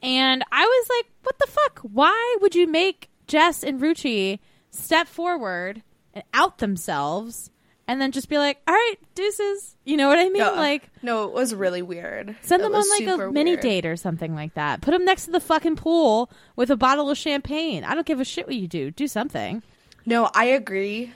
And 0.02 0.44
I 0.52 0.64
was 0.66 0.90
like, 0.90 1.12
"What 1.24 1.38
the 1.40 1.48
fuck? 1.48 1.80
Why 1.80 2.38
would 2.42 2.56
you 2.56 2.68
make 2.68 3.10
Jess 3.28 3.64
and 3.64 3.82
Ruchi 3.82 4.40
step 4.70 5.08
forward 5.08 5.82
and 6.14 6.24
out 6.34 6.60
themselves, 6.60 7.50
and 7.88 8.00
then 8.00 8.12
just 8.12 8.30
be 8.30 8.38
like, 8.38 8.62
"All 8.68 8.74
right, 8.74 8.96
deuces"? 9.16 9.76
You 9.84 9.98
know 9.98 10.08
what 10.08 10.20
I 10.20 10.30
mean? 10.30 10.44
Like, 10.44 10.90
no, 11.02 11.24
it 11.26 11.34
was 11.34 11.54
really 11.56 11.82
weird. 11.82 12.36
Send 12.42 12.62
It 12.62 12.64
them 12.64 12.76
on 12.76 12.90
like 12.90 13.08
a 13.08 13.32
mini 13.32 13.52
weird. 13.52 13.62
date 13.62 13.86
or 13.86 13.96
something 13.96 14.36
like 14.36 14.54
that. 14.54 14.82
Put 14.82 14.92
them 14.92 15.06
next 15.06 15.26
to 15.26 15.32
the 15.32 15.40
fucking 15.40 15.76
pool 15.76 16.30
with 16.56 16.70
a 16.72 16.78
bottle 16.78 17.10
of 17.10 17.18
champagne. 17.18 17.84
I 17.84 17.94
don't 17.94 18.06
give 18.08 18.20
a 18.22 18.26
shit 18.26 18.48
what 18.48 18.56
you 18.56 18.68
do. 18.68 18.92
Do 18.92 19.08
something. 19.08 19.64
No, 20.06 20.30
I 20.34 20.46
agree. 20.46 21.14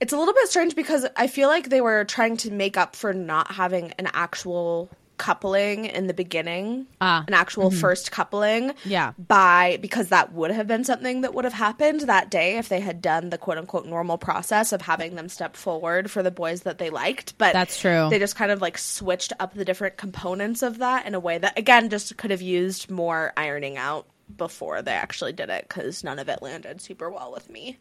It's 0.00 0.12
a 0.12 0.16
little 0.16 0.34
bit 0.34 0.48
strange 0.48 0.74
because 0.74 1.06
I 1.16 1.26
feel 1.26 1.48
like 1.48 1.68
they 1.68 1.80
were 1.80 2.04
trying 2.04 2.38
to 2.38 2.50
make 2.50 2.76
up 2.76 2.96
for 2.96 3.12
not 3.12 3.52
having 3.52 3.92
an 3.92 4.08
actual 4.12 4.90
coupling 5.18 5.84
in 5.84 6.06
the 6.06 6.14
beginning, 6.14 6.86
Ah, 6.98 7.24
an 7.28 7.34
actual 7.34 7.70
first 7.70 8.10
coupling. 8.10 8.72
Yeah. 8.86 9.12
By 9.18 9.78
because 9.82 10.08
that 10.08 10.32
would 10.32 10.50
have 10.50 10.66
been 10.66 10.82
something 10.82 11.20
that 11.20 11.34
would 11.34 11.44
have 11.44 11.52
happened 11.52 12.00
that 12.00 12.30
day 12.30 12.56
if 12.56 12.70
they 12.70 12.80
had 12.80 13.02
done 13.02 13.28
the 13.28 13.36
quote 13.36 13.58
unquote 13.58 13.84
normal 13.84 14.16
process 14.16 14.72
of 14.72 14.80
having 14.80 15.16
them 15.16 15.28
step 15.28 15.56
forward 15.56 16.10
for 16.10 16.22
the 16.22 16.30
boys 16.30 16.62
that 16.62 16.78
they 16.78 16.88
liked. 16.88 17.36
But 17.36 17.52
That's 17.52 17.78
true. 17.78 18.08
They 18.08 18.18
just 18.18 18.34
kind 18.34 18.50
of 18.50 18.62
like 18.62 18.78
switched 18.78 19.34
up 19.38 19.52
the 19.52 19.66
different 19.66 19.98
components 19.98 20.62
of 20.62 20.78
that 20.78 21.04
in 21.06 21.14
a 21.14 21.20
way 21.20 21.36
that 21.36 21.58
again 21.58 21.90
just 21.90 22.16
could 22.16 22.30
have 22.30 22.40
used 22.40 22.90
more 22.90 23.34
ironing 23.36 23.76
out 23.76 24.06
before 24.34 24.80
they 24.80 24.92
actually 24.92 25.34
did 25.34 25.50
it 25.50 25.66
because 25.68 26.02
none 26.02 26.18
of 26.18 26.30
it 26.30 26.40
landed 26.40 26.80
super 26.80 27.10
well 27.10 27.30
with 27.30 27.50
me. 27.50 27.78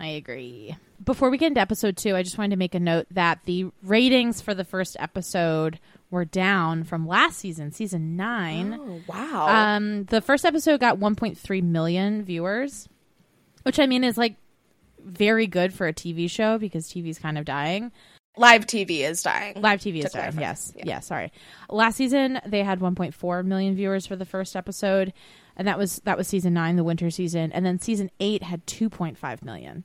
I 0.00 0.08
agree. 0.08 0.76
Before 1.04 1.30
we 1.30 1.38
get 1.38 1.48
into 1.48 1.60
episode 1.60 1.96
two, 1.96 2.16
I 2.16 2.22
just 2.22 2.38
wanted 2.38 2.50
to 2.50 2.56
make 2.56 2.74
a 2.74 2.80
note 2.80 3.06
that 3.10 3.40
the 3.44 3.66
ratings 3.82 4.40
for 4.40 4.54
the 4.54 4.64
first 4.64 4.96
episode 4.98 5.78
were 6.10 6.24
down 6.24 6.84
from 6.84 7.06
last 7.06 7.38
season, 7.38 7.72
season 7.72 8.16
nine. 8.16 8.78
Oh 8.80 9.00
wow. 9.06 9.46
Um, 9.48 10.04
the 10.04 10.20
first 10.20 10.44
episode 10.44 10.80
got 10.80 10.98
1.3 10.98 11.62
million 11.62 12.24
viewers, 12.24 12.88
which 13.62 13.78
I 13.78 13.86
mean 13.86 14.04
is 14.04 14.16
like 14.16 14.36
very 15.04 15.46
good 15.46 15.72
for 15.72 15.86
a 15.86 15.92
TV 15.92 16.30
show 16.30 16.58
because 16.58 16.88
TV's 16.88 17.18
kind 17.18 17.36
of 17.38 17.44
dying. 17.44 17.92
Live 18.36 18.66
TV 18.66 19.00
is 19.08 19.22
dying. 19.22 19.60
Live 19.60 19.80
TV 19.80 20.04
is 20.04 20.10
dying. 20.10 20.32
clarify. 20.32 20.40
Yes. 20.40 20.72
Yeah. 20.76 20.84
Yeah. 20.86 21.00
Sorry. 21.00 21.32
Last 21.70 21.96
season 21.96 22.40
they 22.46 22.64
had 22.64 22.80
1.4 22.80 23.44
million 23.44 23.76
viewers 23.76 24.06
for 24.06 24.16
the 24.16 24.24
first 24.24 24.56
episode, 24.56 25.12
and 25.56 25.66
that 25.68 25.78
was 25.78 26.00
that 26.04 26.16
was 26.18 26.28
season 26.28 26.54
nine, 26.54 26.76
the 26.76 26.84
winter 26.84 27.10
season, 27.10 27.52
and 27.52 27.64
then 27.64 27.78
season 27.78 28.10
eight 28.20 28.42
had 28.42 28.66
2.5 28.66 29.42
million. 29.42 29.84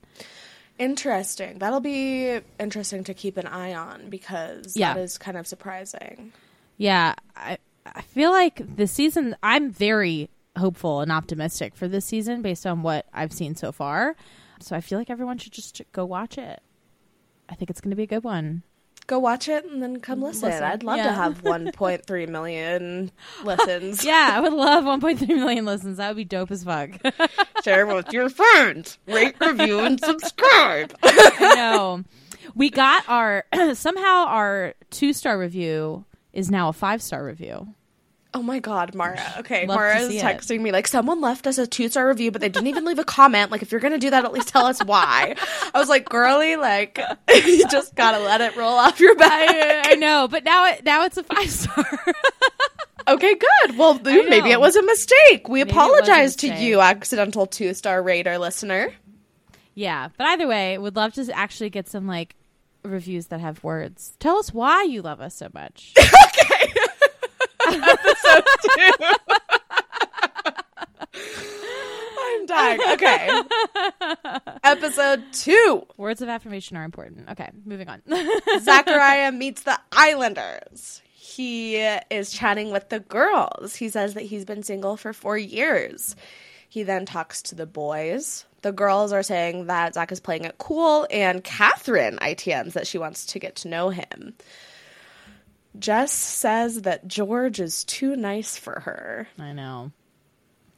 Interesting. 0.77 1.60
That'll 1.60 1.82
be 1.82 2.39
interesting 2.60 3.03
to 3.03 3.13
keep 3.13 3.36
an 3.38 3.47
eye 3.47 3.73
on 3.73 4.10
because 4.10 4.77
Yeah. 4.77 4.93
that 4.93 5.01
is 5.01 5.17
kind 5.17 5.38
of 5.38 5.45
surprising. 5.47 6.32
Yeah, 6.77 7.15
I 7.36 7.58
I 7.86 8.01
feel 8.01 8.32
like 8.32 8.62
this 8.77 8.91
season 8.91 9.36
I'm 9.43 9.71
very 9.71 10.29
hopeful 10.58 11.01
and 11.01 11.12
optimistic 11.12 11.75
for 11.75 11.88
this 11.88 12.05
season 12.05 12.41
based 12.41 12.65
on 12.65 12.82
what 12.82 13.05
I've 13.13 13.34
seen 13.34 13.55
so 13.55 13.71
far. 13.71 14.15
So 14.62 14.75
I 14.75 14.82
feel 14.82 14.97
like 14.99 15.10
everyone 15.10 15.38
should 15.38 15.53
just 15.53 15.82
go 15.91 16.05
watch 16.05 16.38
it. 16.38 16.62
I 17.50 17.56
think 17.56 17.69
it's 17.69 17.81
going 17.81 17.91
to 17.91 17.96
be 17.96 18.04
a 18.04 18.08
good 18.08 18.23
one. 18.23 18.63
Go 19.10 19.17
watch 19.17 19.49
it 19.49 19.65
and 19.65 19.81
then 19.81 19.99
come 20.01 20.21
listen. 20.21 20.49
Listen. 20.49 20.63
I'd 20.63 20.83
love 20.83 20.97
to 20.97 21.12
have 21.12 21.41
1.3 21.43 22.29
million 22.29 23.10
listens. 23.43 24.05
Yeah, 24.10 24.29
I 24.33 24.39
would 24.39 24.53
love 24.53 24.83
1.3 24.83 25.27
million 25.29 25.65
listens. 25.65 25.97
That 25.97 26.10
would 26.10 26.17
be 26.17 26.25
dope 26.25 26.51
as 26.51 26.63
fuck. 26.63 26.91
Share 27.63 27.87
with 27.87 28.13
your 28.13 28.29
friends. 28.29 28.99
Rate, 29.07 29.35
review, 29.41 29.79
and 29.79 29.99
subscribe. 29.99 30.95
I 31.01 31.53
know. 31.55 32.03
We 32.53 32.69
got 32.69 33.03
our 33.10 33.45
somehow 33.73 34.25
our 34.27 34.75
two 34.91 35.12
star 35.13 35.39
review 35.39 36.05
is 36.31 36.51
now 36.51 36.69
a 36.69 36.73
five 36.73 37.01
star 37.01 37.25
review. 37.25 37.73
Oh 38.34 38.44
my 38.44 38.60
god, 38.60 38.94
Maura. 38.94 39.19
Okay, 39.40 39.65
Love 39.65 39.77
Maura 39.77 39.98
is 39.98 40.10
see 40.10 40.19
it. 40.19 40.23
texting 40.23 40.62
me 40.62 40.71
like 40.71 40.88
someone 40.88 41.19
left 41.19 41.48
us 41.48 41.58
a 41.58 41.65
two 41.65 41.90
star 41.90 42.08
review, 42.08 42.30
but 42.32 42.42
they 42.42 42.50
didn't 42.50 42.67
even 42.67 42.86
leave 42.86 43.00
a 43.00 43.04
comment. 43.04 43.50
Like, 43.52 43.62
if 43.63 43.71
you're 43.71 43.82
gonna 43.82 43.98
do 43.98 44.10
that, 44.12 44.23
at 44.25 44.32
least 44.34 44.50
tell 44.50 44.65
us 44.65 44.84
why. 44.84 45.36
I 45.73 45.80
was 45.80 45.90
like, 45.90 46.08
girly, 46.08 46.56
like 46.56 47.00
you 47.34 47.67
just 47.69 47.96
gotta 47.96 48.19
let 48.19 48.42
it 48.42 48.56
roll 48.56 48.73
off 48.73 49.00
your 49.00 49.15
back. 49.15 49.32
I, 49.50 49.94
I 49.94 49.96
know, 49.96 50.27
but 50.30 50.44
now 50.44 50.65
it 50.67 50.84
now 50.86 51.06
it's 51.06 51.17
a 51.17 51.23
five 51.23 51.50
star. 51.50 51.86
Okay, 53.08 53.34
good. 53.34 53.75
Well, 53.75 53.96
dude, 53.96 54.30
maybe 54.30 54.52
it 54.52 54.60
was 54.60 54.75
a 54.75 54.84
mistake. 54.84 55.50
We 55.50 55.62
Maybe 55.63 55.71
apologize 55.71 56.36
to 56.38 56.48
you, 56.54 56.80
accidental 56.80 57.48
two 57.48 57.73
star 57.73 58.04
rater 58.04 58.38
listener. 58.38 58.94
yeah, 59.73 60.10
but 60.15 60.27
either 60.27 60.46
way, 60.48 60.77
would 60.77 60.96
love 60.96 61.13
to 61.13 61.27
actually 61.36 61.71
get 61.71 61.88
some 61.90 62.06
like 62.06 62.36
reviews 62.84 63.27
that 63.27 63.40
have 63.40 63.63
words. 63.63 64.13
Tell 64.19 64.38
us 64.38 64.54
why 64.54 64.84
you 64.84 65.02
love 65.02 65.21
us 65.21 65.34
so 65.34 65.48
much. 65.56 65.96
I'm 72.22 72.46
dying. 72.46 72.80
Okay. 72.94 73.42
Episode 74.63 75.24
two. 75.34 75.86
words 75.98 76.22
of 76.22 76.30
affirmation 76.30 76.78
are 76.78 76.84
important. 76.84 77.30
Okay, 77.30 77.50
moving 77.65 77.88
on. 77.90 78.02
Zachariah 78.62 79.32
meets 79.32 79.63
the 79.63 79.80
Islanders. 79.92 81.02
He 81.13 81.76
is 81.78 82.32
chatting 82.32 82.72
with 82.72 82.90
the 82.90 83.00
girls. 83.00 83.76
He 83.76 83.90
says 83.90 84.13
that 84.15 84.24
he's 84.24 84.46
been 84.46 84.63
single 84.63 84.98
for 84.98 85.13
four 85.13 85.38
years. 85.38 86.15
He 86.67 86.84
then 86.84 87.06
talks 87.06 87.42
to 87.44 87.56
the 87.56 87.65
boys. 87.65 88.46
The 88.62 88.72
girls 88.72 89.12
are 89.13 89.24
saying 89.24 89.67
that 89.67 89.94
Zach 89.94 90.12
is 90.12 90.20
playing 90.20 90.44
it 90.44 90.58
cool, 90.58 91.08
and 91.10 91.44
Catherine 91.44 92.17
ITMs 92.17 92.74
that 92.74 92.88
she 92.88 92.98
wants 92.98 93.26
to 93.28 93.40
get 93.40 93.56
to 93.58 93.67
know 93.70 93.90
him. 93.90 94.34
Jess 95.78 96.12
says 96.12 96.82
that 96.82 97.08
George 97.08 97.60
is 97.60 97.84
too 97.84 98.15
nice 98.15 98.58
for 98.58 98.80
her. 98.82 99.28
I 99.38 99.52
know. 99.54 99.92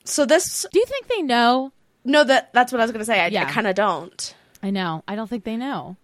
So 0.03 0.25
this 0.25 0.65
Do 0.71 0.79
you 0.79 0.85
think 0.85 1.07
they 1.07 1.21
know? 1.21 1.71
no 2.03 2.23
that 2.23 2.51
that's 2.53 2.71
what 2.71 2.81
I 2.81 2.83
was 2.85 2.91
gonna 2.91 3.05
say. 3.05 3.19
I, 3.19 3.27
Yeah. 3.27 3.43
I 3.43 3.51
kind 3.51 3.67
of 3.67 3.75
don't. 3.75 4.35
I 4.63 4.69
know. 4.71 5.03
I 5.07 5.15
don't 5.15 5.29
think 5.29 5.43
they 5.43 5.57
know. 5.57 5.95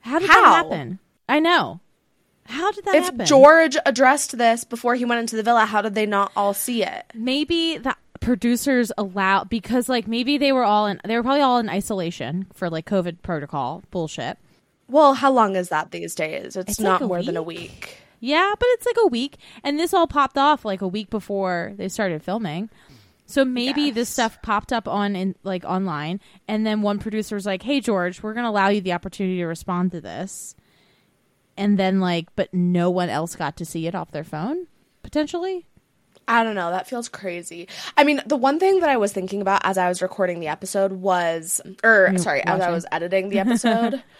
How 0.00 0.18
did 0.18 0.28
How? 0.30 0.40
that 0.40 0.64
happen? 0.64 0.98
I 1.28 1.40
know. 1.40 1.80
How 2.44 2.70
did 2.70 2.84
that 2.84 2.94
If 2.94 3.04
happen? 3.04 3.26
George 3.26 3.76
addressed 3.84 4.38
this 4.38 4.62
before 4.64 4.94
he 4.94 5.04
went 5.04 5.20
into 5.20 5.34
the 5.36 5.42
villa, 5.42 5.64
how 5.64 5.82
did 5.82 5.94
they 5.96 6.06
not 6.06 6.30
all 6.36 6.54
see 6.54 6.84
it? 6.84 7.04
maybe 7.14 7.78
the 7.78 7.96
producers 8.20 8.90
allow 8.98 9.44
because 9.44 9.88
like 9.88 10.06
maybe 10.08 10.38
they 10.38 10.52
were 10.52 10.64
all 10.64 10.86
in 10.86 11.00
they 11.04 11.16
were 11.16 11.22
probably 11.22 11.42
all 11.42 11.58
in 11.58 11.68
isolation 11.68 12.46
for 12.54 12.68
like 12.70 12.86
COVID 12.86 13.22
protocol 13.22 13.82
bullshit. 13.90 14.38
Well, 14.88 15.14
how 15.14 15.32
long 15.32 15.56
is 15.56 15.68
that 15.70 15.90
these 15.90 16.14
days? 16.14 16.56
It's, 16.56 16.72
It's 16.72 16.80
not 16.80 17.00
like 17.00 17.08
more 17.08 17.22
than 17.22 17.36
a 17.36 17.42
week. 17.42 17.70
week. 17.70 17.98
Yeah, 18.20 18.54
but 18.58 18.66
it's 18.70 18.86
like 18.86 18.96
a 19.04 19.08
week, 19.08 19.36
and 19.62 19.78
this 19.78 19.92
all 19.92 20.06
popped 20.06 20.38
off 20.38 20.64
like 20.64 20.80
a 20.80 20.88
week 20.88 21.10
before 21.10 21.72
they 21.76 21.88
started 21.88 22.22
filming. 22.22 22.70
So 23.26 23.44
maybe 23.44 23.90
this 23.90 24.08
stuff 24.08 24.40
popped 24.40 24.72
up 24.72 24.86
on 24.86 25.16
in 25.16 25.34
like 25.42 25.64
online, 25.64 26.20
and 26.46 26.64
then 26.64 26.82
one 26.82 26.98
producer 26.98 27.34
was 27.34 27.44
like, 27.46 27.62
"Hey 27.62 27.80
George, 27.80 28.22
we're 28.22 28.34
gonna 28.34 28.50
allow 28.50 28.68
you 28.68 28.80
the 28.80 28.92
opportunity 28.92 29.38
to 29.38 29.46
respond 29.46 29.90
to 29.92 30.00
this," 30.00 30.54
and 31.56 31.78
then 31.78 32.00
like, 32.00 32.34
but 32.36 32.54
no 32.54 32.88
one 32.88 33.10
else 33.10 33.34
got 33.36 33.56
to 33.56 33.64
see 33.64 33.86
it 33.86 33.94
off 33.94 34.12
their 34.12 34.24
phone 34.24 34.68
potentially. 35.02 35.66
I 36.28 36.42
don't 36.42 36.56
know. 36.56 36.70
That 36.70 36.88
feels 36.88 37.08
crazy. 37.08 37.68
I 37.96 38.02
mean, 38.02 38.20
the 38.26 38.36
one 38.36 38.58
thing 38.58 38.80
that 38.80 38.90
I 38.90 38.96
was 38.96 39.12
thinking 39.12 39.40
about 39.40 39.60
as 39.64 39.78
I 39.78 39.88
was 39.88 40.02
recording 40.02 40.40
the 40.40 40.48
episode 40.48 40.92
was, 40.92 41.60
er, 41.84 42.12
or 42.12 42.18
sorry, 42.18 42.42
as 42.42 42.60
I 42.60 42.70
was 42.70 42.84
editing 42.90 43.28
the 43.28 43.38
episode. 43.38 44.02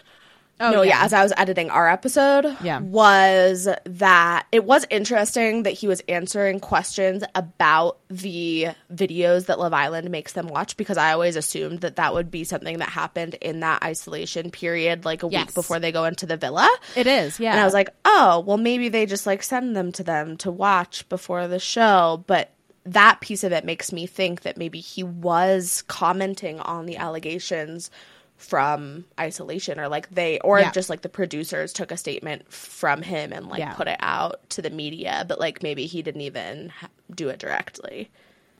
Oh 0.59 0.71
no, 0.71 0.81
yeah. 0.81 1.03
as 1.03 1.13
I 1.13 1.21
was 1.21 1.31
editing 1.37 1.69
our 1.69 1.87
episode, 1.87 2.57
Yeah. 2.63 2.79
was 2.79 3.67
that 3.85 4.47
it 4.51 4.63
was 4.65 4.87
interesting 4.89 5.63
that 5.63 5.73
he 5.73 5.87
was 5.87 6.01
answering 6.09 6.59
questions 6.59 7.23
about 7.35 7.99
the 8.09 8.69
videos 8.91 9.45
that 9.45 9.59
Love 9.59 9.73
Island 9.73 10.09
makes 10.09 10.33
them 10.33 10.47
watch 10.47 10.75
because 10.75 10.97
I 10.97 11.13
always 11.13 11.35
assumed 11.35 11.81
that 11.81 11.97
that 11.97 12.13
would 12.13 12.31
be 12.31 12.43
something 12.43 12.79
that 12.79 12.89
happened 12.89 13.35
in 13.35 13.59
that 13.59 13.83
isolation 13.83 14.49
period, 14.49 15.05
like 15.05 15.21
a 15.23 15.27
Yes. 15.29 15.47
week 15.47 15.53
before 15.53 15.79
they 15.79 15.91
go 15.91 16.05
into 16.05 16.25
the 16.25 16.37
villa. 16.37 16.67
it 16.95 17.05
is. 17.05 17.39
Yeah, 17.39 17.51
And 17.51 17.59
I 17.59 17.63
was 17.65 17.73
like, 17.75 17.89
oh, 18.05 18.39
well, 18.47 18.57
maybe 18.57 18.89
they 18.89 19.05
just 19.05 19.27
like 19.27 19.43
send 19.43 19.75
them 19.75 19.91
to 19.91 20.03
them 20.03 20.37
to 20.37 20.49
watch 20.51 21.07
before 21.09 21.47
the 21.47 21.59
show. 21.59 22.23
But 22.25 22.49
that 22.85 23.19
piece 23.21 23.43
of 23.43 23.51
it 23.51 23.65
makes 23.65 23.91
me 23.91 24.07
think 24.07 24.41
that 24.41 24.57
maybe 24.57 24.79
he 24.79 25.03
was 25.03 25.83
commenting 25.87 26.59
on 26.61 26.85
the 26.85 26.95
allegations 26.97 27.91
from 28.37 29.03
isolation 29.19 29.79
or 29.79 29.87
like 29.87 30.09
they 30.11 30.39
or 30.39 30.59
Yeah. 30.59 30.71
just 30.71 30.89
like 30.89 31.01
the 31.01 31.09
producers 31.09 31.73
took 31.73 31.91
a 31.91 31.97
statement 31.97 32.51
from 32.53 33.01
him 33.01 33.33
and 33.33 33.47
like 33.47 33.59
Yeah. 33.59 33.73
put 33.73 33.87
it 33.87 33.97
out 33.99 34.47
to 34.51 34.61
the 34.61 34.69
media 34.69 35.25
but 35.27 35.39
like 35.39 35.63
maybe 35.63 35.85
he 35.87 36.01
didn't 36.03 36.21
even 36.21 36.69
ha- 36.69 36.89
do 37.13 37.29
it 37.29 37.39
directly 37.39 38.09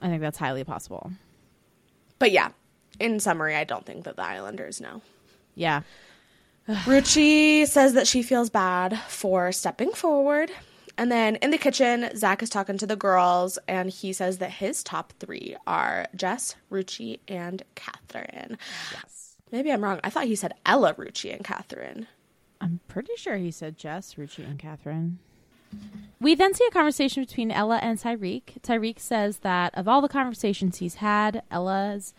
I 0.01 0.07
think 0.09 0.21
that's 0.21 0.37
highly 0.39 0.63
possible. 0.63 1.11
but 2.19 2.31
yeah 2.31 2.49
in 2.99 3.19
summary 3.19 3.55
i 3.55 3.63
don't 3.63 3.85
think 3.85 4.03
that 4.05 4.15
the 4.15 4.23
islanders 4.23 4.81
know 4.81 5.01
Yeah, 5.55 5.81
Ruchi 6.67 7.65
says 7.67 7.93
that 7.93 8.07
she 8.07 8.21
feels 8.23 8.49
bad 8.49 8.99
for 9.07 9.51
stepping 9.51 9.91
forward. 9.91 10.51
And 10.99 11.11
then 11.11 11.35
in 11.37 11.51
the 11.51 11.57
kitchen, 11.59 12.09
Zach 12.17 12.41
is 12.41 12.49
talking 12.49 12.77
to 12.79 12.87
the 12.87 12.95
girls, 12.95 13.57
and 13.67 13.89
he 13.89 14.11
says 14.13 14.39
that 14.39 14.49
his 14.49 14.83
top 14.83 15.13
three 15.19 15.55
are 15.67 16.07
Jess, 16.15 16.55
Ruchi, 16.71 17.19
and 17.27 17.61
Catherine. 17.75 18.57
Yes. 18.91 19.26
Maybe 19.51 19.71
I'm 19.71 19.83
wrong. 19.83 19.99
I 20.03 20.09
thought 20.09 20.25
he 20.25 20.35
said 20.35 20.53
Ella, 20.65 20.93
Ruchi, 20.95 21.33
and 21.33 21.43
Catherine. 21.43 22.07
I'm 22.59 22.79
pretty 22.87 23.13
sure 23.17 23.37
he 23.37 23.51
said 23.51 23.77
Jess, 23.77 24.15
Ruchi, 24.15 24.43
and 24.47 24.59
Catherine. 24.59 25.19
We 26.19 26.33
then 26.33 26.53
see 26.53 26.65
a 26.65 26.71
conversation 26.71 27.23
between 27.23 27.51
Ella 27.51 27.77
and 27.77 27.99
Tyrique. 27.99 28.61
Tyrique 28.61 28.99
says 28.99 29.39
that 29.39 29.75
of 29.77 29.87
all 29.87 30.01
the 30.01 30.07
conversations 30.09 30.77
he's 30.77 30.95
had, 30.95 31.43
Ella's 31.51 32.13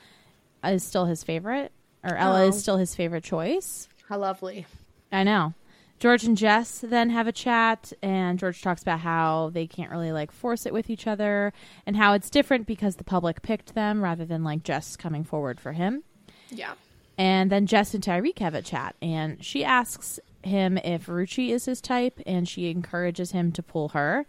is 0.64 0.84
still 0.84 1.06
his 1.06 1.24
favorite, 1.24 1.72
or 2.04 2.14
Ella 2.16 2.44
Oh. 2.44 2.48
is 2.48 2.60
still 2.60 2.76
his 2.76 2.94
favorite 2.94 3.24
choice. 3.24 3.88
How 4.08 4.18
lovely. 4.18 4.66
I 5.10 5.24
know. 5.24 5.54
George 5.98 6.22
and 6.24 6.36
Jess 6.36 6.78
then 6.78 7.10
have 7.10 7.26
a 7.26 7.32
chat, 7.32 7.92
and 8.02 8.38
George 8.38 8.62
talks 8.62 8.82
about 8.82 9.00
how 9.00 9.50
they 9.52 9.66
can't 9.66 9.90
really 9.90 10.12
like 10.12 10.30
force 10.30 10.64
it 10.64 10.72
with 10.72 10.88
each 10.90 11.06
other, 11.08 11.52
and 11.86 11.96
how 11.96 12.12
it's 12.12 12.30
different 12.30 12.66
because 12.66 12.96
the 12.96 13.04
public 13.04 13.42
picked 13.42 13.74
them 13.74 14.04
rather 14.04 14.24
than 14.24 14.44
like 14.44 14.62
Jess 14.62 14.94
coming 14.96 15.24
forward 15.24 15.58
for 15.58 15.72
him. 15.72 16.04
Yeah. 16.50 16.74
And 17.18 17.50
then 17.50 17.66
Jess 17.66 17.94
and 17.94 18.02
Tyrique 18.02 18.38
have 18.38 18.54
a 18.54 18.62
chat, 18.62 18.94
and 19.02 19.44
she 19.44 19.64
asks 19.64 20.20
him 20.44 20.78
if 20.78 21.06
Ruchi 21.06 21.50
is 21.50 21.64
his 21.64 21.80
type, 21.80 22.20
and 22.26 22.48
she 22.48 22.70
encourages 22.70 23.32
him 23.32 23.50
to 23.52 23.62
pull 23.62 23.88
her. 23.88 24.24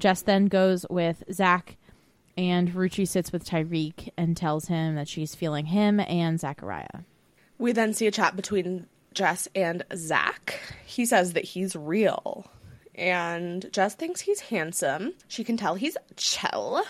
Jess 0.00 0.22
then 0.22 0.46
goes 0.46 0.84
with 0.90 1.22
Zach, 1.32 1.76
and 2.36 2.72
Ruchi 2.72 3.06
sits 3.06 3.30
with 3.30 3.44
Tyrique 3.44 4.08
and 4.16 4.36
tells 4.36 4.66
him 4.66 4.96
that 4.96 5.06
she's 5.06 5.36
feeling 5.36 5.66
him 5.66 6.00
and 6.00 6.40
Zachariah. 6.40 7.04
We 7.58 7.70
then 7.70 7.94
see 7.94 8.08
a 8.08 8.10
chat 8.10 8.34
between 8.34 8.88
Jess 9.14 9.46
and 9.54 9.84
Zach. 9.94 10.58
He 10.84 11.06
says 11.06 11.34
that 11.34 11.44
he's 11.44 11.76
real. 11.76 12.50
And 12.96 13.72
Jess 13.72 13.94
thinks 13.94 14.20
he's 14.20 14.40
handsome. 14.40 15.14
She 15.28 15.44
can 15.44 15.56
tell 15.56 15.76
he's 15.76 15.96
chill. 16.16 16.82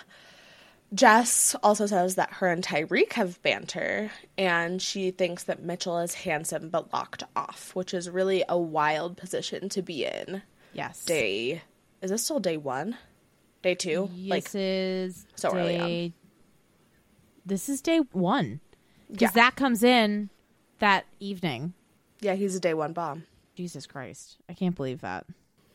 Jess 0.94 1.54
also 1.62 1.86
says 1.86 2.16
that 2.16 2.30
her 2.34 2.48
and 2.48 2.62
Tyrique 2.62 3.14
have 3.14 3.40
banter, 3.42 4.10
and 4.36 4.80
she 4.82 5.10
thinks 5.10 5.44
that 5.44 5.62
Mitchell 5.62 5.98
is 5.98 6.12
handsome 6.14 6.68
but 6.68 6.92
locked 6.92 7.22
off, 7.34 7.70
which 7.74 7.94
is 7.94 8.10
really 8.10 8.44
a 8.48 8.58
wild 8.58 9.16
position 9.16 9.68
to 9.70 9.80
be 9.82 10.04
in. 10.04 10.42
Yes. 10.74 11.04
Day. 11.04 11.62
Is 12.02 12.10
this 12.10 12.24
still 12.24 12.40
day 12.40 12.56
one? 12.58 12.96
Day 13.62 13.74
two? 13.74 14.10
like, 14.26 14.44
this 14.44 14.54
is 14.54 15.26
so 15.36 15.50
early 15.54 15.76
day, 15.78 16.12
This 17.46 17.68
is 17.68 17.80
day 17.80 18.00
one. 18.12 18.60
Because 19.10 19.34
Yeah. 19.34 19.42
that 19.42 19.56
comes 19.56 19.82
in 19.82 20.30
that 20.78 21.04
evening. 21.20 21.74
yeah, 22.20 22.34
he's 22.34 22.54
a 22.56 22.60
day 22.60 22.74
one 22.74 22.92
bomb. 22.92 23.24
Jesus 23.54 23.86
Christ. 23.86 24.36
I 24.48 24.54
can't 24.54 24.74
believe 24.74 25.00
that. 25.02 25.26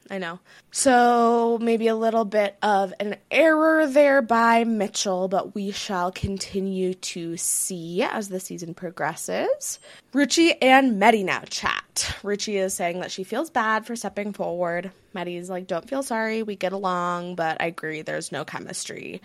I 0.09 0.17
know. 0.19 0.39
So 0.71 1.57
maybe 1.61 1.87
a 1.87 1.95
little 1.95 2.23
bit 2.25 2.55
of 2.61 2.93
an 2.99 3.17
error 3.29 3.87
there 3.87 4.21
by 4.21 4.63
Mitchell, 4.63 5.27
but 5.27 5.53
we 5.55 5.71
shall 5.71 6.11
continue 6.11 6.93
to 6.93 7.35
see 7.37 8.03
as 8.03 8.29
the 8.29 8.39
season 8.39 8.73
progresses. 8.73 9.79
Ruchi 10.13 10.55
and 10.61 11.01
Mehdi 11.01 11.25
now 11.25 11.41
chat. 11.49 12.15
Ruchi 12.21 12.55
is 12.55 12.73
saying 12.73 12.99
that 13.01 13.11
she 13.11 13.23
feels 13.23 13.49
bad 13.49 13.85
for 13.85 13.95
stepping 13.95 14.33
forward. 14.33 14.91
Mehdi's 15.13 15.49
like, 15.49 15.67
don't 15.67 15.89
feel 15.89 16.03
sorry, 16.03 16.43
we 16.43 16.55
get 16.55 16.73
along, 16.73 17.35
but 17.35 17.57
I 17.59 17.65
agree 17.67 18.01
there's 18.01 18.31
no 18.31 18.45
chemistry. 18.45 19.21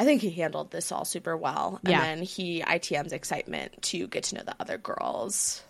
I 0.00 0.04
think 0.04 0.22
he 0.22 0.30
handled 0.30 0.70
this 0.70 0.90
all 0.90 1.04
super 1.04 1.36
well. 1.36 1.78
And 1.84 1.90
Yeah. 1.92 2.00
then 2.00 2.22
he 2.22 2.62
ITM's 2.62 3.12
excitement 3.12 3.80
to 3.82 4.06
get 4.08 4.24
to 4.24 4.36
know 4.36 4.42
the 4.44 4.56
other 4.58 4.78
girls. 4.78 5.62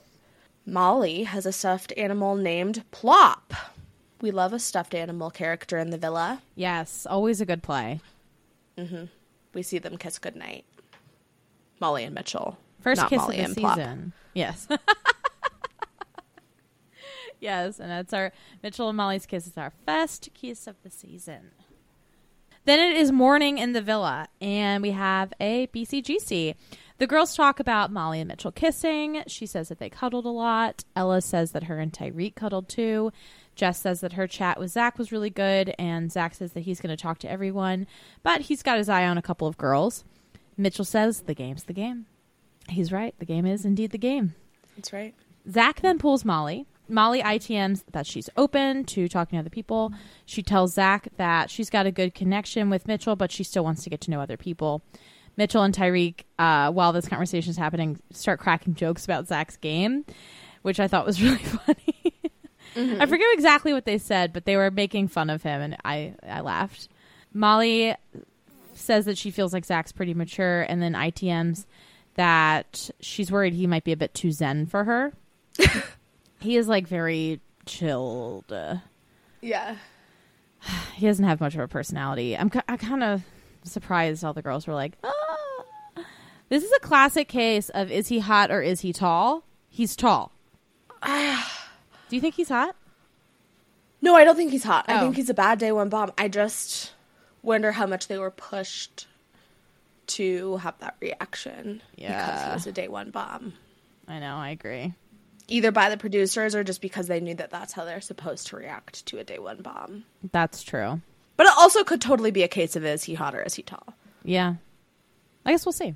Molly 0.65 1.25
has 1.25 1.47
a 1.47 1.53
stuffed 1.53 1.93
animal 1.97 2.37
named 2.37 2.85
Plop. 2.91 3.53
We 4.21 4.31
love 4.31 4.53
a 4.53 4.59
stuffed 4.59 4.95
animal 4.95 5.31
character 5.31 5.79
in 5.79 5.91
the 5.91 5.99
villa. 5.99 6.43
Yes. 6.57 7.07
Always 7.09 7.41
a 7.41 7.47
good 7.47 7.63
play. 7.63 8.01
Mm-hmm. 8.77 9.05
We 9.55 9.63
see 9.63 9.79
them 9.79 9.97
kiss 9.97 10.19
goodnight. 10.19 10.65
Molly 11.81 12.05
and 12.05 12.15
Mitchell. 12.15 12.59
First 12.81 13.03
not 13.03 13.11
kiss 13.11 13.19
Molly 13.19 13.41
of 13.41 13.55
the 13.55 13.61
Plop. 13.61 13.77
season. 13.77 14.13
Yes. 14.35 14.69
yes, 17.41 17.79
and 17.79 17.91
that's 17.91 18.13
our 18.13 18.33
Mitchell 18.63 18.89
and 18.89 18.97
Molly's 18.97 19.27
kiss 19.27 19.47
is 19.47 19.57
our 19.57 19.73
first 19.87 20.31
kiss 20.35 20.67
of 20.67 20.77
the 20.83 20.91
season. 20.91 21.53
Then 22.65 22.81
it 22.81 22.97
is 22.97 23.11
morning 23.11 23.59
in 23.59 23.73
the 23.73 23.81
villa, 23.81 24.27
and 24.41 24.83
we 24.83 24.91
have 24.91 25.33
a 25.41 25.69
BCGC. 25.69 26.55
The 26.99 27.07
girls 27.07 27.35
talk 27.35 27.61
about 27.61 27.93
Molly 27.93 28.21
and 28.21 28.29
Mitchell 28.29 28.53
kissing. 28.53 29.23
She 29.27 29.47
says 29.47 29.69
that 29.69 29.79
they 29.79 29.89
cuddled 29.89 30.27
a 30.27 30.31
lot. 30.31 30.85
Ella 30.95 31.23
says 31.23 31.53
that 31.53 31.65
her 31.65 31.79
and 31.79 31.93
Tyrique 31.93 32.35
cuddled 32.35 32.69
too. 32.69 33.13
Jess 33.59 33.81
says 33.81 34.01
that 34.01 34.13
her 34.13 34.29
chat 34.29 34.61
with 34.61 34.71
Zach 34.71 34.99
was 34.99 35.11
really 35.11 35.31
good, 35.31 35.75
and 35.81 36.13
Zach 36.13 36.35
says 36.35 36.53
that 36.53 36.61
he's 36.61 36.81
going 36.81 36.97
to 36.97 37.03
talk 37.03 37.19
to 37.19 37.31
everyone, 37.31 37.89
but 38.23 38.43
he's 38.43 38.63
got 38.63 38.79
his 38.79 38.89
eye 38.89 39.05
on 39.05 39.19
a 39.19 39.23
couple 39.23 39.49
of 39.49 39.59
girls. 39.59 40.05
Mitchell 40.57 40.85
says 40.85 41.23
the 41.23 41.35
game's 41.35 41.65
the 41.65 41.73
game. 41.73 42.07
He's 42.69 42.93
right. 42.93 43.15
The 43.19 43.25
game 43.27 43.45
is 43.45 43.65
indeed 43.65 43.91
the 43.91 43.99
game. 43.99 44.37
That's 44.77 44.93
right. 44.93 45.13
Zach 45.51 45.81
then 45.81 45.99
pulls 45.99 46.25
Molly. 46.25 46.67
Molly 46.89 47.21
ITMs 47.21 47.83
that 47.93 48.07
she's 48.07 48.31
open 48.37 48.85
to 48.85 49.09
talking 49.09 49.37
to 49.37 49.41
other 49.41 49.51
people. 49.51 49.93
She 50.25 50.43
tells 50.43 50.75
Zach 50.75 51.09
that 51.17 51.51
she's 51.51 51.69
got 51.69 51.85
a 51.85 51.91
good 51.91 52.15
connection 52.15 52.71
with 52.71 52.87
Mitchell, 52.87 53.17
but 53.17 53.33
she 53.33 53.43
still 53.43 53.65
wants 53.65 53.83
to 53.83 53.91
get 53.91 54.01
to 54.03 54.11
know 54.11 54.21
other 54.21 54.37
people. 54.37 54.83
Mitchell 55.37 55.63
and 55.65 55.75
Tyrique, 55.75 56.23
uh, 56.39 56.71
while 56.71 56.93
this 56.93 57.09
conversation 57.09 57.51
is 57.51 57.57
happening, 57.57 58.01
start 58.13 58.39
cracking 58.39 58.75
jokes 58.75 59.05
about 59.05 59.27
Zach's 59.27 59.57
game, 59.57 60.05
which 60.63 60.79
I 60.79 60.87
thought 60.87 61.05
was 61.05 61.21
really 61.23 61.39
funny. 61.39 61.98
I 62.79 63.07
forget 63.07 63.27
exactly 63.33 63.73
what 63.73 63.85
they 63.85 63.99
said, 63.99 64.33
but 64.33 64.45
they 64.45 64.57
were 64.57 64.71
making 64.71 65.09
fun 65.09 65.31
of 65.31 65.43
him, 65.43 65.61
and 65.61 65.77
I, 65.85 66.15
I 66.27 66.41
laughed. 66.41 66.89
Molly 67.33 67.95
says 68.75 69.05
that 69.07 69.19
she 69.19 69.31
feels 69.31 69.53
like 69.53 69.65
Zach's 69.65 69.93
pretty 69.93 70.15
mature, 70.15 70.63
and 70.63 70.81
then 70.81 70.93
ITMs 70.93 71.67
that 72.15 72.91
she's 73.01 73.31
worried 73.31 73.55
he 73.55 73.67
might 73.67 73.85
be 73.85 73.93
a 73.93 73.97
bit 73.97 74.15
too 74.15 74.33
zen 74.33 74.67
for 74.67 74.85
her. 74.85 75.13
he 76.41 76.57
is 76.57 76.69
like 76.69 76.87
very 76.87 77.41
chilled. 77.67 78.53
Yeah. 79.41 79.77
he 80.95 81.07
doesn't 81.07 81.25
have 81.25 81.41
much 81.41 81.55
of 81.55 81.61
a 81.61 81.69
personality. 81.69 82.37
I'm 82.37 82.51
I 82.69 82.77
kind 82.77 83.05
of 83.05 83.23
surprised 83.65 84.25
all 84.25 84.33
the 84.33 84.43
girls 84.43 84.67
were 84.67 84.75
like, 84.75 84.95
ah. 85.05 85.15
This 86.49 86.65
is 86.65 86.73
a 86.73 86.81
classic 86.81 87.29
case 87.29 87.69
of 87.71 87.91
is 87.91 88.09
he 88.09 88.21
hot 88.21 88.51
or 88.51 88.63
is 88.63 88.81
he 88.81 88.93
tall? 88.93 89.45
He's 89.69 89.95
tall. 89.95 90.33
Do 92.09 92.17
you 92.17 92.21
think 92.21 92.35
he's 92.35 92.49
hot? 92.49 92.75
No, 94.01 94.15
I 94.15 94.25
don't 94.25 94.37
think 94.37 94.51
he's 94.53 94.65
hot. 94.65 94.85
I 94.89 94.97
Oh. 94.97 95.01
think 95.01 95.17
he's 95.17 95.29
a 95.31 95.35
bad 95.35 95.59
day 95.59 95.73
one 95.73 95.89
bomb. 95.89 96.13
I 96.17 96.29
just 96.29 96.93
wonder 97.43 97.73
how 97.73 97.87
much 97.87 98.09
they 98.09 98.19
were 98.19 98.31
pushed 98.31 99.07
to 100.09 100.57
have 100.59 100.79
that 100.79 100.97
reaction 101.01 101.83
Yeah. 101.97 102.25
because 102.27 102.45
he 102.47 102.53
was 102.55 102.67
a 102.67 102.73
day 102.73 102.89
one 102.89 103.11
bomb. 103.11 103.55
I 104.07 104.19
know, 104.21 104.37
I 104.37 104.51
agree. 104.51 104.95
Either 105.49 105.71
by 105.73 105.91
the 105.91 105.97
producers 105.97 106.55
or 106.55 106.63
just 106.65 106.81
because 106.81 107.09
they 107.09 107.21
knew 107.21 107.35
that 107.35 107.51
that's 107.51 107.73
how 107.73 107.85
they're 107.85 108.01
supposed 108.01 108.47
to 108.49 108.57
react 108.57 109.05
to 109.07 109.19
a 109.19 109.25
day 109.25 109.39
one 109.39 109.59
bomb. 109.63 110.05
That's 110.33 110.63
true. 110.63 111.01
But 111.37 111.47
it 111.47 111.53
also 111.59 111.85
could 111.85 112.01
totally 112.01 112.31
be 112.31 112.43
a 112.43 112.49
case 112.49 112.75
of 112.77 112.85
is 112.85 113.05
he 113.05 113.15
hot 113.15 113.35
or 113.35 113.43
is 113.43 113.55
he 113.55 113.63
tall? 113.63 113.95
Yeah. 114.25 114.55
I 115.45 115.53
guess 115.53 115.65
we'll 115.65 115.73
see. 115.73 115.95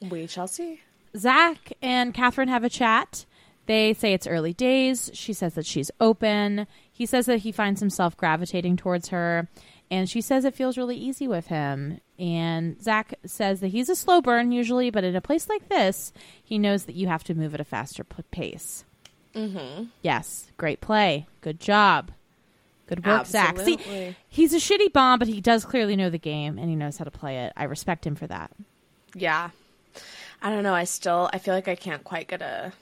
We 0.00 0.26
shall 0.26 0.48
see. 0.48 0.80
Zach 1.16 1.72
and 1.82 2.12
Catherine 2.14 2.48
have 2.48 2.64
a 2.64 2.68
chat. 2.70 3.24
They 3.66 3.94
say 3.94 4.12
it's 4.12 4.26
early 4.26 4.52
days. 4.52 5.10
She 5.14 5.32
says 5.32 5.54
that 5.54 5.66
she's 5.66 5.90
open. 6.00 6.66
He 6.90 7.06
says 7.06 7.26
that 7.26 7.38
he 7.38 7.52
finds 7.52 7.80
himself 7.80 8.16
gravitating 8.16 8.76
towards 8.76 9.08
her. 9.08 9.48
And 9.90 10.08
she 10.08 10.20
says 10.20 10.44
it 10.44 10.54
feels 10.54 10.78
really 10.78 10.96
easy 10.96 11.28
with 11.28 11.48
him. 11.48 12.00
And 12.18 12.82
Zach 12.82 13.14
says 13.26 13.60
that 13.60 13.68
he's 13.68 13.88
a 13.88 13.94
slow 13.96 14.20
burn 14.20 14.50
usually, 14.50 14.90
but 14.90 15.04
in 15.04 15.14
a 15.14 15.20
place 15.20 15.48
like 15.48 15.68
this, 15.68 16.12
he 16.42 16.58
knows 16.58 16.84
that 16.84 16.94
you 16.96 17.08
have 17.08 17.24
to 17.24 17.34
move 17.34 17.54
at 17.54 17.60
a 17.60 17.64
faster 17.64 18.02
p- 18.02 18.22
pace. 18.30 18.84
Mm-hmm. 19.34 19.84
Yes, 20.02 20.50
great 20.56 20.80
play. 20.80 21.26
Good 21.40 21.60
job. 21.60 22.10
Good 22.86 23.06
work, 23.06 23.26
Zach. 23.26 23.58
See, 23.58 24.14
he's 24.28 24.52
a 24.52 24.58
shitty 24.58 24.92
bomb, 24.92 25.18
but 25.18 25.28
he 25.28 25.40
does 25.40 25.64
clearly 25.64 25.96
know 25.96 26.10
the 26.10 26.18
game 26.18 26.58
and 26.58 26.68
he 26.68 26.76
knows 26.76 26.98
how 26.98 27.04
to 27.04 27.10
play 27.10 27.38
it. 27.38 27.52
I 27.56 27.64
respect 27.64 28.06
him 28.06 28.14
for 28.14 28.26
that. 28.26 28.50
Yeah. 29.14 29.50
I 30.42 30.50
don't 30.50 30.62
know. 30.62 30.74
I 30.74 30.84
still 30.84 31.30
I 31.32 31.38
feel 31.38 31.54
like 31.54 31.68
I 31.68 31.76
can't 31.76 32.02
quite 32.02 32.28
get 32.28 32.42
a, 32.42 32.72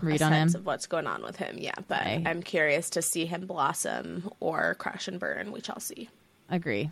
Read 0.00 0.20
on 0.22 0.32
him. 0.32 0.48
of 0.54 0.66
what's 0.66 0.86
going 0.86 1.06
on 1.06 1.22
with 1.22 1.36
him. 1.36 1.56
Yeah, 1.58 1.74
but 1.88 2.00
I- 2.00 2.22
I'm 2.26 2.42
curious 2.42 2.90
to 2.90 3.02
see 3.02 3.24
him 3.26 3.46
blossom 3.46 4.30
or 4.40 4.74
crash 4.74 5.08
and 5.08 5.18
burn. 5.18 5.50
We 5.52 5.60
shall 5.60 5.80
see. 5.80 6.08
Agree. 6.50 6.90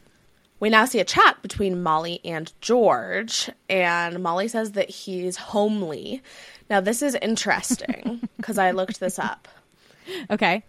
We 0.60 0.70
now 0.70 0.84
see 0.84 1.00
a 1.00 1.04
chat 1.04 1.42
between 1.42 1.82
Molly 1.82 2.20
and 2.24 2.52
George, 2.60 3.50
and 3.68 4.22
Molly 4.22 4.46
says 4.48 4.72
that 4.72 4.88
he's 4.88 5.36
homely. 5.36 6.22
Now, 6.70 6.80
this 6.80 7.02
is 7.02 7.16
interesting 7.20 8.28
because 8.36 8.58
I 8.58 8.70
looked 8.70 9.00
this 9.00 9.18
up. 9.18 9.48
Okay. 10.30 10.62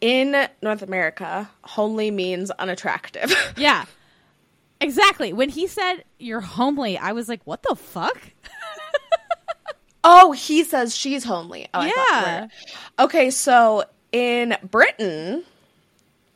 In 0.00 0.48
North 0.62 0.82
America, 0.82 1.48
homely 1.62 2.10
means 2.10 2.50
unattractive. 2.50 3.32
Yeah. 3.56 3.84
Exactly. 4.82 5.32
When 5.34 5.50
he 5.50 5.66
said 5.66 6.04
you're 6.18 6.40
homely, 6.40 6.96
I 6.96 7.12
was 7.12 7.28
like, 7.28 7.42
what 7.44 7.62
the 7.62 7.74
fuck? 7.76 8.18
Oh, 10.04 10.32
he 10.32 10.64
says 10.64 10.96
she's 10.96 11.24
homely. 11.24 11.68
Oh, 11.74 11.80
I 11.80 11.90
thought 11.90 12.22
Yeah. 12.26 12.46
Okay, 12.98 13.30
so 13.30 13.84
in 14.12 14.56
Britain, 14.62 15.44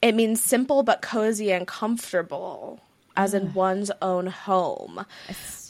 it 0.03 0.15
means 0.15 0.43
simple 0.43 0.83
but 0.83 1.03
cozy 1.03 1.53
and 1.53 1.67
comfortable, 1.67 2.81
as 3.17 3.35
in 3.35 3.49
ah. 3.49 3.53
one's 3.55 3.91
own 4.03 4.27
home. 4.27 5.05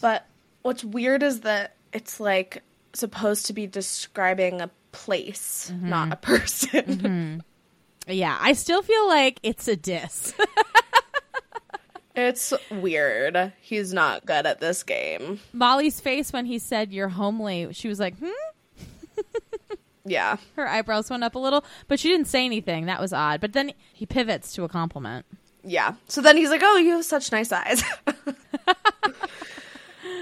But 0.01 0.26
what's 0.62 0.84
weird 0.84 1.22
is 1.22 1.40
that 1.40 1.76
it's 1.92 2.20
like 2.20 2.62
supposed 2.92 3.47
to 3.47 3.53
be 3.53 3.66
describing 3.66 4.61
a 4.61 4.70
place, 4.92 5.70
mm-hmm. 5.72 5.88
not 5.88 6.12
a 6.12 6.16
person. 6.30 6.82
Mm-hmm. 6.82 7.38
Yeah, 8.07 8.36
I 8.40 8.53
still 8.53 8.82
feel 8.82 9.09
like 9.09 9.40
it's 9.42 9.66
a 9.68 9.76
diss. 9.76 10.34
it's 12.15 12.53
weird. 12.71 13.53
He's 13.61 13.93
not 13.93 14.27
good 14.27 14.47
at 14.47 14.61
this 14.61 14.83
game. 14.83 15.41
Molly's 15.53 16.01
face 16.01 16.33
when 16.33 16.47
he 16.47 16.59
said 16.59 16.93
you're 16.93 17.09
homely, 17.09 17.73
she 17.73 17.89
was 17.89 18.01
like, 18.01 18.17
hmm? 18.19 18.31
Yeah. 20.05 20.37
Her 20.57 20.69
eyebrows 20.69 21.09
went 21.09 21.25
up 21.25 21.35
a 21.35 21.39
little, 21.39 21.65
but 21.89 21.99
she 21.99 22.09
didn't 22.09 22.27
say 22.27 22.45
anything. 22.45 22.87
That 22.87 23.01
was 23.01 23.12
odd. 23.12 23.41
But 23.41 23.55
then 23.55 23.73
he 23.93 24.07
pivots 24.07 24.53
to 24.55 24.65
a 24.65 24.69
compliment. 24.69 25.25
Yeah. 25.62 25.95
So 26.09 26.21
then 26.21 26.37
he's 26.37 26.51
like, 26.51 26.61
"Oh, 26.62 26.77
you 26.77 26.91
have 26.91 27.05
such 27.05 27.33
nice 27.33 27.51
eyes." 27.51 27.83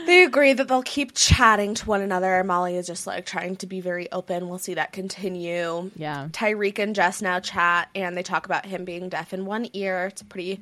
they 0.07 0.22
agree 0.22 0.53
that 0.53 0.68
they'll 0.68 0.82
keep 0.82 1.14
chatting 1.14 1.74
to 1.74 1.86
one 1.86 2.01
another. 2.01 2.45
Molly 2.45 2.76
is 2.76 2.86
just 2.86 3.09
like 3.09 3.26
trying 3.26 3.57
to 3.57 3.66
be 3.66 3.80
very 3.80 4.11
open. 4.12 4.49
We'll 4.49 4.59
see 4.59 4.74
that 4.74 4.93
continue. 4.93 5.90
Yeah. 5.97 6.28
Tyrique 6.30 6.78
and 6.78 6.95
Jess 6.95 7.20
now 7.20 7.40
chat 7.40 7.88
and 7.95 8.16
they 8.16 8.22
talk 8.22 8.47
about 8.47 8.66
him 8.66 8.84
being 8.84 9.09
deaf 9.09 9.32
in 9.32 9.47
one 9.47 9.68
ear. 9.72 10.07
It's 10.07 10.22
pretty 10.22 10.61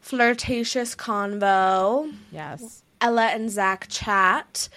flirtatious 0.00 0.96
convo. 0.96 2.12
Yes. 2.32 2.82
Ella 3.00 3.26
and 3.26 3.50
Zach 3.50 3.86
chat. 3.88 4.68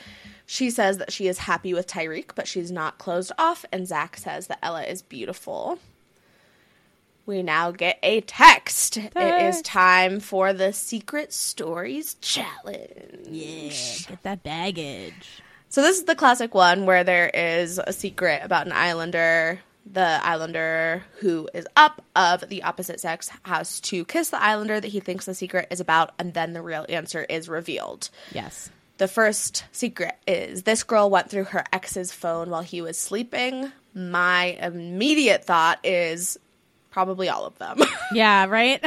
She 0.46 0.70
says 0.70 0.98
that 0.98 1.12
she 1.12 1.28
is 1.28 1.40
happy 1.40 1.74
with 1.74 1.88
Tyrique, 1.88 2.36
but 2.36 2.48
she's 2.48 2.72
not 2.72 2.98
closed 2.98 3.32
off, 3.38 3.66
and 3.72 3.88
Zach 3.88 4.18
says 4.18 4.48
that 4.48 4.60
Ella 4.62 4.84
is 4.84 5.02
beautiful. 5.02 5.80
We 7.26 7.42
now 7.42 7.72
get 7.72 7.98
a 8.04 8.22
text. 8.22 8.98
It 8.98 9.16
is 9.16 9.62
time 9.62 10.20
for 10.20 10.52
the 10.52 10.74
Secret 10.74 11.32
Stories 11.32 12.16
Challenge. 12.16 13.28
Yeah. 13.30 13.70
Get 14.10 14.24
that 14.24 14.44
baggage. 14.44 15.42
So 15.70 15.82
this 15.82 15.98
is 15.98 16.04
the 16.04 16.16
classic 16.16 16.54
one 16.54 16.86
where 16.86 17.06
there 17.06 17.30
is 17.34 17.80
a 17.80 17.94
secret 17.94 18.42
about 18.44 18.68
an 18.68 18.74
islander. 18.74 19.62
The 19.86 20.20
islander 20.24 21.04
who 21.20 21.50
is 21.54 21.68
up 21.76 22.04
of 22.16 22.48
the 22.48 22.64
opposite 22.64 23.00
sex 23.00 23.30
has 23.44 23.80
to 23.82 24.06
kiss 24.06 24.30
the 24.30 24.42
islander 24.42 24.80
that 24.80 24.88
he 24.88 25.02
thinks 25.02 25.26
the 25.26 25.36
secret 25.36 25.68
is 25.72 25.82
about, 25.82 26.12
and 26.18 26.34
then 26.34 26.54
the 26.54 26.62
real 26.62 26.86
answer 26.88 27.24
is 27.24 27.50
revealed. 27.50 28.10
Yes. 28.32 28.70
The 28.98 29.08
first 29.08 29.66
secret 29.72 30.16
is 30.26 30.64
this 30.64 30.84
girl 30.84 31.10
went 31.10 31.30
through 31.30 31.46
her 31.46 31.66
ex's 31.74 32.14
phone 32.14 32.50
while 32.50 32.62
he 32.62 32.82
was 32.82 32.98
sleeping. 32.98 33.72
My 33.94 34.58
immediate 34.62 35.44
thought 35.44 35.80
is 35.84 36.40
probably 36.92 37.30
all 37.30 37.46
of 37.46 37.58
them. 37.58 37.80
Yeah, 38.14 38.46
right? 38.46 38.80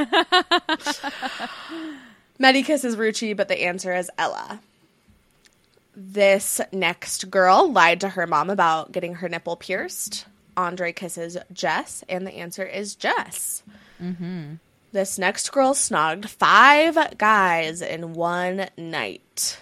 Mehdi 2.41 2.65
kisses 2.65 2.95
Ruchi, 2.95 3.37
but 3.37 3.49
the 3.49 3.65
answer 3.65 3.93
is 3.93 4.09
Ella. 4.17 4.61
This 5.97 6.61
next 6.71 7.29
girl 7.29 7.73
lied 7.73 8.03
to 8.03 8.11
her 8.11 8.29
mom 8.29 8.51
about 8.51 8.93
getting 8.93 9.15
her 9.15 9.29
nipple 9.29 9.57
pierced. 9.57 10.27
Andre 10.57 10.93
kisses 10.93 11.37
Jess, 11.53 12.03
and 12.09 12.27
the 12.27 12.33
answer 12.35 12.65
is 12.65 12.95
Jess. 12.95 13.63
This 14.93 15.19
next 15.19 15.53
girl 15.53 15.75
snogged 15.75 16.27
five 16.27 17.19
guys 17.19 17.83
in 17.83 18.15
one 18.15 18.69
night. 18.79 19.61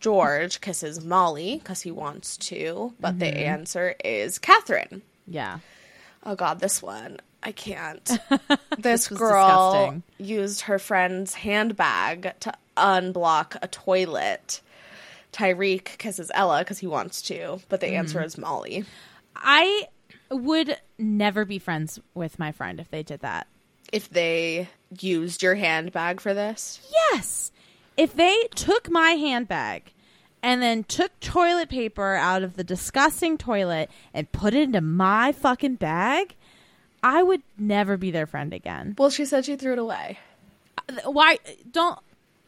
George 0.00 0.60
kisses 0.60 1.04
Molly 1.04 1.56
because 1.58 1.80
he 1.80 1.90
wants 1.90 2.36
to, 2.36 2.94
but 3.00 3.18
the 3.18 3.26
answer 3.26 3.94
is 4.04 4.38
Catherine. 4.38 5.02
yeah. 5.26 5.58
Oh 6.24 6.34
god, 6.34 6.60
this 6.60 6.82
one. 6.82 7.18
I 7.42 7.52
can't. 7.52 8.08
This, 8.78 9.10
was 9.10 9.18
girl 9.18 9.72
disgusting. 9.72 10.02
used 10.18 10.60
her 10.62 10.78
friend's 10.78 11.34
handbag 11.34 12.34
to 12.40 12.52
unblock 12.76 13.56
a 13.60 13.66
toilet. 13.66 14.60
Tyrique 15.32 15.98
kisses 15.98 16.30
Ella 16.32 16.60
because 16.60 16.78
he 16.78 16.86
wants 16.86 17.22
to, 17.22 17.60
but 17.68 17.80
the 17.80 17.86
Mm-hmm. 17.86 17.96
answer 17.96 18.22
is 18.22 18.38
Molly. 18.38 18.84
I 19.34 19.88
would 20.30 20.76
never 20.98 21.44
be 21.44 21.58
friends 21.58 21.98
with 22.14 22.38
my 22.38 22.52
friend 22.52 22.80
if 22.80 22.90
they 22.90 23.02
did 23.02 23.20
that. 23.20 23.46
if 23.92 24.10
they 24.10 24.68
used 25.00 25.42
your 25.42 25.54
handbag 25.54 26.20
for 26.20 26.34
this. 26.34 26.80
Yes. 27.12 27.50
If 27.96 28.14
they 28.14 28.36
took 28.54 28.90
my 28.90 29.12
handbag 29.12 29.92
and 30.42 30.60
then 30.62 30.84
took 30.84 31.18
toilet 31.20 31.68
paper 31.70 32.14
out 32.14 32.42
of 32.42 32.56
the 32.56 32.64
disgusting 32.64 33.38
toilet 33.38 33.90
and 34.12 34.30
put 34.30 34.54
it 34.54 34.62
into 34.64 34.80
my 34.82 35.32
fucking 35.32 35.76
bag, 35.76 36.34
I 37.02 37.22
would 37.22 37.42
never 37.58 37.96
be 37.96 38.10
their 38.10 38.26
friend 38.26 38.52
again. 38.52 38.94
Well, 38.98 39.10
she 39.10 39.24
said 39.24 39.44
she 39.46 39.56
threw 39.56 39.72
it 39.72 39.78
away. 39.78 40.18
Why 41.04 41.38
don't 41.72 41.98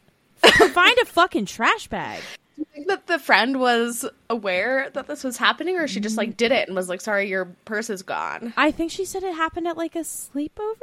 find 0.73 0.99
a 1.03 1.07
fucking 1.07 1.47
trash 1.47 1.89
bag? 1.89 2.23
Think 2.73 2.89
that 2.89 3.07
the 3.07 3.19
friend 3.19 3.59
was 3.61 4.05
aware 4.29 4.91
that 4.91 5.07
this 5.07 5.25
was 5.25 5.37
happening, 5.37 5.77
or 5.77 5.87
she 5.89 6.01
just 6.01 6.17
like 6.17 6.37
did 6.37 6.53
it 6.53 6.69
and 6.69 6.77
was 6.77 6.89
like, 6.89 7.01
"Sorry, 7.01 7.29
your 7.29 7.47
purse 7.65 7.91
is 7.91 8.03
gone." 8.03 8.53
I 8.57 8.71
think 8.71 8.91
she 8.91 9.05
said 9.05 9.23
it 9.23 9.35
happened 9.35 9.67
at 9.69 9.77
like 9.77 9.97
a 9.97 10.01
sleepover. 10.01 10.75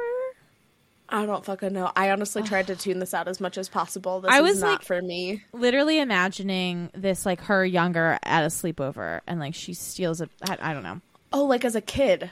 I 1.10 1.24
don't 1.24 1.44
fucking 1.44 1.72
know. 1.72 1.90
I 1.96 2.10
honestly 2.10 2.42
tried 2.42 2.66
to 2.66 2.76
tune 2.76 2.98
this 2.98 3.14
out 3.14 3.28
as 3.28 3.40
much 3.40 3.56
as 3.56 3.68
possible. 3.68 4.20
This 4.20 4.30
I 4.30 4.38
is 4.38 4.42
was, 4.42 4.60
not 4.60 4.68
like- 4.80 4.82
for 4.82 5.00
me. 5.00 5.42
Literally 5.52 5.98
imagining 6.00 6.90
this 6.94 7.24
like 7.24 7.40
her 7.42 7.64
younger 7.64 8.18
at 8.24 8.44
a 8.44 8.48
sleepover 8.48 9.20
and 9.26 9.40
like 9.40 9.54
she 9.54 9.72
steals 9.72 10.20
a 10.20 10.28
I, 10.46 10.58
I 10.60 10.72
don't 10.74 10.82
know. 10.82 11.00
Oh, 11.32 11.44
like 11.44 11.64
as 11.64 11.74
a 11.74 11.80
kid, 11.80 12.30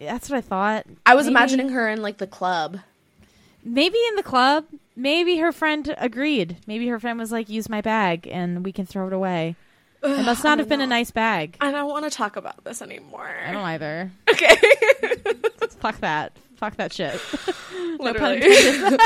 That's 0.00 0.28
what 0.30 0.36
I 0.38 0.40
thought. 0.40 0.86
I 1.04 1.14
was 1.14 1.26
Maybe- 1.26 1.34
imagining 1.36 1.68
her 1.70 1.88
in 1.88 2.02
like 2.02 2.18
the 2.18 2.26
club. 2.26 2.78
Maybe 3.66 3.98
in 4.08 4.14
the 4.16 4.22
club. 4.22 4.64
Maybe 4.98 5.36
her 5.38 5.52
friend 5.52 5.94
agreed. 5.98 6.56
Maybe 6.66 6.86
her 6.88 6.98
friend 6.98 7.18
was 7.18 7.30
like, 7.30 7.50
"Use 7.50 7.68
my 7.68 7.82
bag 7.82 8.26
and 8.30 8.64
we 8.64 8.72
can 8.72 8.86
throw 8.86 9.06
it 9.08 9.12
away." 9.12 9.56
It 10.02 10.24
must 10.24 10.44
not 10.44 10.58
have 10.58 10.68
been 10.68 10.80
a 10.80 10.86
nice 10.86 11.10
bag. 11.10 11.56
I 11.60 11.72
don't 11.72 11.88
want 11.88 12.04
to 12.04 12.10
talk 12.10 12.36
about 12.36 12.64
this 12.64 12.80
anymore. 12.80 13.28
I 13.44 13.52
don't 13.52 13.62
either. 13.62 14.10
Okay, 14.30 14.56
Fuck 15.80 16.00
that. 16.00 16.32
Fuck 16.56 16.76
that 16.76 16.92
shit. 16.92 17.20
Literally. 17.98 18.36
intended. 18.36 19.00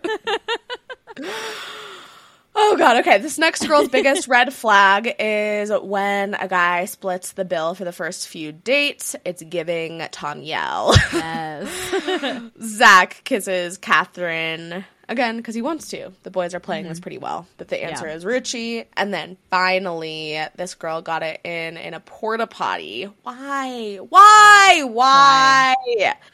Oh 2.76 2.78
god, 2.78 2.98
okay. 2.98 3.16
This 3.16 3.38
next 3.38 3.66
girl's 3.66 3.88
biggest 3.88 4.28
red 4.28 4.52
flag 4.52 5.14
is 5.18 5.72
when 5.80 6.34
a 6.34 6.46
guy 6.46 6.84
splits 6.84 7.32
the 7.32 7.46
bill 7.46 7.74
for 7.74 7.84
the 7.84 7.92
first 7.92 8.28
few 8.28 8.52
dates. 8.52 9.16
It's 9.24 9.42
giving 9.42 10.00
Tanyel. 10.00 10.94
yes. 11.10 12.42
Zach 12.62 13.22
kisses 13.24 13.78
Catherine 13.78 14.84
again 15.08 15.38
because 15.38 15.54
he 15.54 15.62
wants 15.62 15.88
to. 15.88 16.12
The 16.22 16.30
boys 16.30 16.54
are 16.54 16.60
playing 16.60 16.84
this 16.84 16.98
mm-hmm. 16.98 17.02
pretty 17.04 17.16
well, 17.16 17.46
but 17.56 17.68
the 17.68 17.82
answer 17.82 18.08
Yeah. 18.08 18.14
is 18.14 18.26
Ruchi. 18.26 18.84
And 18.94 19.14
then 19.14 19.38
finally, 19.48 20.38
this 20.56 20.74
girl 20.74 21.00
got 21.00 21.22
it 21.22 21.40
in 21.44 21.78
in 21.78 21.94
a 21.94 22.00
porta 22.00 22.46
potty. 22.46 23.04
Why? 23.22 24.00
Why? 24.06 24.82
Why? 24.84 25.74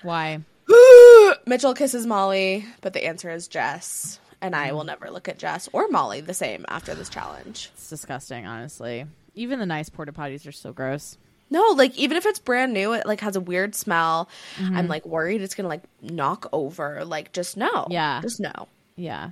Why? 0.03 0.41
Mitchell 1.47 1.75
kisses 1.75 2.05
Molly, 2.05 2.67
but 2.81 2.95
the 2.95 3.05
answer 3.07 3.31
is 3.31 3.47
Jess. 3.47 4.19
And 4.43 4.55
I 4.55 4.73
will 4.73 4.81
mm-hmm. 4.81 4.89
never 4.89 5.11
look 5.11 5.29
at 5.29 5.39
Jess 5.39 5.69
or 5.73 5.89
Molly 5.89 6.21
the 6.21 6.35
same 6.35 6.67
after 6.69 6.95
this 6.95 7.09
challenge. 7.09 7.71
It's 7.75 7.89
disgusting, 7.89 8.45
honestly. 8.45 9.07
Even 9.35 9.61
the 9.61 9.67
nice 9.67 9.89
porta 9.89 10.13
potties 10.13 10.47
are 10.47 10.53
so 10.53 10.73
gross. 10.73 11.17
No, 11.49 11.63
like 11.77 11.97
even 11.97 12.17
if 12.17 12.27
it's 12.27 12.39
brand 12.39 12.73
new, 12.73 12.93
it 12.93 13.07
like 13.07 13.21
has 13.21 13.37
a 13.37 13.41
weird 13.41 13.75
smell. 13.75 14.29
I'm 14.59 14.73
mm-hmm. 14.73 14.87
like 14.89 15.07
worried 15.07 15.43
it's 15.43 15.55
gonna 15.55 15.69
like 15.69 15.83
knock 16.01 16.49
over. 16.53 17.05
Like 17.05 17.33
just 17.33 17.57
no. 17.57 17.87
Yeah. 17.89 18.21
Just 18.21 18.41
no. 18.41 18.69
Yeah. 18.97 19.31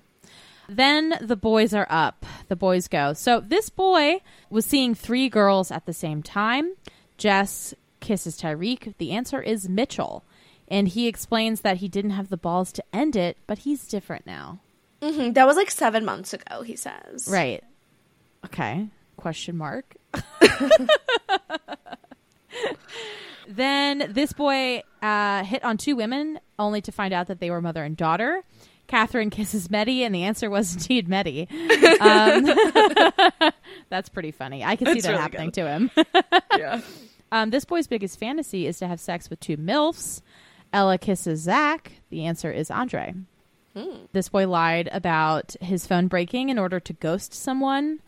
Then 0.69 1.15
the 1.21 1.35
boys 1.35 1.75
are 1.75 1.87
up. 1.91 2.25
The 2.49 2.57
boys 2.57 2.87
go. 2.87 3.13
So 3.13 3.41
this 3.41 3.71
boy 3.71 4.21
was 4.51 4.65
seeing 4.65 4.95
three 4.95 5.29
girls 5.29 5.73
at 5.73 5.87
the 5.87 5.93
same 5.93 6.23
time. 6.23 6.75
Jess 7.19 7.75
kisses 7.99 8.41
Tyrique. 8.41 8.95
The 8.99 9.11
answer 9.11 9.43
is 9.43 9.69
Mitchell. 9.69 10.23
And 10.69 10.87
he 10.87 11.09
explains 11.09 11.63
that 11.63 11.79
he 11.79 11.89
didn't 11.89 12.13
have 12.13 12.29
the 12.29 12.37
balls 12.37 12.71
to 12.73 12.85
end 12.93 13.17
it, 13.17 13.37
but 13.49 13.59
he's 13.59 13.89
different 13.89 14.27
now. 14.27 14.61
Mhm, 15.03 15.35
That 15.35 15.47
was 15.47 15.57
like 15.57 15.71
seven 15.71 16.05
months 16.05 16.33
ago, 16.35 16.63
he 16.63 16.77
says. 16.77 17.27
Right. 17.31 17.63
Okay. 18.45 18.89
Question 19.17 19.57
mark. 19.57 19.97
then 23.49 24.11
this 24.13 24.33
boy 24.33 24.83
uh, 25.03 25.45
hit 25.45 25.65
on 25.65 25.77
two 25.77 25.97
women, 25.97 26.39
only 26.59 26.81
to 26.83 26.93
find 26.93 27.13
out 27.13 27.27
that 27.29 27.41
they 27.41 27.51
were 27.51 27.61
mother 27.61 27.85
and 27.85 27.97
daughter. 27.97 28.43
Catherine 28.87 29.31
kisses 29.31 29.69
Mehdi, 29.69 30.01
and 30.01 30.13
the 30.15 30.25
answer 30.25 30.51
was 30.51 30.75
indeed 30.75 31.09
Mehdi. 31.09 31.47
Um, 32.01 33.53
that's 33.89 34.09
pretty 34.09 34.33
funny. 34.33 34.65
I 34.65 34.75
can 34.77 34.87
see 34.89 34.93
It's 34.95 35.03
that 35.05 35.11
really 35.13 35.23
happening 35.23 35.51
good. 35.51 35.55
to 35.55 35.69
him. 35.69 35.91
Yeah. 36.59 36.81
um, 37.31 37.51
this 37.51 37.65
boy's 37.65 37.87
biggest 37.87 38.19
fantasy 38.19 38.67
is 38.67 38.79
to 38.81 38.89
have 38.89 38.99
sex 39.01 39.31
with 39.31 39.39
two 39.41 39.57
MILFs. 39.57 40.21
Ella 40.73 40.99
kisses 40.99 41.41
Zach. 41.41 41.93
The 42.11 42.25
answer 42.27 42.51
is 42.51 42.71
Andre. 42.71 43.15
This 44.13 44.29
boy 44.29 44.49
lied 44.49 44.89
about 44.93 45.55
his 45.61 45.87
phone 45.87 46.09
breaking 46.09 46.49
in 46.49 46.59
order 46.59 46.81
to 46.81 46.93
ghost 46.93 47.33
someone. 47.35 48.01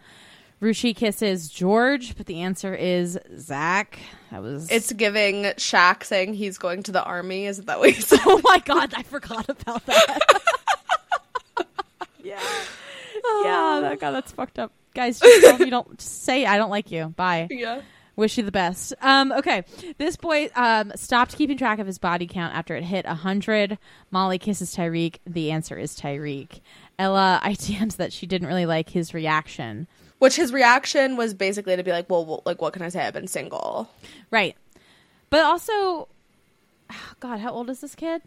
Ruchi 0.61 0.95
kisses 0.95 1.49
George, 1.49 2.17
but 2.17 2.27
the 2.27 2.41
answer 2.43 2.73
is 2.75 3.19
Zach. 3.37 3.99
That 4.31 4.43
was 4.43 4.71
It's 4.71 4.93
giving 4.93 5.43
Shaq 5.45 6.05
saying 6.05 6.35
he's 6.35 6.57
going 6.57 6.85
to 6.85 6.93
the 6.93 7.03
army. 7.03 7.47
Is 7.47 7.59
that 7.59 7.79
what 7.81 7.91
he? 7.91 8.03
Oh 8.25 8.41
my 8.45 8.59
god, 8.61 8.95
I 8.97 9.03
forgot 9.03 9.49
about 9.49 9.85
that. 9.87 10.19
yeah. 12.23 12.39
Oh 13.25 13.43
yeah, 13.45 13.89
that, 13.89 14.01
god, 14.01 14.13
that's 14.13 14.31
fucked 14.33 14.59
up. 14.59 14.73
Guys, 14.95 15.19
just 15.21 15.59
you 15.61 15.71
don't 15.71 15.99
just 15.99 16.23
say 16.23 16.45
I 16.47 16.59
don't 16.59 16.71
like 16.71 16.91
you. 16.93 17.09
Bye. 17.17 17.49
yeah. 17.51 17.81
Wish 18.15 18.37
you 18.37 18.45
the 18.45 18.53
best. 18.53 18.93
Um, 19.01 19.33
okay, 19.33 19.65
this 19.97 20.17
boy 20.17 20.51
um, 20.55 20.93
stopped 20.97 21.37
keeping 21.37 21.57
track 21.57 21.79
of 21.79 21.87
his 21.87 21.99
body 21.99 22.27
count 22.27 22.55
after 22.55 22.77
it 22.77 22.85
hit 22.85 23.07
100. 23.07 23.79
Molly 24.11 24.39
kisses 24.39 24.75
Tyrique. 24.75 25.17
The 25.27 25.51
answer 25.51 25.79
is 25.79 25.97
Tyrique. 25.99 26.61
Ella 26.99 27.41
ITMs 27.45 27.97
that 27.97 28.13
she 28.13 28.27
didn't 28.27 28.49
really 28.49 28.67
like 28.67 28.91
his 28.91 29.15
reaction. 29.15 29.87
Which 30.19 30.37
his 30.37 30.53
reaction 30.53 31.17
was 31.17 31.33
basically 31.33 31.75
to 31.75 31.83
be 31.83 31.91
like, 31.91 32.09
well, 32.11 32.25
well, 32.25 32.43
like, 32.45 32.61
what 32.61 32.75
can 32.75 32.83
I 32.83 32.91
say? 32.91 33.01
I've 33.01 33.15
been 33.15 33.27
single. 33.27 33.91
Right. 34.31 34.57
But 35.31 35.45
also, 35.45 36.09
God, 37.21 37.41
how 37.41 37.51
old 37.51 37.71
is 37.71 37.81
this 37.81 37.95
kid? 37.95 38.23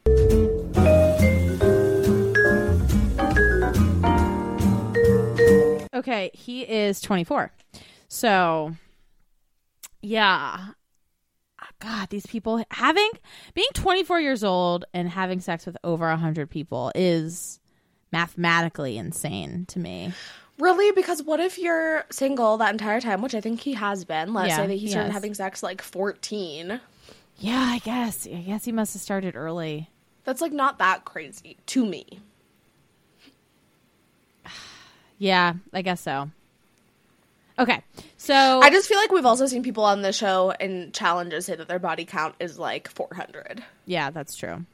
Okay, 5.93 6.31
he 6.33 6.63
is 6.63 6.99
24. 6.99 7.51
So, 8.09 8.75
yeah. 10.05 10.67
Ah, 11.61 11.69
God, 11.79 12.09
these 12.09 12.25
people 12.25 12.63
having 12.71 13.09
being 13.53 13.67
24 13.73 14.19
years 14.19 14.43
old 14.43 14.85
and 14.93 15.09
having 15.09 15.39
sex 15.39 15.65
with 15.65 15.77
over 15.83 16.07
100 16.09 16.49
people 16.49 16.91
is 16.95 17.59
mathematically 18.11 18.97
insane 18.97 19.65
to 19.67 19.79
me. 19.79 20.13
Really? 20.59 20.91
Because 20.91 21.21
what 21.23 21.39
if 21.39 21.57
you're 21.57 22.05
single 22.11 22.57
that 22.57 22.71
entire 22.71 23.01
time, 23.01 23.21
which 23.21 23.35
I 23.35 23.41
think 23.41 23.59
he 23.59 23.73
has 23.73 24.05
been? 24.05 24.33
Let's 24.33 24.49
Yeah, 24.49 24.57
say 24.57 24.67
that 24.67 24.73
he 24.73 24.79
he 24.79 24.87
started 24.89 25.11
having 25.11 25.33
sex 25.33 25.61
like 25.63 25.81
14. 25.81 26.79
Yeah, 27.37 27.59
I 27.59 27.79
guess. 27.79 28.25
I 28.25 28.41
guess 28.41 28.63
he 28.63 28.71
must 28.71 28.93
have 28.93 29.01
started 29.01 29.35
early. 29.35 29.89
That's 30.23 30.41
like 30.41 30.53
not 30.53 30.77
that 30.79 31.03
crazy 31.05 31.57
to 31.67 31.85
me. 31.85 32.19
Yeah, 35.17 35.53
I 35.71 35.81
guess 35.81 36.01
so. 36.01 36.29
Okay, 37.57 37.81
so 38.17 38.59
I 38.61 38.69
just 38.69 38.87
feel 38.89 38.97
like 38.97 39.11
we've 39.11 39.25
also 39.25 39.45
seen 39.47 39.63
people 39.63 39.85
on 39.85 40.01
the 40.01 40.11
show 40.11 40.51
and 40.59 40.93
challenges 40.93 41.45
say 41.45 41.55
that 41.55 41.67
their 41.67 41.79
body 41.79 42.03
count 42.05 42.35
is 42.39 42.59
like 42.59 42.89
400. 42.89 43.63
yeah, 43.85 44.09
that's 44.11 44.35
true. 44.35 44.65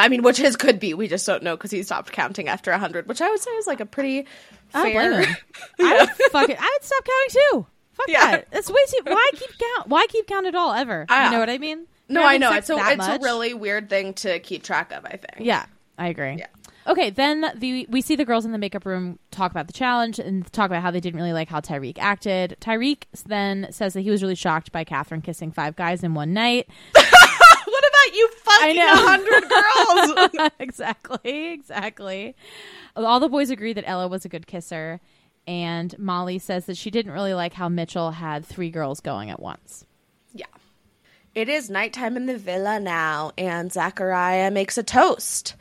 I 0.00 0.08
mean, 0.08 0.22
which 0.22 0.36
his 0.36 0.54
could 0.54 0.78
be. 0.78 0.94
We 0.94 1.08
just 1.08 1.26
don't 1.26 1.42
know 1.42 1.56
because 1.56 1.72
he 1.72 1.82
stopped 1.82 2.12
counting 2.12 2.46
after 2.46 2.70
100, 2.70 3.08
which 3.08 3.20
I 3.20 3.28
would 3.30 3.40
say 3.40 3.50
is 3.50 3.66
like 3.66 3.80
a 3.80 3.86
pretty 3.86 4.26
I 4.72 4.92
fair. 4.92 5.22
him. 5.22 5.36
I 5.80 5.96
would 6.00 6.10
fuck 6.30 6.48
it. 6.48 6.56
I 6.60 6.78
would 6.78 6.84
stop 6.84 7.04
counting 7.04 7.40
too. 7.50 7.66
Fuck 7.94 8.06
Yeah. 8.08 8.30
that. 8.30 8.48
That's 8.52 8.70
way 8.70 8.80
too. 8.90 9.00
Why 9.04 9.30
keep 9.34 9.50
count? 9.58 9.88
Why 9.88 10.06
keep 10.08 10.28
count 10.28 10.46
at 10.46 10.54
all 10.54 10.72
ever? 10.72 11.04
Ah. 11.08 11.24
you 11.24 11.30
know 11.32 11.40
what 11.40 11.50
I 11.50 11.58
mean? 11.58 11.86
no, 12.08 12.22
I 12.24 12.38
know. 12.38 12.52
It's 12.52 12.70
a, 12.70 12.76
it's 12.78 13.08
a 13.08 13.18
really 13.20 13.54
weird 13.54 13.90
thing 13.90 14.14
to 14.14 14.38
keep 14.38 14.62
track 14.62 14.92
of, 14.92 15.04
I 15.04 15.16
think. 15.16 15.44
Yeah, 15.44 15.66
I 15.98 16.06
agree. 16.08 16.36
Yeah. 16.38 16.46
Okay, 16.88 17.10
then 17.10 17.52
the 17.54 17.86
we 17.90 18.00
see 18.00 18.16
the 18.16 18.24
girls 18.24 18.46
in 18.46 18.52
the 18.52 18.58
makeup 18.58 18.86
room 18.86 19.18
talk 19.30 19.50
about 19.50 19.66
the 19.66 19.74
challenge 19.74 20.18
and 20.18 20.50
talk 20.52 20.66
about 20.70 20.80
how 20.82 20.90
they 20.90 21.00
didn't 21.00 21.18
really 21.20 21.34
like 21.34 21.48
how 21.48 21.60
Tyrique 21.60 21.98
acted. 21.98 22.56
Tyrique 22.60 23.04
then 23.26 23.68
says 23.70 23.92
that 23.92 24.00
he 24.00 24.10
was 24.10 24.22
really 24.22 24.34
shocked 24.34 24.72
by 24.72 24.84
Catherine 24.84 25.20
kissing 25.20 25.52
five 25.52 25.76
guys 25.76 26.02
in 26.02 26.14
one 26.14 26.32
night. 26.32 26.66
what 26.92 27.04
about 27.04 28.14
you 28.14 28.30
fucking. 28.42 28.76
100 28.76 30.34
girls? 30.38 30.50
exactly, 30.58 31.48
exactly. 31.52 32.34
All 32.96 33.20
the 33.20 33.28
boys 33.28 33.50
agree 33.50 33.74
that 33.74 33.86
Ella 33.86 34.08
was 34.08 34.24
a 34.24 34.28
good 34.30 34.46
kisser, 34.46 35.00
and 35.46 35.96
Molly 35.98 36.38
says 36.38 36.64
that 36.66 36.78
she 36.78 36.90
didn't 36.90 37.12
really 37.12 37.34
like 37.34 37.52
how 37.52 37.68
Mitchell 37.68 38.12
had 38.12 38.46
three 38.46 38.70
girls 38.70 39.00
going 39.00 39.28
at 39.28 39.40
once. 39.40 39.84
yeah. 40.32 40.46
It 41.34 41.50
is 41.50 41.68
nighttime 41.70 42.16
in 42.16 42.24
the 42.26 42.38
villa 42.38 42.80
now, 42.80 43.32
and 43.36 43.70
Zachariah 43.70 44.50
makes 44.50 44.78
a 44.78 44.82
toast. 44.82 45.54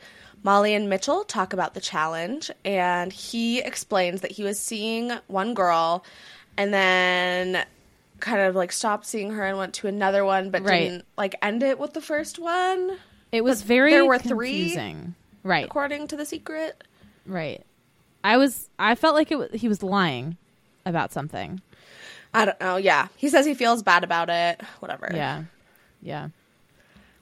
Molly 0.44 0.74
and 0.74 0.90
Mitchell 0.90 1.24
talk 1.24 1.54
about 1.54 1.74
the 1.74 1.82
challenge, 1.82 2.50
and 2.64 3.12
he 3.12 3.60
explains 3.60 4.22
that 4.22 4.32
he 4.32 4.44
was 4.44 4.60
seeing 4.60 5.12
one 5.28 5.54
girl 5.54 6.04
and 6.58 6.74
then 6.74 7.66
kind 8.20 8.40
of 8.42 8.56
like 8.56 8.72
stopped 8.72 9.06
seeing 9.06 9.32
her 9.32 9.44
and 9.46 9.58
went 9.58 9.74
to 9.76 9.88
another 9.88 10.24
one, 10.26 10.50
but 10.50 10.64
Right. 10.64 10.90
didn't 10.90 11.06
like 11.18 11.36
end 11.42 11.64
it 11.64 11.78
with 11.78 11.94
the 11.94 12.02
first 12.02 12.40
one. 12.40 12.98
It 13.32 13.44
was 13.44 13.62
But 13.62 13.68
very 13.68 13.92
there 13.92 14.06
were 14.06 14.18
three? 14.20 14.52
confusing. 14.72 15.16
Right. 15.44 15.66
according 15.66 16.08
to 16.10 16.18
the 16.18 16.26
secret. 16.26 16.84
Right. 17.26 17.64
I 18.24 18.38
was 18.38 18.70
I 18.80 18.96
felt 18.96 19.16
like 19.16 19.32
it 19.32 19.38
was, 19.38 19.50
he 19.54 19.68
was 19.68 19.84
lying 19.84 20.38
about 20.86 21.12
something. 21.14 21.62
I 22.34 22.46
don't 22.46 22.60
know. 22.60 22.78
Yeah, 22.78 23.08
he 23.18 23.30
says 23.30 23.46
he 23.46 23.54
feels 23.54 23.84
bad 23.84 24.04
about 24.04 24.30
it. 24.30 24.62
Whatever. 24.80 25.10
Yeah. 25.14 25.44
Yeah. 26.02 26.30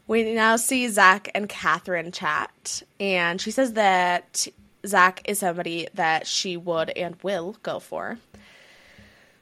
We 0.08 0.34
now 0.34 0.56
see 0.56 0.88
Zach 0.90 1.30
and 1.34 1.50
Catherine 1.50 2.12
chat, 2.12 2.84
and 3.00 3.42
she 3.42 3.50
says 3.50 3.74
that 3.74 4.48
Zach 4.86 5.22
is 5.26 5.40
somebody 5.40 5.88
that 5.96 6.28
she 6.28 6.58
would 6.58 6.92
and 6.92 7.16
will 7.24 7.58
go 7.64 7.80
for. 7.80 8.20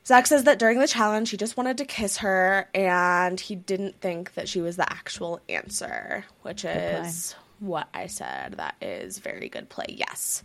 Zach 0.06 0.28
says 0.28 0.44
that 0.46 0.60
during 0.60 0.80
the 0.80 0.88
challenge, 0.88 1.30
he 1.30 1.38
just 1.38 1.58
wanted 1.58 1.78
to 1.78 1.86
kiss 1.86 2.18
her, 2.18 2.70
and 2.74 3.40
he 3.40 3.56
didn't 3.56 4.00
think 4.00 4.34
that 4.36 4.48
she 4.50 4.62
was 4.62 4.76
the 4.76 4.92
actual 4.92 5.42
answer, 5.50 6.26
which 6.42 6.66
is 6.66 7.36
what 7.60 7.88
I 7.94 8.08
said. 8.08 8.54
That 8.54 8.76
is 8.82 9.20
very 9.20 9.50
good 9.50 9.70
play. 9.70 9.86
Yes. 9.90 10.44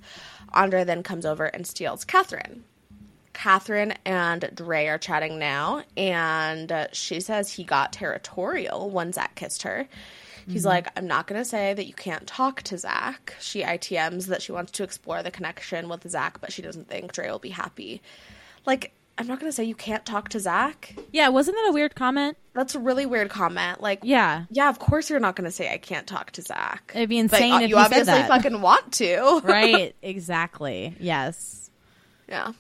Andre 0.53 0.85
then 0.85 1.03
comes 1.03 1.27
over 1.27 1.47
and 1.47 1.67
steals 1.67 2.05
Catherine. 2.05 2.65
Catherine 3.43 3.95
and 4.05 4.51
Dre 4.53 4.87
are 4.89 4.99
chatting 4.99 5.39
now, 5.39 5.85
and 5.97 6.73
uh, 6.73 6.89
she 6.93 7.21
says 7.21 7.53
he 7.53 7.63
got 7.63 7.93
territorial 7.93 8.91
when 8.91 9.13
Zach 9.13 9.37
kissed 9.37 9.63
her. 9.63 9.87
He's 10.49 10.65
like, 10.65 10.89
I'm 10.99 11.07
not 11.07 11.27
going 11.29 11.41
to 11.41 11.45
say 11.45 11.73
that 11.75 11.87
you 11.87 11.93
can't 11.93 12.27
talk 12.27 12.63
to 12.63 12.79
Zach. 12.79 13.35
She 13.39 13.63
ITMs 13.63 14.27
that 14.27 14.41
she 14.43 14.51
wants 14.51 14.73
to 14.73 14.83
explore 14.83 15.23
the 15.23 15.31
connection 15.31 15.89
with 15.89 16.09
Zach, 16.11 16.41
but 16.41 16.51
she 16.53 16.63
doesn't 16.63 16.89
think 16.89 17.13
Dre 17.13 17.31
will 17.31 17.39
be 17.39 17.51
happy. 17.51 18.01
Like, 18.67 18.93
I'm 19.19 19.27
not 19.29 19.39
going 19.39 19.53
to 19.53 19.55
say 19.55 19.63
you 19.65 19.75
can't 19.75 20.07
talk 20.07 20.31
to 20.31 20.41
Zach. 20.41 20.97
Yeah, 21.13 21.29
wasn't 21.29 21.59
that 21.59 21.69
a 21.69 21.73
weird 21.73 21.95
comment? 21.95 22.39
That's 22.55 22.75
a 22.75 22.81
really 22.81 23.05
weird 23.07 23.29
comment. 23.29 23.81
Like, 23.83 24.01
Yeah. 24.03 24.47
yeah, 24.51 24.69
of 24.71 24.79
course 24.81 25.11
you're 25.11 25.21
not 25.21 25.37
going 25.37 25.45
to 25.45 25.51
say 25.55 25.71
I 25.73 25.77
can't 25.79 26.07
talk 26.09 26.31
to 26.33 26.43
Zach. 26.43 26.93
It'd 26.95 27.09
be 27.11 27.17
But, 27.23 27.35
insane 27.41 27.53
uh, 27.53 27.57
if 27.57 27.63
you 27.63 27.69
you 27.69 27.77
obviously 27.77 28.23
fucking 28.23 28.61
want 28.63 28.91
to. 28.95 29.43
right, 29.45 29.95
exactly. 30.03 30.97
Yes. 30.99 31.71
Yeah. 32.29 32.53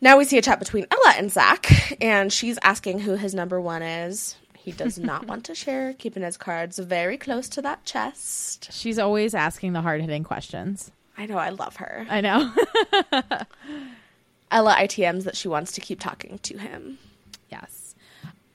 Now 0.00 0.16
we 0.16 0.24
see 0.24 0.38
a 0.38 0.42
chat 0.42 0.58
between 0.58 0.86
Ella 0.90 1.14
and 1.16 1.30
Zach, 1.30 1.96
and 2.00 2.32
she's 2.32 2.58
asking 2.62 3.00
who 3.00 3.16
his 3.16 3.34
number 3.34 3.60
one 3.60 3.82
is. 3.82 4.36
He 4.56 4.72
does 4.72 4.98
not 4.98 5.26
want 5.26 5.44
to 5.44 5.54
share, 5.54 5.94
keeping 5.94 6.22
his 6.22 6.36
cards 6.36 6.78
very 6.78 7.16
close 7.16 7.48
to 7.50 7.62
that 7.62 7.84
chest. 7.84 8.72
She's 8.72 8.98
always 8.98 9.34
asking 9.34 9.72
the 9.72 9.80
hard-hitting 9.80 10.24
questions. 10.24 10.90
I 11.16 11.26
know, 11.26 11.36
I 11.36 11.50
love 11.50 11.76
her. 11.76 12.06
I 12.08 12.20
know. 12.20 12.52
Ella 14.50 14.74
ITMs 14.76 15.24
that 15.24 15.36
she 15.36 15.48
wants 15.48 15.72
to 15.72 15.80
keep 15.80 16.00
talking 16.00 16.38
to 16.38 16.58
him. 16.58 16.98
Yes. 17.50 17.94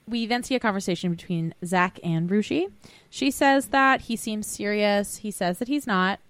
We 0.08 0.26
then 0.26 0.42
see 0.42 0.54
a 0.54 0.60
conversation 0.60 1.10
between 1.12 1.54
Zach 1.64 1.98
and 2.02 2.28
Ruchi. 2.28 2.70
She 3.10 3.30
says 3.30 3.68
that 3.68 4.02
he 4.02 4.16
seems 4.16 4.46
serious. 4.46 5.18
He 5.18 5.30
says 5.30 5.58
that 5.58 5.68
he's 5.68 5.86
not. 5.86 6.20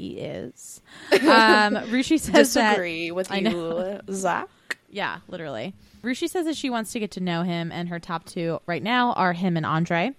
He 0.00 0.18
is. 0.18 0.80
Um, 1.12 1.74
Ruchi 1.90 2.18
says 2.18 2.54
that. 2.54 2.70
Disagree 2.70 3.10
with 3.10 3.30
I 3.30 3.38
you. 3.38 4.00
Zach. 4.10 4.48
Yeah, 4.88 5.18
literally. 5.28 5.74
Ruchi 6.02 6.28
says 6.28 6.46
that 6.46 6.56
she 6.56 6.70
wants 6.70 6.92
to 6.92 7.00
get 7.00 7.10
to 7.12 7.20
know 7.20 7.42
him, 7.42 7.70
and 7.70 7.88
her 7.90 7.98
top 7.98 8.24
two 8.24 8.60
right 8.66 8.82
now 8.82 9.12
are 9.12 9.32
him 9.34 9.56
and 9.56 9.66
Andre. 9.66 10.12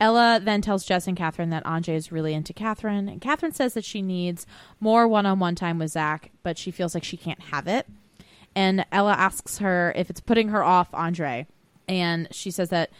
Ella 0.00 0.40
then 0.42 0.60
tells 0.60 0.84
Jess 0.84 1.06
and 1.06 1.16
Catherine 1.16 1.50
that 1.50 1.64
Andre 1.64 1.94
is 1.94 2.12
really 2.12 2.34
into 2.34 2.52
Catherine, 2.52 3.08
and 3.08 3.20
Catherine 3.20 3.52
says 3.52 3.74
that 3.74 3.84
she 3.84 4.02
needs 4.02 4.46
more 4.80 5.08
one 5.08 5.24
on 5.26 5.38
one 5.38 5.54
time 5.54 5.78
with 5.78 5.92
Zach, 5.92 6.30
but 6.42 6.58
she 6.58 6.70
feels 6.70 6.94
like 6.94 7.04
she 7.04 7.16
can't 7.16 7.40
have 7.40 7.66
it. 7.66 7.86
And 8.54 8.84
Ella 8.92 9.12
asks 9.12 9.58
her 9.58 9.92
if 9.96 10.10
it's 10.10 10.20
putting 10.20 10.48
her 10.48 10.62
off 10.62 10.88
Andre, 10.92 11.46
and 11.88 12.28
she 12.30 12.50
says 12.50 12.68
that 12.68 12.90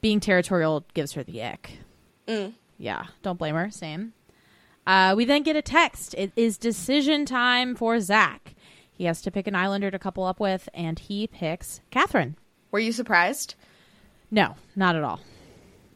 being 0.00 0.20
territorial 0.20 0.84
gives 0.94 1.12
her 1.12 1.22
the 1.24 1.42
ick. 1.42 1.78
Yeah, 2.78 3.06
don't 3.22 3.38
blame 3.38 3.54
her. 3.54 3.70
Same. 3.70 4.12
Uh, 4.86 5.14
we 5.16 5.24
then 5.24 5.42
get 5.42 5.56
a 5.56 5.62
text. 5.62 6.14
It 6.18 6.32
is 6.36 6.58
decision 6.58 7.24
time 7.24 7.74
for 7.74 8.00
Zach. 8.00 8.54
He 8.92 9.04
has 9.04 9.22
to 9.22 9.30
pick 9.30 9.46
an 9.46 9.54
Islander 9.54 9.90
to 9.90 9.98
couple 9.98 10.24
up 10.24 10.40
with, 10.40 10.68
and 10.74 10.98
he 10.98 11.26
picks 11.26 11.80
Catherine. 11.90 12.36
Were 12.70 12.80
you 12.80 12.92
surprised? 12.92 13.54
No, 14.30 14.56
not 14.76 14.96
at 14.96 15.02
all. 15.04 15.20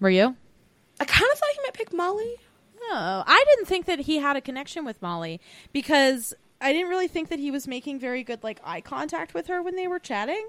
Were 0.00 0.10
you? 0.10 0.36
I 1.00 1.04
kind 1.04 1.30
of 1.32 1.38
thought 1.38 1.48
he 1.54 1.62
might 1.62 1.74
pick 1.74 1.92
Molly. 1.92 2.36
No, 2.90 3.24
I 3.26 3.44
didn't 3.48 3.66
think 3.66 3.86
that 3.86 4.00
he 4.00 4.18
had 4.18 4.36
a 4.36 4.40
connection 4.40 4.84
with 4.84 5.00
Molly 5.02 5.40
because 5.72 6.34
I 6.60 6.72
didn't 6.72 6.88
really 6.88 7.08
think 7.08 7.28
that 7.28 7.38
he 7.38 7.50
was 7.50 7.66
making 7.68 7.98
very 7.98 8.22
good 8.22 8.42
like 8.42 8.60
eye 8.64 8.80
contact 8.80 9.34
with 9.34 9.46
her 9.48 9.62
when 9.62 9.76
they 9.76 9.86
were 9.86 9.98
chatting. 9.98 10.48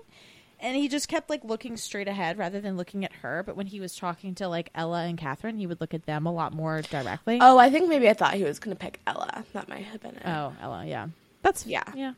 And 0.60 0.76
he 0.76 0.88
just 0.88 1.08
kept 1.08 1.30
like 1.30 1.44
looking 1.44 1.78
straight 1.78 2.08
ahead 2.08 2.38
rather 2.38 2.62
than 2.62 2.78
looking 2.78 3.04
at 3.06 3.12
her. 3.22 3.44
But 3.44 3.56
when 3.56 3.68
he 3.68 3.80
was 3.80 3.96
talking 3.96 4.36
to 4.36 4.48
like 4.48 4.70
Ella 4.74 5.04
and 5.04 5.18
Catherine, 5.18 5.58
he 5.58 5.68
would 5.68 5.82
look 5.82 5.94
at 5.94 6.06
them 6.06 6.26
a 6.26 6.32
lot 6.32 6.54
more 6.54 6.82
directly. 6.82 7.40
Oh, 7.42 7.58
I 7.58 7.70
think 7.70 7.90
maybe 7.90 8.10
I 8.10 8.14
thought 8.14 8.34
he 8.36 8.44
was 8.44 8.60
going 8.60 8.76
to 8.76 8.82
pick 8.82 9.00
Ella. 9.06 9.44
That 9.54 9.68
might 9.68 9.84
have 9.84 10.02
been 10.02 10.16
it. 10.16 10.24
Oh, 10.26 10.54
Ella, 10.62 10.86
yeah. 10.86 11.08
That's 11.42 11.66
Yeah. 11.66 11.84
Yeah. 11.94 12.14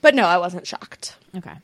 But 0.00 0.14
no, 0.14 0.24
I 0.24 0.38
wasn't 0.38 0.66
shocked. 0.66 1.16
Okay. 1.36 1.54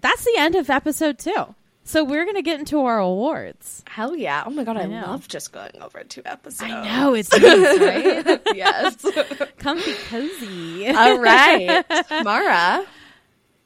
That's 0.00 0.24
the 0.24 0.34
end 0.38 0.54
of 0.54 0.70
episode 0.70 1.18
two. 1.18 1.54
So 1.84 2.04
we're 2.04 2.24
going 2.24 2.36
to 2.36 2.42
get 2.42 2.60
into 2.60 2.80
our 2.80 2.98
awards. 2.98 3.82
Hell 3.88 4.14
yeah. 4.14 4.44
Oh 4.46 4.50
my 4.50 4.62
god, 4.62 4.76
I, 4.76 4.84
know. 4.84 5.06
love 5.06 5.26
just 5.26 5.52
going 5.52 5.70
over 5.80 6.04
two 6.04 6.20
episodes. 6.26 6.70
I 6.70 6.84
know 7.00 7.14
it's 7.14 7.32
nice, 7.32 7.42
right? 8.26 8.40
yes. 8.54 9.06
Comfy 9.58 9.94
cozy. 10.10 10.88
All 10.88 11.18
right. 11.18 11.82
Maura, 12.22 12.84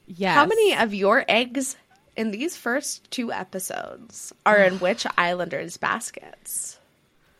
yes. 0.07 0.35
how 0.35 0.45
many 0.45 0.73
of 0.73 0.93
your 0.93 1.25
eggs 1.27 1.75
in 2.15 2.31
these 2.31 2.55
first 2.55 3.09
two 3.11 3.31
episodes 3.31 4.33
are 4.45 4.57
in 4.57 4.73
which 4.79 5.05
Islanders' 5.17 5.77
baskets? 5.77 6.79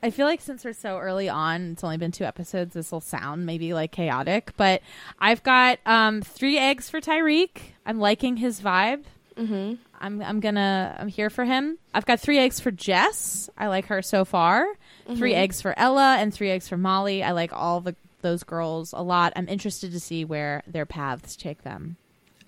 I 0.01 0.09
feel 0.09 0.25
like 0.25 0.41
since 0.41 0.65
we're 0.65 0.73
so 0.73 0.97
early 0.97 1.29
on, 1.29 1.71
it's 1.71 1.83
only 1.83 1.95
been 1.97 2.11
two 2.11 2.25
episodes. 2.25 2.73
This 2.73 2.91
will 2.91 2.99
sound 2.99 3.45
maybe 3.45 3.73
like 3.73 3.91
chaotic, 3.91 4.51
but 4.57 4.81
I've 5.17 5.43
got 5.43 5.79
um, 5.85 6.21
three 6.21 6.57
eggs 6.57 6.89
for 6.89 6.99
Tyrique. 6.99 7.61
I'm 7.85 7.99
liking 7.99 8.35
his 8.35 8.59
vibe. 8.59 9.03
Mm-hmm. 9.37 9.75
I'm 9.99 10.21
I'm 10.21 10.39
gonna 10.41 10.95
I'm 10.99 11.07
here 11.07 11.29
for 11.29 11.45
him. 11.45 11.77
I've 11.93 12.05
got 12.05 12.19
three 12.19 12.37
eggs 12.37 12.59
for 12.59 12.69
Jess. 12.69 13.49
I 13.57 13.67
like 13.67 13.85
her 13.85 14.01
so 14.01 14.25
far. 14.25 14.67
Three 15.15 15.33
eggs 15.33 15.61
for 15.61 15.77
Ella 15.77 16.17
and 16.19 16.33
three 16.33 16.49
eggs 16.49 16.67
for 16.67 16.77
Molly. 16.77 17.23
I 17.23 17.31
like 17.31 17.51
all 17.53 17.81
the 17.81 17.95
those 18.21 18.43
girls 18.43 18.93
a 18.93 19.01
lot. 19.01 19.33
I'm 19.35 19.47
interested 19.47 19.91
to 19.91 19.99
see 19.99 20.25
where 20.25 20.63
their 20.67 20.85
paths 20.85 21.35
take 21.35 21.63
them. 21.63 21.97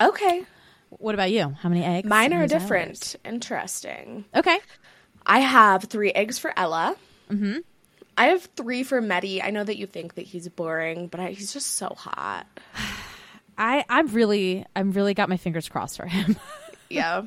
Okay. 0.00 0.44
What 0.90 1.14
about 1.14 1.30
you? 1.30 1.54
How 1.60 1.68
many 1.68 1.84
eggs? 1.84 2.08
Mine 2.08 2.32
are 2.32 2.46
different. 2.46 3.16
Interesting. 3.24 4.24
Okay. 4.34 4.58
I 5.26 5.40
have 5.40 5.84
three 5.84 6.12
eggs 6.12 6.38
for 6.38 6.52
Ella. 6.56 6.96
Mm-hmm. 7.30 7.58
I 8.16 8.26
have 8.28 8.48
three 8.56 8.82
for 8.82 9.02
Mehdi. 9.02 9.42
I 9.44 9.50
know 9.50 9.64
that 9.64 9.76
you 9.76 9.86
think 9.86 10.14
that 10.14 10.22
he's 10.22 10.48
boring, 10.48 11.08
but 11.08 11.20
I, 11.20 11.30
he's 11.30 11.52
just 11.52 11.74
so 11.74 11.88
hot. 11.96 12.46
I 13.58 13.84
I'm 13.88 14.08
really 14.08 14.64
I'm 14.76 14.92
really 14.92 15.14
got 15.14 15.28
my 15.28 15.36
fingers 15.38 15.68
crossed 15.68 15.96
for 15.96 16.06
him. 16.06 16.36
Yeah. 16.88 17.22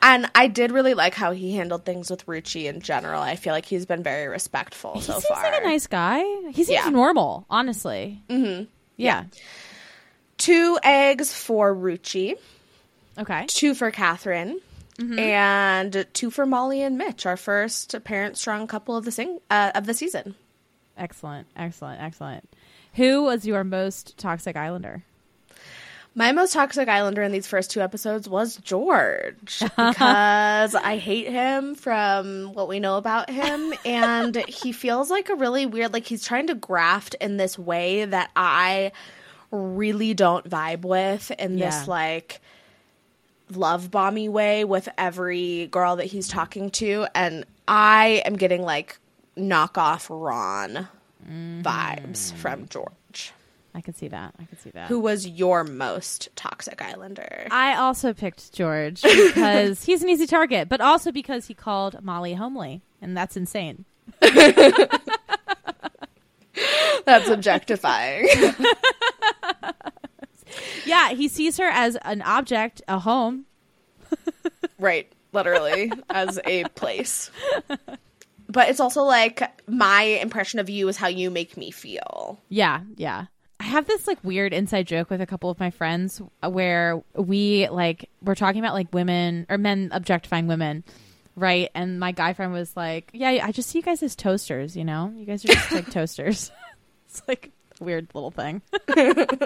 And 0.00 0.30
I 0.34 0.46
did 0.46 0.70
really 0.70 0.94
like 0.94 1.14
how 1.14 1.32
he 1.32 1.54
handled 1.56 1.84
things 1.84 2.10
with 2.10 2.24
Ruchi 2.24 2.64
in 2.72 2.80
general. 2.80 3.20
I 3.20 3.36
feel 3.36 3.52
like 3.52 3.66
he's 3.66 3.84
been 3.84 4.02
very 4.02 4.28
respectful 4.28 4.94
he 4.94 5.00
so 5.02 5.12
seems 5.14 5.26
far. 5.26 5.42
like 5.42 5.60
a 5.60 5.64
nice 5.66 5.86
guy. 5.86 6.22
He 6.52 6.64
seems 6.64 6.70
Yeah. 6.70 6.88
normal, 6.88 7.44
honestly. 7.50 8.22
Mm-hmm. 8.30 8.64
Yeah. 8.96 9.24
Two 10.38 10.78
eggs 10.82 11.32
for 11.32 11.74
Ruchi. 11.74 12.34
Okay. 13.18 13.46
two 13.48 13.74
for 13.74 13.90
Catherine, 13.90 14.60
Mm-hmm. 14.98 15.18
and 15.18 16.06
two 16.14 16.30
for 16.30 16.46
Molly 16.46 16.80
and 16.82 16.96
Mitch, 16.96 17.26
our 17.26 17.36
first 17.36 17.94
parent 18.04 18.38
strong 18.38 18.66
couple 18.66 18.96
of 18.96 19.04
the 19.04 19.10
sing- 19.10 19.40
uh, 19.50 19.72
of 19.74 19.84
the 19.84 19.92
season. 19.92 20.34
Excellent. 20.96 21.46
Excellent. 21.54 22.00
Excellent. 22.00 22.48
Who 22.94 23.24
was 23.24 23.46
your 23.46 23.62
most 23.62 24.16
toxic 24.16 24.56
Islander? 24.56 25.02
My 26.14 26.32
most 26.32 26.54
toxic 26.54 26.88
Islander 26.88 27.22
in 27.22 27.30
these 27.30 27.46
first 27.46 27.70
two 27.70 27.82
episodes 27.82 28.26
was 28.26 28.56
George 28.56 29.58
because 29.60 30.74
I 30.74 30.96
hate 30.96 31.28
him 31.28 31.74
from 31.74 32.54
what 32.54 32.68
we 32.68 32.80
know 32.80 32.96
about 32.96 33.28
him. 33.28 33.74
And 33.84 34.34
he 34.48 34.72
feels 34.72 35.10
like 35.10 35.28
a 35.28 35.34
really 35.34 35.66
weird, 35.66 35.92
like 35.92 36.06
he's 36.06 36.24
trying 36.24 36.46
to 36.46 36.54
graft 36.54 37.14
in 37.20 37.36
this 37.36 37.58
way 37.58 38.06
that 38.06 38.30
I 38.34 38.92
really 39.50 40.14
don't 40.14 40.48
vibe 40.48 40.82
with 40.82 41.30
in 41.32 41.58
Yeah. 41.58 41.70
this 41.70 41.88
like 41.88 42.40
love 43.54 43.90
bomby 43.90 44.28
way 44.28 44.64
with 44.64 44.88
every 44.98 45.66
girl 45.68 45.96
that 45.96 46.06
he's 46.06 46.28
talking 46.28 46.70
to. 46.70 47.06
And 47.14 47.44
I 47.68 48.22
am 48.24 48.36
getting 48.36 48.62
like 48.62 48.98
knockoff 49.36 50.08
Ron 50.10 50.88
mm-hmm. 51.24 51.62
vibes 51.62 52.32
from 52.34 52.68
George. 52.68 53.32
I 53.74 53.82
could 53.82 53.96
see 53.96 54.08
that. 54.08 54.34
I 54.40 54.44
could 54.44 54.58
see 54.58 54.70
that. 54.70 54.88
Who 54.88 54.98
was 54.98 55.26
your 55.26 55.62
most 55.62 56.30
toxic 56.34 56.80
Islander? 56.80 57.46
I 57.50 57.76
also 57.76 58.14
picked 58.14 58.54
George 58.54 59.02
because 59.02 59.84
he's 59.84 60.02
an 60.02 60.08
easy 60.08 60.26
target, 60.26 60.70
but 60.70 60.80
also 60.80 61.12
because 61.12 61.46
he 61.46 61.52
called 61.52 62.02
Molly 62.02 62.34
homely, 62.34 62.80
and 63.02 63.14
that's 63.14 63.36
insane. 63.36 63.84
That's 67.04 67.28
objectifying. 67.28 68.28
Yeah, 70.86 71.10
he 71.10 71.28
sees 71.28 71.56
her 71.58 71.68
as 71.68 71.96
an 72.02 72.22
object, 72.22 72.80
a 72.88 72.98
home. 73.00 73.46
right. 74.78 75.10
Literally, 75.32 75.92
as 76.08 76.38
a 76.46 76.64
place. 76.68 77.30
but 78.48 78.68
it's 78.70 78.80
also 78.80 79.02
like 79.02 79.42
my 79.68 80.02
impression 80.02 80.60
of 80.60 80.70
you 80.70 80.88
is 80.88 80.96
how 80.96 81.08
you 81.08 81.30
make 81.30 81.56
me 81.56 81.70
feel. 81.70 82.40
Yeah, 82.48 82.82
yeah. 82.94 83.26
I 83.60 83.64
have 83.64 83.86
this 83.86 84.06
like 84.06 84.22
weird 84.22 84.54
inside 84.54 84.86
joke 84.86 85.10
with 85.10 85.20
a 85.20 85.26
couple 85.26 85.50
of 85.50 85.58
my 85.58 85.70
friends 85.70 86.22
where 86.42 87.02
we 87.14 87.68
like 87.68 88.08
we're 88.22 88.34
talking 88.34 88.60
about 88.60 88.72
like 88.74 88.94
women 88.94 89.44
or 89.50 89.58
men 89.58 89.90
objectifying 89.92 90.46
women, 90.46 90.84
right? 91.36 91.70
And 91.74 92.00
my 92.00 92.12
guy 92.12 92.32
friend 92.32 92.52
was 92.52 92.76
like, 92.76 93.10
"Yeah, 93.12 93.28
I 93.44 93.52
just 93.52 93.70
see 93.70 93.78
you 93.78 93.82
guys 93.84 94.02
as 94.02 94.16
toasters. 94.16 94.76
You 94.76 94.84
know, 94.84 95.12
you 95.14 95.24
guys 95.26 95.44
are 95.44 95.48
just 95.48 95.70
like 95.72 95.90
toasters." 95.92 96.50
it's 97.08 97.22
like 97.28 97.52
a 97.80 97.84
weird 97.84 98.08
little 98.14 98.30
thing. 98.32 98.62
anyway, 98.96 99.40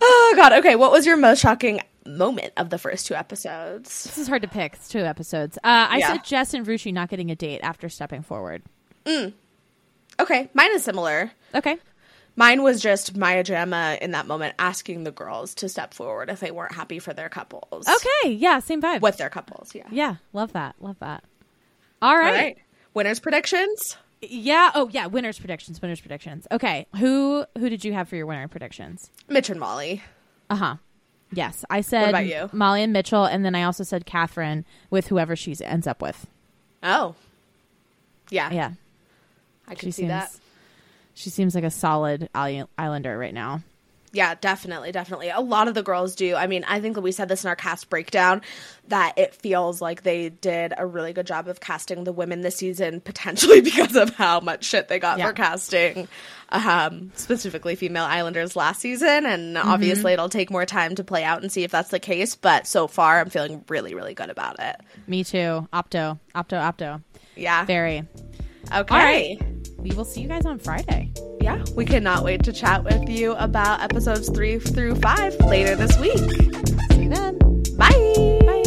Oh 0.00 0.32
god. 0.36 0.52
Okay, 0.54 0.76
what 0.76 0.92
was 0.92 1.06
your 1.06 1.16
most 1.16 1.40
shocking 1.40 1.80
moment 2.06 2.52
of 2.56 2.70
the 2.70 2.78
first 2.78 3.06
two 3.06 3.14
episodes? 3.14 4.04
this 4.04 4.18
is 4.18 4.28
hard 4.28 4.42
to 4.42 4.48
pick. 4.48 4.74
It's 4.74 4.88
two 4.88 5.00
episodes. 5.00 5.56
Uh, 5.58 5.86
I 5.90 5.98
Yeah. 5.98 6.18
Jess 6.18 6.54
and 6.54 6.66
Ruchi 6.66 6.92
not 6.92 7.08
getting 7.08 7.30
a 7.30 7.36
date 7.36 7.60
after 7.62 7.88
stepping 7.88 8.22
forward. 8.22 8.62
Okay, 9.06 10.50
mine 10.54 10.72
is 10.74 10.84
similar. 10.84 11.30
Okay. 11.54 11.76
Mine 12.34 12.62
was 12.62 12.80
just 12.80 13.16
Maya 13.16 13.44
Jama 13.44 13.98
in 14.00 14.12
that 14.12 14.26
moment 14.26 14.54
asking 14.58 15.04
the 15.04 15.10
girls 15.10 15.54
to 15.56 15.68
step 15.68 15.92
forward 15.92 16.30
if 16.30 16.40
they 16.40 16.50
weren't 16.50 16.74
happy 16.74 16.98
for 16.98 17.12
their 17.12 17.28
couples. 17.28 17.86
Okay. 17.86 18.32
Yeah. 18.32 18.58
Same 18.58 18.80
vibe. 18.80 19.00
With 19.02 19.18
their 19.18 19.30
couples, 19.30 19.74
yeah. 19.74 19.86
Yeah. 19.90 20.16
Love 20.32 20.52
that. 20.54 20.76
Love 20.80 20.96
that. 21.00 21.24
All 22.00 22.10
All 22.10 22.16
right. 22.18 22.32
right. 22.34 22.58
Winners 22.94 23.20
predictions? 23.20 23.96
Yeah. 24.22 24.70
Oh, 24.74 24.88
yeah. 24.92 25.06
Winners 25.06 25.38
predictions. 25.38 25.82
Winners 25.82 26.00
predictions. 26.00 26.46
Okay. 26.50 26.86
Who 26.96 27.44
who 27.58 27.68
did 27.68 27.84
you 27.84 27.92
have 27.92 28.08
for 28.08 28.16
your 28.16 28.26
winner 28.26 28.48
predictions? 28.48 29.10
Mitch 29.28 29.50
and 29.50 29.60
Molly. 29.60 30.02
Uh 30.48 30.56
huh. 30.56 30.76
Yes, 31.34 31.64
I 31.70 31.80
said 31.80 32.10
about 32.10 32.26
you? 32.26 32.50
Molly 32.52 32.82
and 32.82 32.92
Mitchell, 32.92 33.24
and 33.24 33.42
then 33.42 33.54
I 33.54 33.62
also 33.62 33.84
said 33.84 34.04
Catherine 34.04 34.66
with 34.90 35.06
whoever 35.06 35.34
she 35.34 35.56
ends 35.64 35.86
up 35.86 36.02
with. 36.02 36.26
Oh. 36.82 37.14
Yeah. 38.28 38.50
Yeah, 38.52 38.72
I 39.66 39.72
she 39.72 39.76
can 39.80 39.92
see 39.92 40.02
seems 40.02 40.08
that. 40.10 40.30
She 41.14 41.30
seems 41.30 41.54
like 41.54 41.64
a 41.64 41.70
solid 41.70 42.28
Islander 42.34 43.16
right 43.18 43.34
now. 43.34 43.62
Yeah, 44.14 44.34
definitely, 44.34 44.92
definitely. 44.92 45.30
A 45.30 45.40
lot 45.40 45.68
of 45.68 45.74
the 45.74 45.82
girls 45.82 46.14
do. 46.14 46.34
I 46.34 46.46
mean, 46.46 46.64
I 46.68 46.80
think 46.80 46.96
that 46.96 47.00
we 47.00 47.12
said 47.12 47.28
this 47.30 47.44
in 47.44 47.48
our 47.48 47.56
cast 47.56 47.88
breakdown 47.88 48.42
that 48.88 49.16
it 49.16 49.34
feels 49.34 49.80
like 49.80 50.02
they 50.02 50.28
did 50.28 50.74
a 50.76 50.84
really 50.86 51.14
good 51.14 51.26
job 51.26 51.48
of 51.48 51.60
casting 51.60 52.04
the 52.04 52.12
women 52.12 52.42
this 52.42 52.56
season, 52.56 53.00
potentially 53.00 53.60
because 53.62 53.96
of 53.96 54.10
how 54.10 54.40
much 54.40 54.64
shit 54.64 54.88
they 54.88 54.98
got 54.98 55.16
Yeah. 55.16 55.28
for 55.28 55.32
casting, 55.32 56.08
um, 56.50 57.10
specifically 57.14 57.74
female 57.74 58.04
Islanders 58.04 58.54
last 58.54 58.80
season. 58.82 59.24
And 59.24 59.56
obviously, 59.56 60.12
it'll 60.12 60.28
take 60.28 60.50
more 60.50 60.66
time 60.66 60.94
to 60.96 61.04
play 61.04 61.24
out 61.24 61.40
and 61.40 61.50
see 61.50 61.64
if 61.64 61.70
that's 61.70 61.88
the 61.88 61.98
case. 62.00 62.34
But 62.36 62.66
so 62.66 62.88
far, 62.88 63.18
I'm 63.18 63.30
feeling 63.30 63.64
really, 63.70 63.94
really 63.94 64.12
good 64.12 64.28
about 64.28 64.56
it. 64.60 64.76
Me 65.06 65.24
too. 65.24 65.66
Opto, 65.72 66.18
opto, 66.34 66.60
opto. 66.60 67.02
Yeah. 67.34 67.64
Very. 67.64 68.06
Okay. 68.70 68.94
All 68.94 68.98
right. 68.98 69.38
We 69.82 69.90
will 69.96 70.04
see 70.04 70.20
you 70.20 70.28
guys 70.28 70.46
on 70.46 70.60
Friday. 70.60 71.12
Yeah. 71.40 71.64
We 71.74 71.84
cannot 71.84 72.22
wait 72.22 72.44
to 72.44 72.52
chat 72.52 72.84
with 72.84 73.08
you 73.08 73.32
about 73.32 73.80
episodes 73.80 74.28
three 74.28 74.60
through 74.60 74.94
five 74.96 75.34
later 75.40 75.74
this 75.74 75.98
week. 75.98 76.18
See 76.92 77.02
you 77.02 77.08
then. 77.08 77.36
Bye. 77.76 78.38
Bye. 78.46 78.62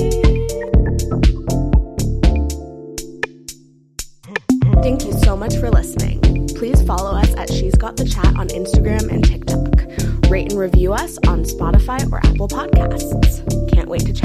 Thank 4.83 5.05
you 5.05 5.13
so 5.23 5.37
much 5.37 5.55
for 5.55 5.71
listening. 5.71 6.49
Please 6.49 6.81
follow 6.83 7.17
us 7.17 7.33
at 7.35 7.49
She's 7.49 7.75
Got 7.75 7.95
the 7.95 8.05
Chat 8.05 8.35
on 8.37 8.49
Instagram 8.49 9.09
and 9.09 9.23
TikTok. 9.23 10.29
Rate 10.29 10.51
and 10.51 10.59
review 10.59 10.93
us 10.93 11.17
on 11.27 11.43
Spotify 11.43 12.11
or 12.11 12.17
Apple 12.17 12.49
Podcasts. 12.49 13.71
Can't 13.71 13.87
wait 13.87 14.01
to 14.01 14.13
chat 14.13 14.24